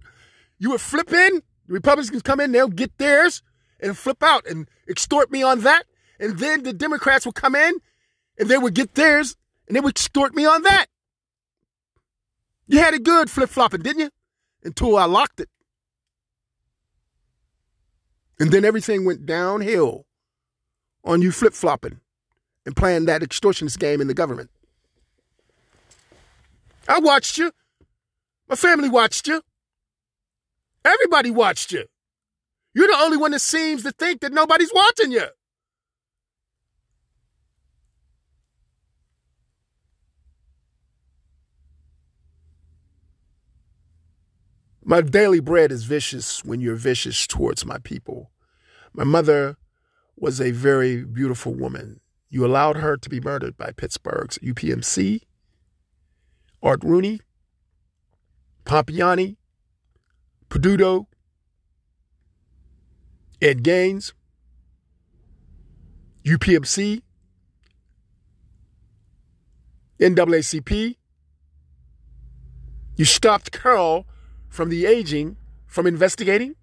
You 0.57 0.71
would 0.71 0.81
flip 0.81 1.11
in 1.11 1.41
the 1.71 1.75
Republicans 1.75 2.21
come 2.21 2.41
in, 2.41 2.51
they'll 2.51 2.67
get 2.67 2.97
theirs 2.97 3.41
and 3.79 3.97
flip 3.97 4.21
out 4.21 4.45
and 4.45 4.67
extort 4.89 5.31
me 5.31 5.41
on 5.41 5.61
that. 5.61 5.83
And 6.19 6.37
then 6.37 6.63
the 6.63 6.73
Democrats 6.73 7.25
would 7.25 7.35
come 7.35 7.55
in 7.55 7.75
and 8.37 8.49
they 8.49 8.57
would 8.57 8.73
get 8.73 8.95
theirs 8.95 9.37
and 9.67 9.75
they 9.75 9.79
would 9.79 9.91
extort 9.91 10.35
me 10.35 10.45
on 10.45 10.63
that. 10.63 10.87
You 12.67 12.79
had 12.79 12.93
it 12.93 13.03
good 13.03 13.29
flip 13.29 13.49
flopping, 13.49 13.83
didn't 13.83 14.01
you? 14.01 14.09
Until 14.65 14.97
I 14.97 15.05
locked 15.05 15.39
it. 15.39 15.47
And 18.37 18.51
then 18.51 18.65
everything 18.65 19.05
went 19.05 19.25
downhill 19.25 20.05
on 21.03 21.21
you 21.21 21.31
flip 21.31 21.53
flopping 21.53 21.99
and 22.65 22.75
playing 22.75 23.05
that 23.05 23.21
extortionist 23.21 23.79
game 23.79 24.01
in 24.01 24.07
the 24.07 24.13
government. 24.13 24.49
I 26.87 26.99
watched 26.99 27.37
you. 27.37 27.51
My 28.49 28.55
family 28.55 28.89
watched 28.89 29.27
you. 29.27 29.41
Everybody 30.83 31.31
watched 31.31 31.71
you. 31.71 31.85
You're 32.73 32.87
the 32.87 32.97
only 32.97 33.17
one 33.17 33.31
that 33.31 33.41
seems 33.41 33.83
to 33.83 33.91
think 33.91 34.21
that 34.21 34.31
nobody's 34.31 34.73
watching 34.73 35.11
you. 35.11 35.25
My 44.83 45.01
daily 45.01 45.39
bread 45.39 45.71
is 45.71 45.83
vicious 45.83 46.43
when 46.43 46.59
you're 46.59 46.75
vicious 46.75 47.27
towards 47.27 47.65
my 47.65 47.77
people. 47.77 48.31
My 48.93 49.03
mother 49.03 49.57
was 50.21 50.39
a 50.39 50.51
very 50.51 51.03
beautiful 51.03 51.51
woman. 51.51 51.99
You 52.29 52.45
allowed 52.45 52.77
her 52.77 52.95
to 52.95 53.09
be 53.09 53.19
murdered 53.19 53.57
by 53.57 53.71
Pittsburgh's 53.71 54.37
UPMC, 54.37 55.21
Art 56.61 56.83
Rooney, 56.83 57.21
Pompiani, 58.63 59.37
Peduto, 60.47 61.07
Ed 63.41 63.63
Gaines, 63.63 64.13
UPMC, 66.23 67.01
NAACP. 69.99 70.97
You 72.95 73.05
stopped 73.05 73.51
Carl 73.51 74.05
from 74.47 74.69
the 74.69 74.85
aging 74.85 75.37
from 75.65 75.87
investigating. 75.87 76.55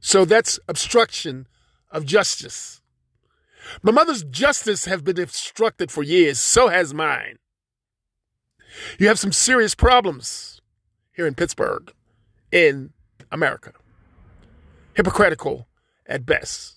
So 0.00 0.24
that's 0.24 0.58
obstruction 0.68 1.46
of 1.90 2.04
justice. 2.04 2.80
My 3.82 3.92
mother's 3.92 4.22
justice 4.24 4.84
have 4.84 5.04
been 5.04 5.20
obstructed 5.20 5.90
for 5.90 6.02
years. 6.02 6.38
So 6.38 6.68
has 6.68 6.94
mine. 6.94 7.38
You 8.98 9.08
have 9.08 9.18
some 9.18 9.32
serious 9.32 9.74
problems 9.74 10.60
here 11.14 11.26
in 11.26 11.34
Pittsburgh 11.34 11.92
in 12.52 12.92
America. 13.32 13.72
Hypocritical 14.94 15.66
at 16.06 16.24
best. 16.26 16.76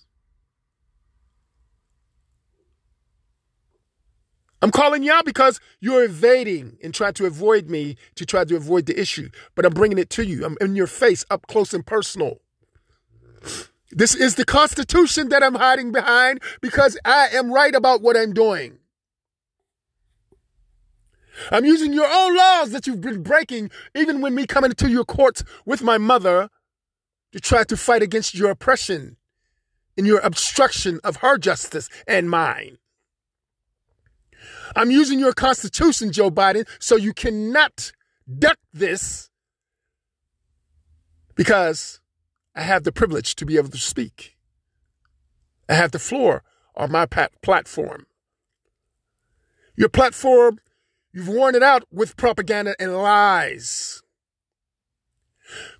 I'm 4.62 4.70
calling 4.70 5.02
you 5.02 5.10
out 5.10 5.24
because 5.24 5.58
you're 5.80 6.04
evading 6.04 6.76
and 6.82 6.92
trying 6.92 7.14
to 7.14 7.24
avoid 7.24 7.70
me 7.70 7.96
to 8.16 8.26
try 8.26 8.44
to 8.44 8.56
avoid 8.56 8.84
the 8.84 8.98
issue. 9.00 9.30
But 9.54 9.64
I'm 9.64 9.72
bringing 9.72 9.96
it 9.96 10.10
to 10.10 10.24
you. 10.24 10.44
I'm 10.44 10.56
in 10.60 10.76
your 10.76 10.86
face, 10.86 11.24
up 11.30 11.46
close 11.46 11.72
and 11.72 11.84
personal. 11.86 12.40
This 13.92 14.14
is 14.14 14.36
the 14.36 14.44
Constitution 14.44 15.30
that 15.30 15.42
I'm 15.42 15.56
hiding 15.56 15.92
behind 15.92 16.40
because 16.60 16.98
I 17.04 17.28
am 17.32 17.52
right 17.52 17.74
about 17.74 18.02
what 18.02 18.16
I'm 18.16 18.32
doing. 18.32 18.78
I'm 21.50 21.64
using 21.64 21.92
your 21.92 22.06
own 22.10 22.36
laws 22.36 22.70
that 22.70 22.86
you've 22.86 23.00
been 23.00 23.22
breaking, 23.22 23.70
even 23.94 24.20
when 24.20 24.34
me 24.34 24.46
coming 24.46 24.70
into 24.70 24.88
your 24.88 25.04
courts 25.04 25.42
with 25.64 25.82
my 25.82 25.98
mother 25.98 26.50
to 27.32 27.40
try 27.40 27.64
to 27.64 27.76
fight 27.76 28.02
against 28.02 28.34
your 28.34 28.50
oppression 28.50 29.16
and 29.96 30.06
your 30.06 30.20
obstruction 30.20 31.00
of 31.02 31.16
her 31.16 31.38
justice 31.38 31.88
and 32.06 32.30
mine. 32.30 32.78
I'm 34.76 34.90
using 34.90 35.18
your 35.18 35.32
Constitution, 35.32 36.12
Joe 36.12 36.30
Biden, 36.30 36.66
so 36.78 36.96
you 36.96 37.12
cannot 37.12 37.92
duck 38.38 38.58
this 38.72 39.30
because 41.34 41.99
I 42.54 42.62
have 42.62 42.84
the 42.84 42.92
privilege 42.92 43.36
to 43.36 43.46
be 43.46 43.56
able 43.56 43.70
to 43.70 43.78
speak. 43.78 44.36
I 45.68 45.74
have 45.74 45.92
the 45.92 45.98
floor 45.98 46.42
on 46.74 46.90
my 46.90 47.06
platform. 47.06 48.06
Your 49.76 49.88
platform, 49.88 50.58
you've 51.12 51.28
worn 51.28 51.54
it 51.54 51.62
out 51.62 51.84
with 51.92 52.16
propaganda 52.16 52.74
and 52.80 52.96
lies. 52.96 54.02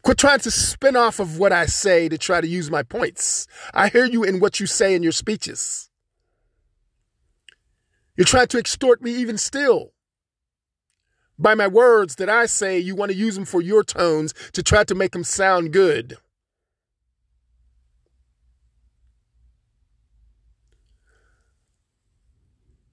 Quit 0.02 0.18
trying 0.18 0.40
to 0.40 0.50
spin 0.50 0.96
off 0.96 1.20
of 1.20 1.38
what 1.38 1.52
I 1.52 1.66
say 1.66 2.08
to 2.08 2.18
try 2.18 2.40
to 2.40 2.46
use 2.46 2.70
my 2.70 2.82
points. 2.82 3.46
I 3.74 3.88
hear 3.88 4.04
you 4.04 4.22
in 4.22 4.40
what 4.40 4.60
you 4.60 4.66
say 4.66 4.94
in 4.94 5.02
your 5.02 5.12
speeches. 5.12 5.90
You're 8.16 8.24
trying 8.24 8.48
to 8.48 8.58
extort 8.58 9.02
me 9.02 9.12
even 9.12 9.38
still. 9.38 9.92
By 11.38 11.54
my 11.54 11.68
words 11.68 12.16
that 12.16 12.28
I 12.28 12.46
say, 12.46 12.78
you 12.78 12.94
want 12.94 13.10
to 13.10 13.16
use 13.16 13.34
them 13.34 13.44
for 13.44 13.62
your 13.62 13.82
tones 13.82 14.34
to 14.52 14.62
try 14.62 14.84
to 14.84 14.94
make 14.94 15.12
them 15.12 15.24
sound 15.24 15.72
good. 15.72 16.18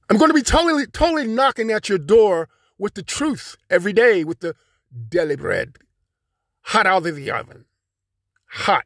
I'm 0.09 0.17
going 0.17 0.29
to 0.29 0.33
be 0.35 0.41
totally, 0.41 0.85
totally 0.87 1.27
knocking 1.27 1.69
at 1.71 1.89
your 1.89 1.97
door 1.97 2.49
with 2.77 2.93
the 2.93 3.03
truth 3.03 3.57
every 3.69 3.93
day 3.93 4.23
with 4.23 4.39
the 4.39 4.55
deli 5.09 5.35
bread 5.35 5.77
hot 6.67 6.85
out 6.85 7.05
of 7.05 7.15
the 7.15 7.31
oven. 7.31 7.65
Hot 8.47 8.83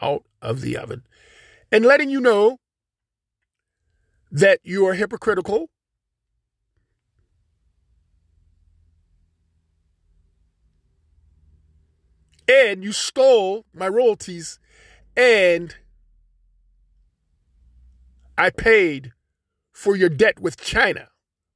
out 0.00 0.24
of 0.40 0.62
the 0.62 0.76
oven. 0.76 1.02
And 1.70 1.84
letting 1.84 2.08
you 2.08 2.20
know 2.20 2.58
that 4.32 4.60
you 4.62 4.86
are 4.86 4.94
hypocritical. 4.94 5.68
And 12.48 12.82
you 12.82 12.92
stole 12.92 13.66
my 13.74 13.86
royalties 13.86 14.58
and 15.14 15.76
I 18.36 18.50
paid 18.50 19.12
for 19.80 19.96
your 19.96 20.10
debt 20.10 20.38
with 20.38 20.60
China 20.60 21.08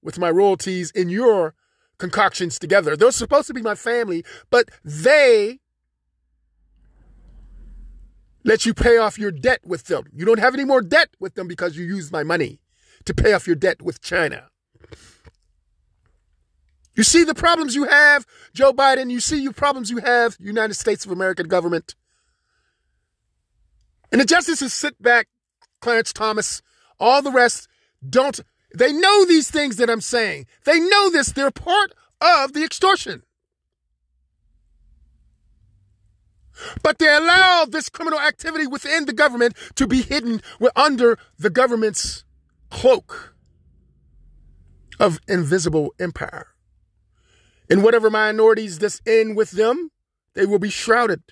with 0.03 0.19
my 0.19 0.31
royalties 0.31 0.91
in 0.93 1.11
your 1.11 1.55
concoctions 1.99 2.59
together. 2.59 2.97
They're 2.97 3.11
supposed 3.11 3.49
to 3.49 3.55
be 3.55 3.61
my 3.61 3.75
family, 3.75 4.25
but 4.51 4.71
they 4.83 5.61
let 8.43 8.65
you 8.65 8.73
pay 8.73 8.97
off 8.97 9.19
your 9.19 9.31
debt 9.31 9.61
with 9.67 9.85
them. 9.85 10.05
You 10.11 10.25
don't 10.25 10.39
have 10.39 10.55
any 10.55 10.65
more 10.65 10.81
debt 10.81 11.11
with 11.21 11.35
them 11.35 11.47
because 11.47 11.77
you 11.77 11.85
used 11.85 12.13
my 12.13 12.23
money 12.23 12.61
to 13.05 13.13
pay 13.13 13.35
off 13.35 13.47
your 13.47 13.57
debt 13.57 13.83
with 13.83 14.01
China. 14.01 14.49
You 16.97 17.03
see 17.03 17.25
the 17.25 17.35
problems 17.35 17.75
you 17.75 17.85
have, 17.85 18.25
Joe 18.55 18.73
Biden. 18.73 19.11
You 19.11 19.21
see 19.21 19.47
the 19.47 19.53
problems 19.53 19.91
you 19.91 19.99
have, 19.99 20.39
United 20.41 20.75
States 20.75 21.05
of 21.05 21.11
America 21.11 21.45
government. 21.45 21.95
And 24.11 24.19
the 24.19 24.25
justices 24.25 24.73
sit 24.73 25.03
back, 25.03 25.29
Clarence 25.81 26.13
Thomas, 26.15 26.63
all 26.99 27.21
the 27.21 27.33
rest 27.33 27.69
don't 28.09 28.41
they 28.75 28.93
know 28.93 29.25
these 29.25 29.51
things 29.51 29.77
that 29.77 29.89
I'm 29.89 30.01
saying. 30.01 30.47
They 30.65 30.81
know 30.81 31.09
this. 31.09 31.33
They're 31.33 31.53
part 31.53 31.95
of 32.21 32.53
the 32.53 32.65
extortion. 32.65 33.23
But 36.83 36.99
they 36.99 37.13
allow 37.13 37.67
this 37.69 37.89
criminal 37.89 38.21
activity 38.21 38.67
within 38.67 39.07
the 39.07 39.13
government 39.13 39.57
to 39.77 39.87
be 39.87 40.03
hidden 40.03 40.41
under 40.77 41.19
the 41.39 41.51
government's 41.51 42.25
cloak 42.71 43.35
of 44.99 45.21
invisible 45.29 45.95
empire. 46.01 46.49
And 47.71 47.83
whatever 47.83 48.11
minorities 48.11 48.79
that's 48.79 49.01
in 49.07 49.35
with 49.35 49.53
them, 49.53 49.91
they 50.35 50.47
will 50.47 50.59
be 50.59 50.71
shrouded 50.71 51.23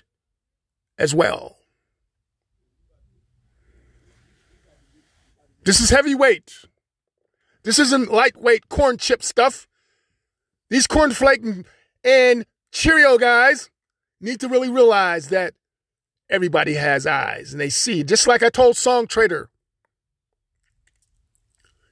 as 0.97 1.13
well. 1.13 1.57
This 5.65 5.79
is 5.79 5.89
heavyweight. 5.89 6.65
This 7.63 7.79
isn't 7.79 8.11
lightweight 8.11 8.69
corn 8.69 8.97
chip 8.97 9.23
stuff. 9.23 9.67
These 10.69 10.87
cornflake 10.87 11.65
and, 12.03 12.45
Cheerio 12.71 13.19
guys 13.19 13.69
need 14.19 14.39
to 14.39 14.47
really 14.47 14.69
realize 14.69 15.29
that 15.29 15.53
everybody 16.27 16.73
has 16.73 17.05
eyes 17.05 17.51
and 17.51 17.61
they 17.61 17.69
see. 17.69 18.03
Just 18.03 18.27
like 18.27 18.41
I 18.41 18.49
told 18.49 18.75
Songtradr, 18.75 19.45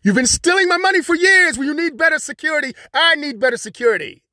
you've 0.02 0.16
been 0.16 0.26
stealing 0.26 0.68
my 0.68 0.78
money 0.78 1.04
for 1.04 1.16
years. 1.16 1.60
When 1.60 1.68
you 1.68 1.76
need 1.76 1.98
better 1.98 2.18
security, 2.18 2.74
I 2.94 3.14
need 3.14 3.40
better 3.40 3.58
security. 3.58 4.24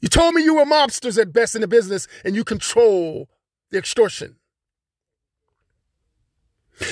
You 0.00 0.08
told 0.08 0.34
me 0.34 0.44
you 0.44 0.54
were 0.54 0.64
mobsters 0.64 1.20
at 1.20 1.32
best 1.32 1.56
in 1.56 1.60
the 1.60 1.66
business 1.66 2.06
and 2.24 2.36
you 2.36 2.44
control 2.44 3.28
the 3.72 3.78
extortion. 3.78 4.36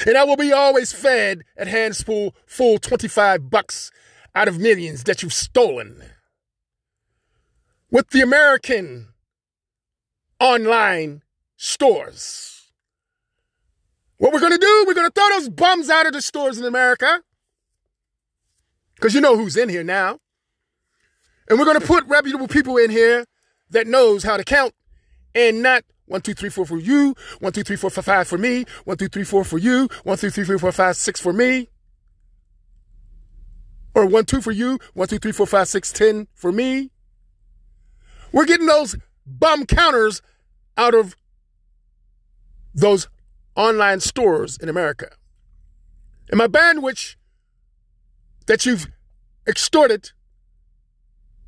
And 0.06 0.16
I 0.16 0.24
will 0.24 0.36
be 0.36 0.52
always 0.52 0.92
fed 0.92 1.42
at 1.56 1.68
handsful 1.68 2.34
full 2.46 2.78
25 2.78 3.50
bucks 3.50 3.90
out 4.34 4.48
of 4.48 4.58
millions 4.58 5.04
that 5.04 5.22
you've 5.22 5.32
stolen. 5.32 6.02
With 7.90 8.10
the 8.10 8.20
American 8.20 9.08
online 10.40 11.22
stores. 11.56 12.70
What 14.18 14.32
we're 14.32 14.40
going 14.40 14.52
to 14.52 14.58
do, 14.58 14.84
we're 14.86 14.94
going 14.94 15.08
to 15.08 15.12
throw 15.12 15.28
those 15.38 15.48
bums 15.48 15.90
out 15.90 16.06
of 16.06 16.12
the 16.12 16.22
stores 16.22 16.58
in 16.58 16.64
America. 16.64 17.22
Because 18.94 19.14
you 19.14 19.20
know 19.20 19.36
who's 19.36 19.56
in 19.56 19.68
here 19.68 19.84
now. 19.84 20.18
And 21.48 21.58
we're 21.58 21.66
going 21.66 21.80
to 21.80 21.86
put 21.86 22.06
reputable 22.06 22.48
people 22.48 22.76
in 22.76 22.90
here 22.90 23.24
that 23.70 23.86
knows 23.86 24.22
how 24.22 24.36
to 24.36 24.44
count 24.44 24.74
and 25.34 25.62
not 25.62 25.84
one, 26.06 26.20
two, 26.20 26.34
three, 26.34 26.48
four 26.48 26.64
for 26.64 26.78
you. 26.78 27.14
One, 27.40 27.52
two, 27.52 27.62
three, 27.62 27.76
four, 27.76 27.90
five, 27.90 28.04
five 28.04 28.28
for 28.28 28.38
me. 28.38 28.64
One, 28.84 28.96
two, 28.96 29.08
three, 29.08 29.24
four 29.24 29.44
for 29.44 29.58
you. 29.58 29.88
One, 30.04 30.16
two, 30.16 30.30
three, 30.30 30.44
four, 30.44 30.58
five, 30.58 30.74
five, 30.74 30.96
six 30.96 31.20
for 31.20 31.32
me. 31.32 31.68
Or 33.94 34.06
one, 34.06 34.24
two 34.24 34.40
for 34.40 34.52
you. 34.52 34.78
One, 34.94 35.08
two, 35.08 35.18
three, 35.18 35.32
four, 35.32 35.46
five, 35.46 35.68
six, 35.68 35.92
ten 35.92 36.28
for 36.34 36.52
me. 36.52 36.90
We're 38.32 38.44
getting 38.44 38.66
those 38.66 38.96
bum 39.26 39.66
counters 39.66 40.22
out 40.76 40.94
of 40.94 41.16
those 42.74 43.08
online 43.56 44.00
stores 44.00 44.58
in 44.58 44.68
America. 44.68 45.10
And 46.28 46.38
my 46.38 46.46
bandwidth 46.46 47.16
that 48.46 48.66
you've 48.66 48.86
extorted, 49.46 50.10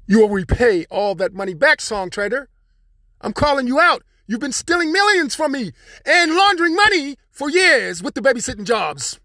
you 0.06 0.20
will 0.20 0.30
repay 0.30 0.86
all 0.90 1.14
that 1.16 1.34
money 1.34 1.54
back, 1.54 1.78
Songtradr. 1.78 2.46
I'm 3.20 3.32
calling 3.32 3.66
you 3.66 3.78
out. 3.78 4.02
You've 4.28 4.40
been 4.40 4.52
stealing 4.52 4.92
millions 4.92 5.34
from 5.34 5.52
me 5.52 5.72
and 6.04 6.36
laundering 6.36 6.76
money 6.76 7.16
for 7.30 7.48
years 7.48 8.02
with 8.02 8.14
the 8.14 8.20
babysitting 8.20 8.64
jobs. 8.64 9.18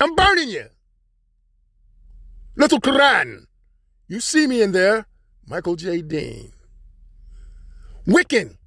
I'm 0.00 0.14
burning 0.14 0.48
you. 0.48 0.66
Little 2.54 2.80
Quran. 2.80 3.46
You 4.06 4.20
see 4.20 4.46
me 4.46 4.62
in 4.62 4.70
there, 4.70 5.06
Michael 5.44 5.74
J. 5.74 6.02
Dean. 6.02 6.52
Wicking 8.06 8.58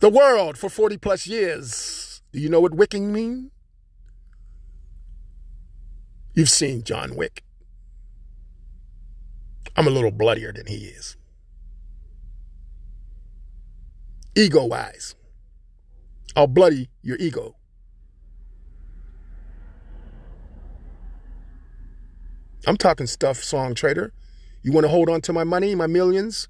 the 0.00 0.08
world 0.08 0.56
for 0.56 0.70
40 0.70 0.96
plus 0.96 1.26
years. 1.26 2.22
Do 2.32 2.40
you 2.40 2.48
know 2.48 2.60
what 2.60 2.74
wicking 2.74 3.12
means? 3.12 3.50
You've 6.32 6.50
seen 6.50 6.82
John 6.82 7.16
Wick. 7.16 7.44
I'm 9.76 9.86
a 9.86 9.90
little 9.90 10.10
bloodier 10.10 10.52
than 10.52 10.66
he 10.66 10.86
is. 10.86 11.16
Ego 14.36 14.64
wise. 14.64 15.14
I'll 16.36 16.48
bloody 16.48 16.88
your 17.02 17.16
ego. 17.20 17.56
I'm 22.66 22.76
talking 22.76 23.06
stuff, 23.06 23.38
Songtradr. 23.38 24.10
You 24.62 24.72
want 24.72 24.84
to 24.84 24.88
hold 24.88 25.08
on 25.08 25.20
to 25.22 25.32
my 25.32 25.44
money, 25.44 25.74
my 25.74 25.86
millions? 25.86 26.48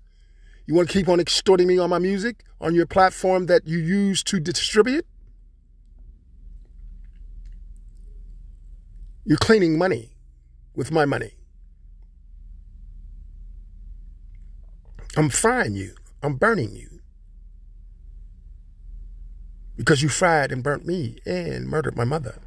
You 0.67 0.75
want 0.75 0.89
to 0.89 0.93
keep 0.93 1.09
on 1.09 1.21
extorting 1.21 1.67
me 1.67 1.79
on 1.79 1.91
my 1.91 1.99
music, 1.99 2.45
on 2.61 2.75
your 2.75 2.87
platform 2.87 3.47
that 3.47 3.67
you 3.67 3.79
use 3.79 4.23
to 4.25 4.41
distribute? 4.41 5.07
You're 9.27 9.39
cleaning 9.39 9.77
money 9.77 10.13
with 10.75 10.91
my 10.91 11.05
money. 11.05 11.35
I'm 15.17 15.29
frying 15.29 15.75
you. 15.75 15.95
I'm 16.23 16.37
burning 16.37 16.75
you 16.75 16.94
because 19.77 20.03
you 20.03 20.09
fried 20.09 20.53
and 20.53 20.63
burnt 20.63 20.87
me 20.87 21.19
and 21.27 21.67
murdered 21.67 21.97
my 21.97 22.05
mother. 22.05 22.39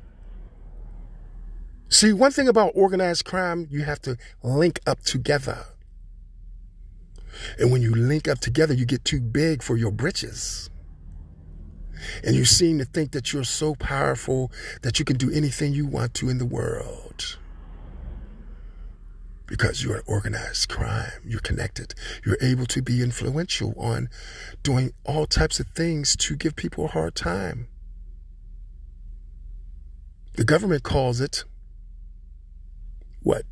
See, 1.90 2.12
one 2.12 2.32
thing 2.32 2.48
about 2.48 2.72
organized 2.76 3.26
crime, 3.26 3.68
you 3.70 3.84
have 3.84 4.02
to 4.02 4.18
link 4.44 4.80
up 4.86 5.02
together. 5.02 5.66
And 7.60 7.72
when 7.72 7.82
you 7.82 7.94
link 7.94 8.28
up 8.28 8.40
together, 8.40 8.74
you 8.74 8.86
get 8.86 9.06
too 9.06 9.22
big 9.22 9.64
for 9.64 9.78
your 9.78 9.92
britches. 9.92 10.70
And 12.24 12.36
you 12.36 12.46
seem 12.46 12.78
to 12.80 12.86
think 12.86 13.12
that 13.12 13.34
you're 13.34 13.44
so 13.44 13.74
powerful 13.76 14.52
that 14.82 15.00
you 15.00 15.06
can 15.06 15.18
do 15.18 15.32
anything 15.32 15.74
you 15.74 15.86
want 15.86 16.14
to 16.16 16.30
in 16.30 16.38
the 16.38 16.46
world. 16.46 17.38
Because 19.48 19.84
you're 19.84 20.04
organized 20.06 20.68
crime, 20.70 21.22
you're 21.26 21.40
connected, 21.40 21.96
you're 22.26 22.38
able 22.42 22.66
to 22.68 22.82
be 22.82 23.02
influential 23.02 23.74
on 23.78 24.10
doing 24.62 24.92
all 25.06 25.26
types 25.26 25.60
of 25.60 25.68
things 25.70 26.16
to 26.18 26.36
give 26.36 26.56
people 26.56 26.86
a 26.86 26.90
hard 26.90 27.16
time. 27.16 27.70
The 30.36 30.44
government 30.44 30.84
calls 30.84 31.22
it 31.22 31.46
what? 33.24 33.44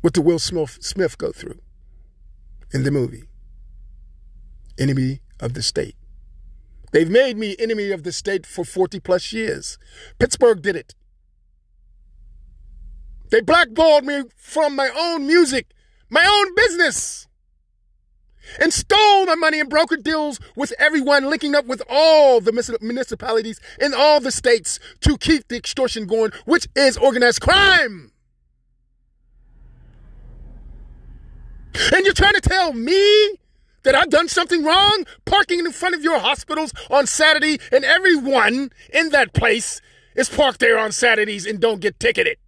What 0.00 0.12
did 0.14 0.24
Will 0.24 0.38
Smith 0.38 1.16
go 1.18 1.32
through 1.32 1.60
in 2.72 2.82
the 2.82 2.90
movie? 2.90 3.24
Enemy 4.78 5.20
of 5.40 5.54
the 5.54 5.62
state. 5.62 5.96
They've 6.92 7.10
made 7.10 7.36
me 7.36 7.56
enemy 7.58 7.90
of 7.90 8.02
the 8.02 8.12
state 8.12 8.46
for 8.46 8.64
40 8.64 9.00
plus 9.00 9.32
years. 9.32 9.78
Pittsburgh 10.18 10.62
did 10.62 10.76
it. 10.76 10.94
They 13.30 13.40
blackballed 13.40 14.04
me 14.04 14.22
from 14.36 14.76
my 14.76 14.90
own 14.96 15.26
music, 15.26 15.68
my 16.10 16.24
own 16.26 16.54
business, 16.54 17.26
and 18.60 18.72
stole 18.72 19.26
my 19.26 19.34
money 19.34 19.58
and 19.58 19.70
brokered 19.70 20.02
deals 20.02 20.38
with 20.54 20.72
everyone, 20.78 21.30
linking 21.30 21.54
up 21.54 21.66
with 21.66 21.82
all 21.88 22.40
the 22.40 22.52
municipalities 22.80 23.60
in 23.80 23.94
all 23.94 24.20
the 24.20 24.30
states 24.30 24.78
to 25.00 25.16
keep 25.16 25.48
the 25.48 25.56
extortion 25.56 26.06
going, 26.06 26.30
which 26.44 26.68
is 26.76 26.96
organized 26.96 27.40
crime. 27.40 28.12
And 31.92 32.04
you're 32.04 32.14
trying 32.14 32.34
to 32.34 32.40
tell 32.40 32.72
me 32.72 33.38
that 33.82 33.94
I've 33.94 34.10
done 34.10 34.28
something 34.28 34.64
wrong 34.64 35.04
parking 35.24 35.58
in 35.58 35.72
front 35.72 35.94
of 35.94 36.02
your 36.02 36.18
hospitals 36.18 36.72
on 36.90 37.06
Saturday 37.06 37.58
and 37.72 37.84
everyone 37.84 38.70
in 38.92 39.10
that 39.10 39.32
place 39.32 39.80
is 40.14 40.28
parked 40.28 40.60
there 40.60 40.78
on 40.78 40.92
Saturdays 40.92 41.46
and 41.46 41.60
don't 41.60 41.80
get 41.80 41.98
ticketed. 41.98 42.38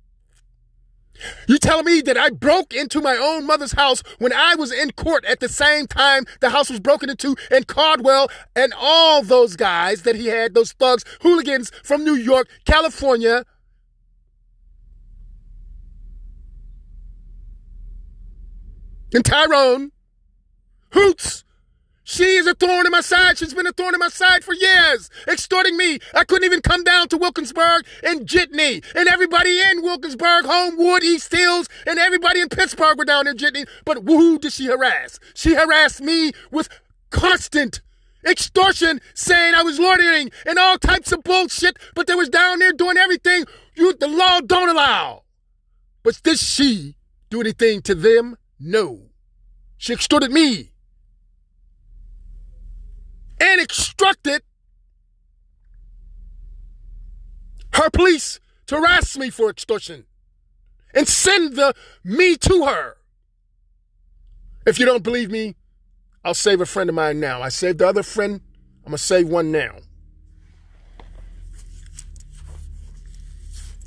You 1.48 1.58
telling 1.58 1.84
me 1.84 2.00
that 2.02 2.16
I 2.16 2.30
broke 2.30 2.74
into 2.74 3.00
my 3.00 3.16
own 3.16 3.46
mother's 3.46 3.72
house 3.72 4.02
when 4.18 4.32
I 4.32 4.54
was 4.54 4.72
in 4.72 4.92
court 4.92 5.24
at 5.24 5.40
the 5.40 5.48
same 5.48 5.86
time 5.86 6.24
the 6.40 6.50
house 6.50 6.70
was 6.70 6.80
broken 6.80 7.10
into 7.10 7.36
and 7.50 7.66
Cardwell 7.66 8.28
and 8.54 8.72
all 8.78 9.22
those 9.22 9.56
guys 9.56 10.02
that 10.02 10.16
he 10.16 10.26
had, 10.26 10.54
those 10.54 10.72
thugs, 10.72 11.04
hooligans 11.22 11.70
from 11.82 12.04
New 12.04 12.14
York, 12.14 12.48
California, 12.64 13.44
and 19.14 19.24
Tyrone 19.24 19.92
Hoots. 20.90 21.45
She 22.08 22.36
is 22.36 22.46
a 22.46 22.54
thorn 22.54 22.86
in 22.86 22.92
my 22.92 23.00
side. 23.00 23.36
She's 23.36 23.52
been 23.52 23.66
a 23.66 23.72
thorn 23.72 23.92
in 23.92 23.98
my 23.98 24.08
side 24.08 24.44
for 24.44 24.54
years, 24.54 25.10
extorting 25.26 25.76
me. 25.76 25.98
I 26.14 26.22
couldn't 26.22 26.44
even 26.44 26.60
come 26.60 26.84
down 26.84 27.08
to 27.08 27.16
Wilkinsburg 27.16 27.84
and 28.04 28.28
Jitney. 28.28 28.84
And 28.94 29.08
everybody 29.08 29.60
in 29.60 29.82
Wilkinsburg, 29.82 30.44
Homewood, 30.44 31.02
East 31.02 31.34
Hills, 31.34 31.68
and 31.84 31.98
everybody 31.98 32.40
in 32.40 32.48
Pittsburgh 32.48 32.96
were 32.96 33.04
down 33.04 33.26
in 33.26 33.36
Jitney. 33.36 33.66
But 33.84 34.04
who 34.04 34.38
did 34.38 34.52
she 34.52 34.66
harass? 34.66 35.18
She 35.34 35.54
harassed 35.54 36.00
me 36.00 36.30
with 36.52 36.68
constant 37.10 37.80
extortion, 38.24 39.00
saying 39.14 39.54
I 39.54 39.64
was 39.64 39.80
loitering 39.80 40.30
and 40.46 40.60
all 40.60 40.78
types 40.78 41.10
of 41.10 41.24
bullshit, 41.24 41.76
but 41.96 42.06
they 42.06 42.14
was 42.14 42.28
down 42.28 42.60
there 42.60 42.72
doing 42.72 42.98
everything 42.98 43.46
you 43.74 43.92
the 43.94 44.06
law 44.06 44.38
don't 44.42 44.68
allow. 44.68 45.24
But 46.04 46.22
did 46.22 46.38
she 46.38 46.98
do 47.30 47.40
anything 47.40 47.82
to 47.82 47.96
them? 47.96 48.36
No. 48.60 49.10
She 49.76 49.92
extorted 49.92 50.30
me 50.30 50.70
and 53.40 53.60
instructed 53.60 54.42
her 57.74 57.90
police 57.90 58.40
to 58.66 58.76
harass 58.76 59.16
me 59.16 59.30
for 59.30 59.50
extortion 59.50 60.06
and 60.94 61.06
send 61.06 61.56
the 61.56 61.74
me 62.02 62.36
to 62.36 62.64
her. 62.64 62.96
If 64.66 64.78
you 64.80 64.86
don't 64.86 65.02
believe 65.02 65.30
me, 65.30 65.54
I'll 66.24 66.34
save 66.34 66.60
a 66.60 66.66
friend 66.66 66.90
of 66.90 66.96
mine 66.96 67.20
now. 67.20 67.40
I 67.40 67.50
saved 67.50 67.78
the 67.78 67.86
other 67.86 68.02
friend. 68.02 68.40
I'm 68.84 68.90
going 68.90 68.96
to 68.96 69.02
save 69.02 69.28
one 69.28 69.52
now. 69.52 69.76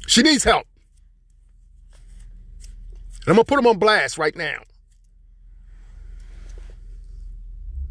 She 0.08 0.22
needs 0.22 0.43
help. 0.43 0.66
And 3.22 3.30
I'm 3.30 3.36
going 3.36 3.45
to 3.45 3.50
put 3.50 3.60
him 3.60 3.68
on 3.68 3.78
blast 3.78 4.18
right 4.18 4.36
now. 4.36 4.64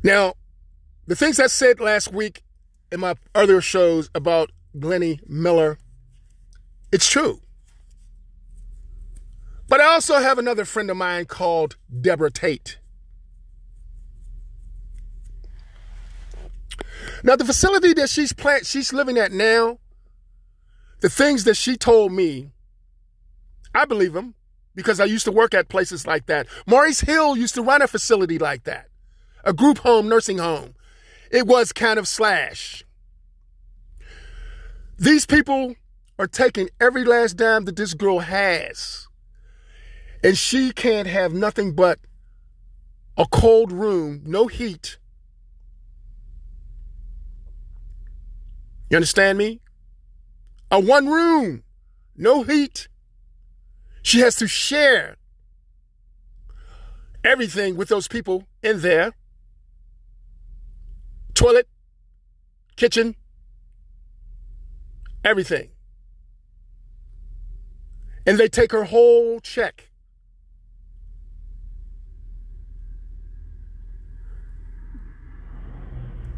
Now, 0.02 0.34
the 1.08 1.16
things 1.16 1.40
I 1.40 1.46
said 1.46 1.80
last 1.80 2.12
week 2.12 2.42
in 2.92 3.00
my 3.00 3.14
earlier 3.34 3.62
shows 3.62 4.10
about 4.14 4.50
Glennie 4.78 5.20
Miller, 5.26 5.78
it's 6.92 7.08
true. 7.08 7.40
But 9.68 9.80
I 9.80 9.86
also 9.86 10.18
have 10.18 10.38
another 10.38 10.66
friend 10.66 10.90
of 10.90 10.98
mine 10.98 11.24
called 11.24 11.76
Deborah 12.00 12.30
Tate. 12.30 12.78
Now, 17.22 17.36
the 17.36 17.44
facility 17.44 17.94
that 17.94 18.10
she's 18.10 18.34
plant, 18.34 18.66
she's 18.66 18.92
living 18.92 19.16
at 19.16 19.32
now, 19.32 19.78
the 21.00 21.08
things 21.08 21.44
that 21.44 21.56
she 21.56 21.78
told 21.78 22.12
me, 22.12 22.50
I 23.74 23.86
believe 23.86 24.12
them 24.12 24.34
because 24.74 25.00
I 25.00 25.06
used 25.06 25.24
to 25.24 25.32
work 25.32 25.54
at 25.54 25.70
places 25.70 26.06
like 26.06 26.26
that. 26.26 26.46
Maurice 26.66 27.00
Hill 27.00 27.34
used 27.36 27.54
to 27.54 27.62
run 27.62 27.80
a 27.80 27.88
facility 27.88 28.38
like 28.38 28.64
that, 28.64 28.88
a 29.42 29.54
group 29.54 29.78
home, 29.78 30.06
nursing 30.06 30.36
home 30.36 30.74
it 31.30 31.46
was 31.46 31.72
kind 31.72 31.98
of 31.98 32.08
slash. 32.08 32.84
These 34.98 35.26
people 35.26 35.74
are 36.18 36.26
taking 36.26 36.68
every 36.80 37.04
last 37.04 37.36
dime 37.36 37.64
that 37.66 37.76
this 37.76 37.94
girl 37.94 38.20
has. 38.20 39.06
And 40.22 40.36
she 40.36 40.72
can't 40.72 41.06
have 41.06 41.32
nothing 41.32 41.74
but 41.74 42.00
a 43.16 43.26
cold 43.26 43.70
room, 43.70 44.22
no 44.24 44.48
heat. 44.48 44.98
You 48.90 48.96
understand 48.96 49.38
me? 49.38 49.60
A 50.70 50.80
one 50.80 51.06
room, 51.06 51.62
no 52.16 52.42
heat. 52.42 52.88
She 54.02 54.20
has 54.20 54.36
to 54.36 54.48
share 54.48 55.16
everything 57.22 57.76
with 57.76 57.88
those 57.88 58.08
people 58.08 58.48
in 58.62 58.80
there 58.80 59.12
toilet, 61.38 61.68
kitchen, 62.74 63.14
everything. 65.24 65.68
And 68.26 68.38
they 68.38 68.48
take 68.48 68.72
her 68.72 68.84
whole 68.84 69.38
check. 69.38 69.88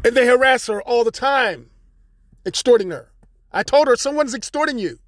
And 0.05 0.15
they 0.15 0.27
harass 0.27 0.67
her 0.67 0.83
all 0.83 1.03
the 1.03 1.11
time, 1.11 1.71
extorting 2.45 2.91
her. 2.91 3.11
I 3.51 3.63
told 3.63 3.87
her 3.87 3.95
someone's 3.95 4.35
extorting 4.35 4.77
you. 4.77 4.99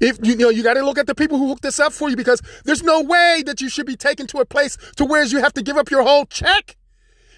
If 0.00 0.18
you, 0.22 0.34
know, 0.34 0.48
you 0.48 0.62
got 0.62 0.74
to 0.74 0.84
look 0.84 0.98
at 0.98 1.06
the 1.06 1.14
people 1.14 1.36
who 1.36 1.48
hooked 1.48 1.62
this 1.62 1.78
up 1.78 1.92
for 1.92 2.08
you 2.08 2.16
because 2.16 2.40
there's 2.64 2.82
no 2.82 3.02
way 3.02 3.42
that 3.44 3.60
you 3.60 3.68
should 3.68 3.86
be 3.86 3.96
taken 3.96 4.26
to 4.28 4.38
a 4.38 4.46
place 4.46 4.78
to 4.96 5.04
where 5.04 5.24
you 5.24 5.40
have 5.40 5.52
to 5.54 5.62
give 5.62 5.76
up 5.76 5.90
your 5.90 6.02
whole 6.02 6.24
check. 6.24 6.76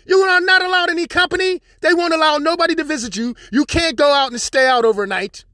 You 0.08 0.20
are 0.20 0.40
not 0.40 0.64
allowed 0.64 0.88
any 0.88 1.06
company. 1.06 1.60
They 1.82 1.92
won't 1.92 2.14
allow 2.14 2.38
nobody 2.38 2.74
to 2.76 2.82
visit 2.82 3.14
you. 3.14 3.36
You 3.52 3.66
can't 3.66 3.94
go 3.94 4.10
out 4.10 4.30
and 4.30 4.40
stay 4.40 4.66
out 4.66 4.86
overnight. 4.86 5.44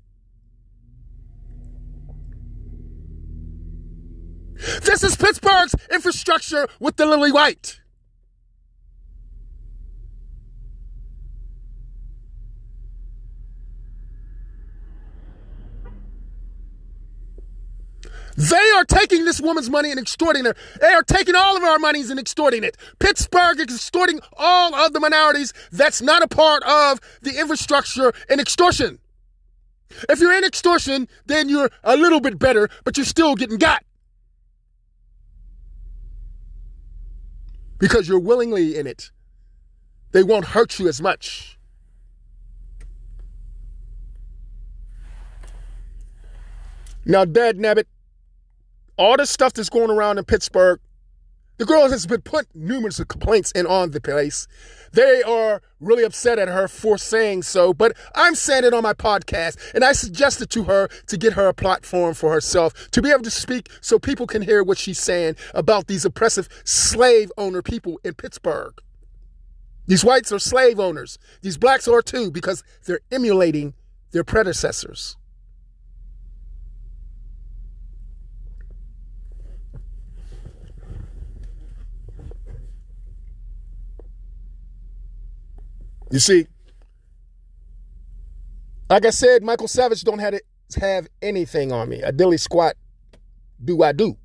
This 4.83 5.03
is 5.03 5.17
Pittsburgh's 5.17 5.75
infrastructure 5.91 6.69
with 6.79 6.97
the 6.97 7.05
lily 7.05 7.33
white. 7.33 7.81
They 18.37 18.71
are 18.77 18.85
taking 18.85 19.25
this 19.25 19.41
woman's 19.41 19.71
money 19.71 19.91
and 19.91 20.01
extorting 20.01 20.45
her. 20.45 20.55
They 20.81 20.93
are 20.93 21.03
taking 21.03 21.37
all 21.37 21.57
of 21.57 21.63
our 21.63 21.79
monies 21.79 22.11
and 22.11 22.19
extorting 22.19 22.65
it. 22.65 22.77
Pittsburgh 22.99 23.61
is 23.61 23.77
extorting 23.77 24.21
all 24.37 24.75
of 24.75 24.93
the 24.93 25.01
minorities 25.01 25.53
that's 25.71 26.03
not 26.03 26.23
a 26.23 26.29
part 26.29 26.63
of 26.65 27.01
the 27.23 27.39
infrastructure 27.39 28.13
and 28.29 28.41
extortion. 28.41 28.99
If 30.09 30.19
you're 30.19 30.37
in 30.37 30.45
extortion, 30.45 31.09
then 31.27 31.49
you're 31.49 31.71
a 31.85 31.97
little 31.97 32.21
bit 32.21 32.39
better, 32.39 32.69
but 32.83 32.97
you're 32.97 33.07
still 33.07 33.37
getting 33.37 33.59
got. 33.59 33.85
Because 37.79 38.09
you're 38.09 38.19
willingly 38.19 38.77
in 38.77 38.87
it. 38.87 39.11
They 40.11 40.23
won't 40.23 40.47
hurt 40.47 40.79
you 40.79 40.89
as 40.89 41.01
much. 41.01 41.59
Now, 47.05 47.25
Dad 47.25 47.59
Nabbit, 47.59 47.85
all 48.97 49.17
the 49.17 49.27
stuff 49.27 49.53
that's 49.53 49.69
going 49.69 49.91
around 49.91 50.19
in 50.19 50.25
Pittsburgh, 50.25 50.81
The 51.57 51.65
girl 51.65 51.89
has 51.89 52.05
been 52.05 52.21
put 52.21 52.49
numerous 52.53 53.01
complaints 53.05 53.53
in 53.53 53.65
on 53.65 53.93
the 53.93 54.01
place. 54.01 54.49
They 54.93 55.23
are 55.23 55.63
really 55.79 56.03
upset 56.03 56.39
at 56.41 56.49
her 56.49 56.67
for 56.67 56.99
saying 56.99 57.43
so, 57.43 57.73
but 57.73 57.97
I'm 58.17 58.35
saying 58.35 58.65
it 58.65 58.75
on 58.75 58.83
my 58.83 58.93
podcast, 58.93 59.57
and 59.73 59.85
I 59.85 59.93
suggested 59.93 60.51
to 60.51 60.65
her 60.65 60.89
to 61.07 61.17
get 61.17 61.35
her 61.35 61.47
a 61.47 61.55
platform 61.55 62.15
for 62.15 62.33
herself, 62.33 62.91
to 62.91 63.01
be 63.01 63.11
able 63.11 63.23
to 63.23 63.31
speak 63.31 63.69
so 63.81 64.01
people 64.01 64.27
can 64.27 64.43
hear 64.43 64.65
what 64.65 64.79
she's 64.79 64.99
saying 64.99 65.37
about 65.55 65.87
these 65.87 66.05
oppressive 66.05 66.49
slave 66.65 67.31
owner 67.39 67.63
people 67.63 68.01
in 68.03 68.15
Pittsburgh. 68.15 68.75
These 69.87 70.05
whites 70.05 70.33
are 70.33 70.41
slave 70.41 70.81
owners. 70.81 71.19
These 71.43 71.59
blacks 71.59 71.87
are 71.87 72.03
too, 72.03 72.33
because 72.33 72.65
they're 72.85 73.01
emulating 73.13 73.75
their 74.11 74.25
predecessors. 74.25 75.17
You 86.15 86.21
see, 86.21 86.47
like 88.89 89.05
I 89.05 89.11
said, 89.11 89.43
Michael 89.43 89.67
Savage 89.67 90.05
don't 90.05 90.21
have, 90.21 90.35
it, 90.35 90.45
have 90.81 91.09
anything 91.21 91.73
on 91.73 91.89
me. 91.89 92.03
A 92.03 92.13
dilly 92.13 92.37
squat 92.37 92.77
do 93.65 93.83
I 93.83 93.91
do. 93.91 94.17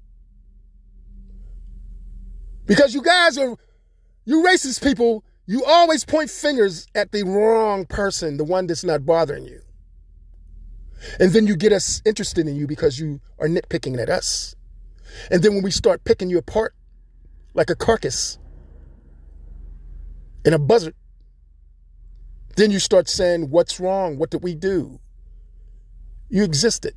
Because 2.67 2.93
you 2.93 3.01
guys 3.01 3.39
are, 3.39 3.55
you 4.23 4.43
racist 4.43 4.83
people, 4.83 5.23
you 5.47 5.63
always 5.65 6.05
point 6.05 6.29
fingers 6.29 6.85
at 6.93 7.11
the 7.11 7.23
wrong 7.23 7.87
person, 7.87 8.37
the 8.37 8.43
one 8.43 8.67
that's 8.67 8.83
not 8.83 9.03
bothering 9.03 9.45
you. 9.45 9.59
And 11.19 11.33
then 11.33 11.47
you 11.47 11.55
get 11.55 11.73
us 11.73 12.03
interested 12.05 12.47
in 12.47 12.55
you 12.55 12.67
because 12.67 12.99
you 12.99 13.19
are 13.39 13.47
nitpicking 13.47 13.99
at 13.99 14.09
us. 14.09 14.55
And 15.31 15.41
then 15.41 15.55
when 15.55 15.63
we 15.63 15.71
start 15.71 16.03
picking 16.03 16.29
you 16.29 16.37
apart 16.37 16.75
like 17.55 17.71
a 17.71 17.75
carcass 17.75 18.37
in 20.45 20.53
a 20.53 20.59
buzzard, 20.59 20.93
then 22.59 22.71
you 22.71 22.79
start 22.79 23.07
saying, 23.07 23.49
What's 23.49 23.79
wrong? 23.79 24.17
What 24.17 24.31
did 24.31 24.43
we 24.43 24.53
do? 24.53 24.99
You 26.29 26.43
existed 26.43 26.93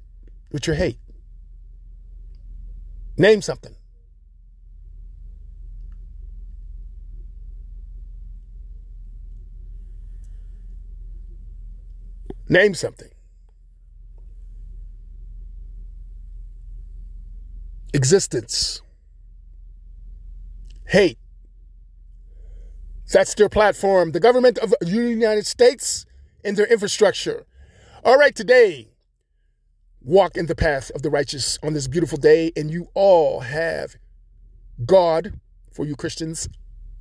with 0.51 0.67
your 0.67 0.77
hate. 0.77 0.99
Name 3.17 3.43
something. 3.43 3.77
Name 12.49 12.75
something. 12.75 13.11
Existence. 17.95 18.83
Hate. 20.87 21.19
That's 23.13 23.35
their 23.35 23.51
platform. 23.51 24.13
The 24.13 24.21
government 24.21 24.57
of 24.59 24.75
the 24.81 24.89
United 24.89 25.47
States 25.47 26.07
and 26.43 26.57
their 26.57 26.67
infrastructure. 26.67 27.45
All 28.05 28.17
right, 28.17 28.35
today, 28.35 28.89
walk 30.01 30.37
in 30.37 30.47
the 30.47 30.55
path 30.55 30.91
of 30.95 31.03
the 31.03 31.11
righteous 31.11 31.59
on 31.63 31.75
this 31.75 31.87
beautiful 31.87 32.17
day, 32.17 32.53
and 32.57 32.71
you 32.71 32.89
all 32.95 33.41
have 33.41 33.97
God, 34.87 35.39
for 35.71 35.85
you 35.85 35.95
Christians, 35.95 36.49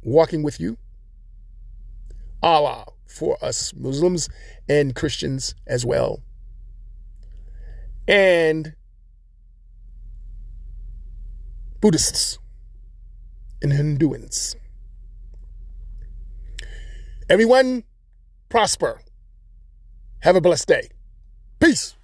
walking 0.04 0.44
with 0.44 0.60
you. 0.60 0.78
Allah 2.44 2.86
for 3.08 3.38
us 3.44 3.74
Muslims 3.74 4.30
and 4.68 4.96
Christians 4.96 5.56
as 5.66 5.86
well. 5.86 6.22
And 8.08 8.74
Buddhists 11.80 12.38
and 13.62 13.72
Hinduans. 13.72 14.56
Everyone 17.32 17.86
prosper. 18.50 19.00
Have 20.20 20.36
a 20.36 20.42
blessed 20.42 20.68
day. 20.68 20.90
Peace. 21.62 21.96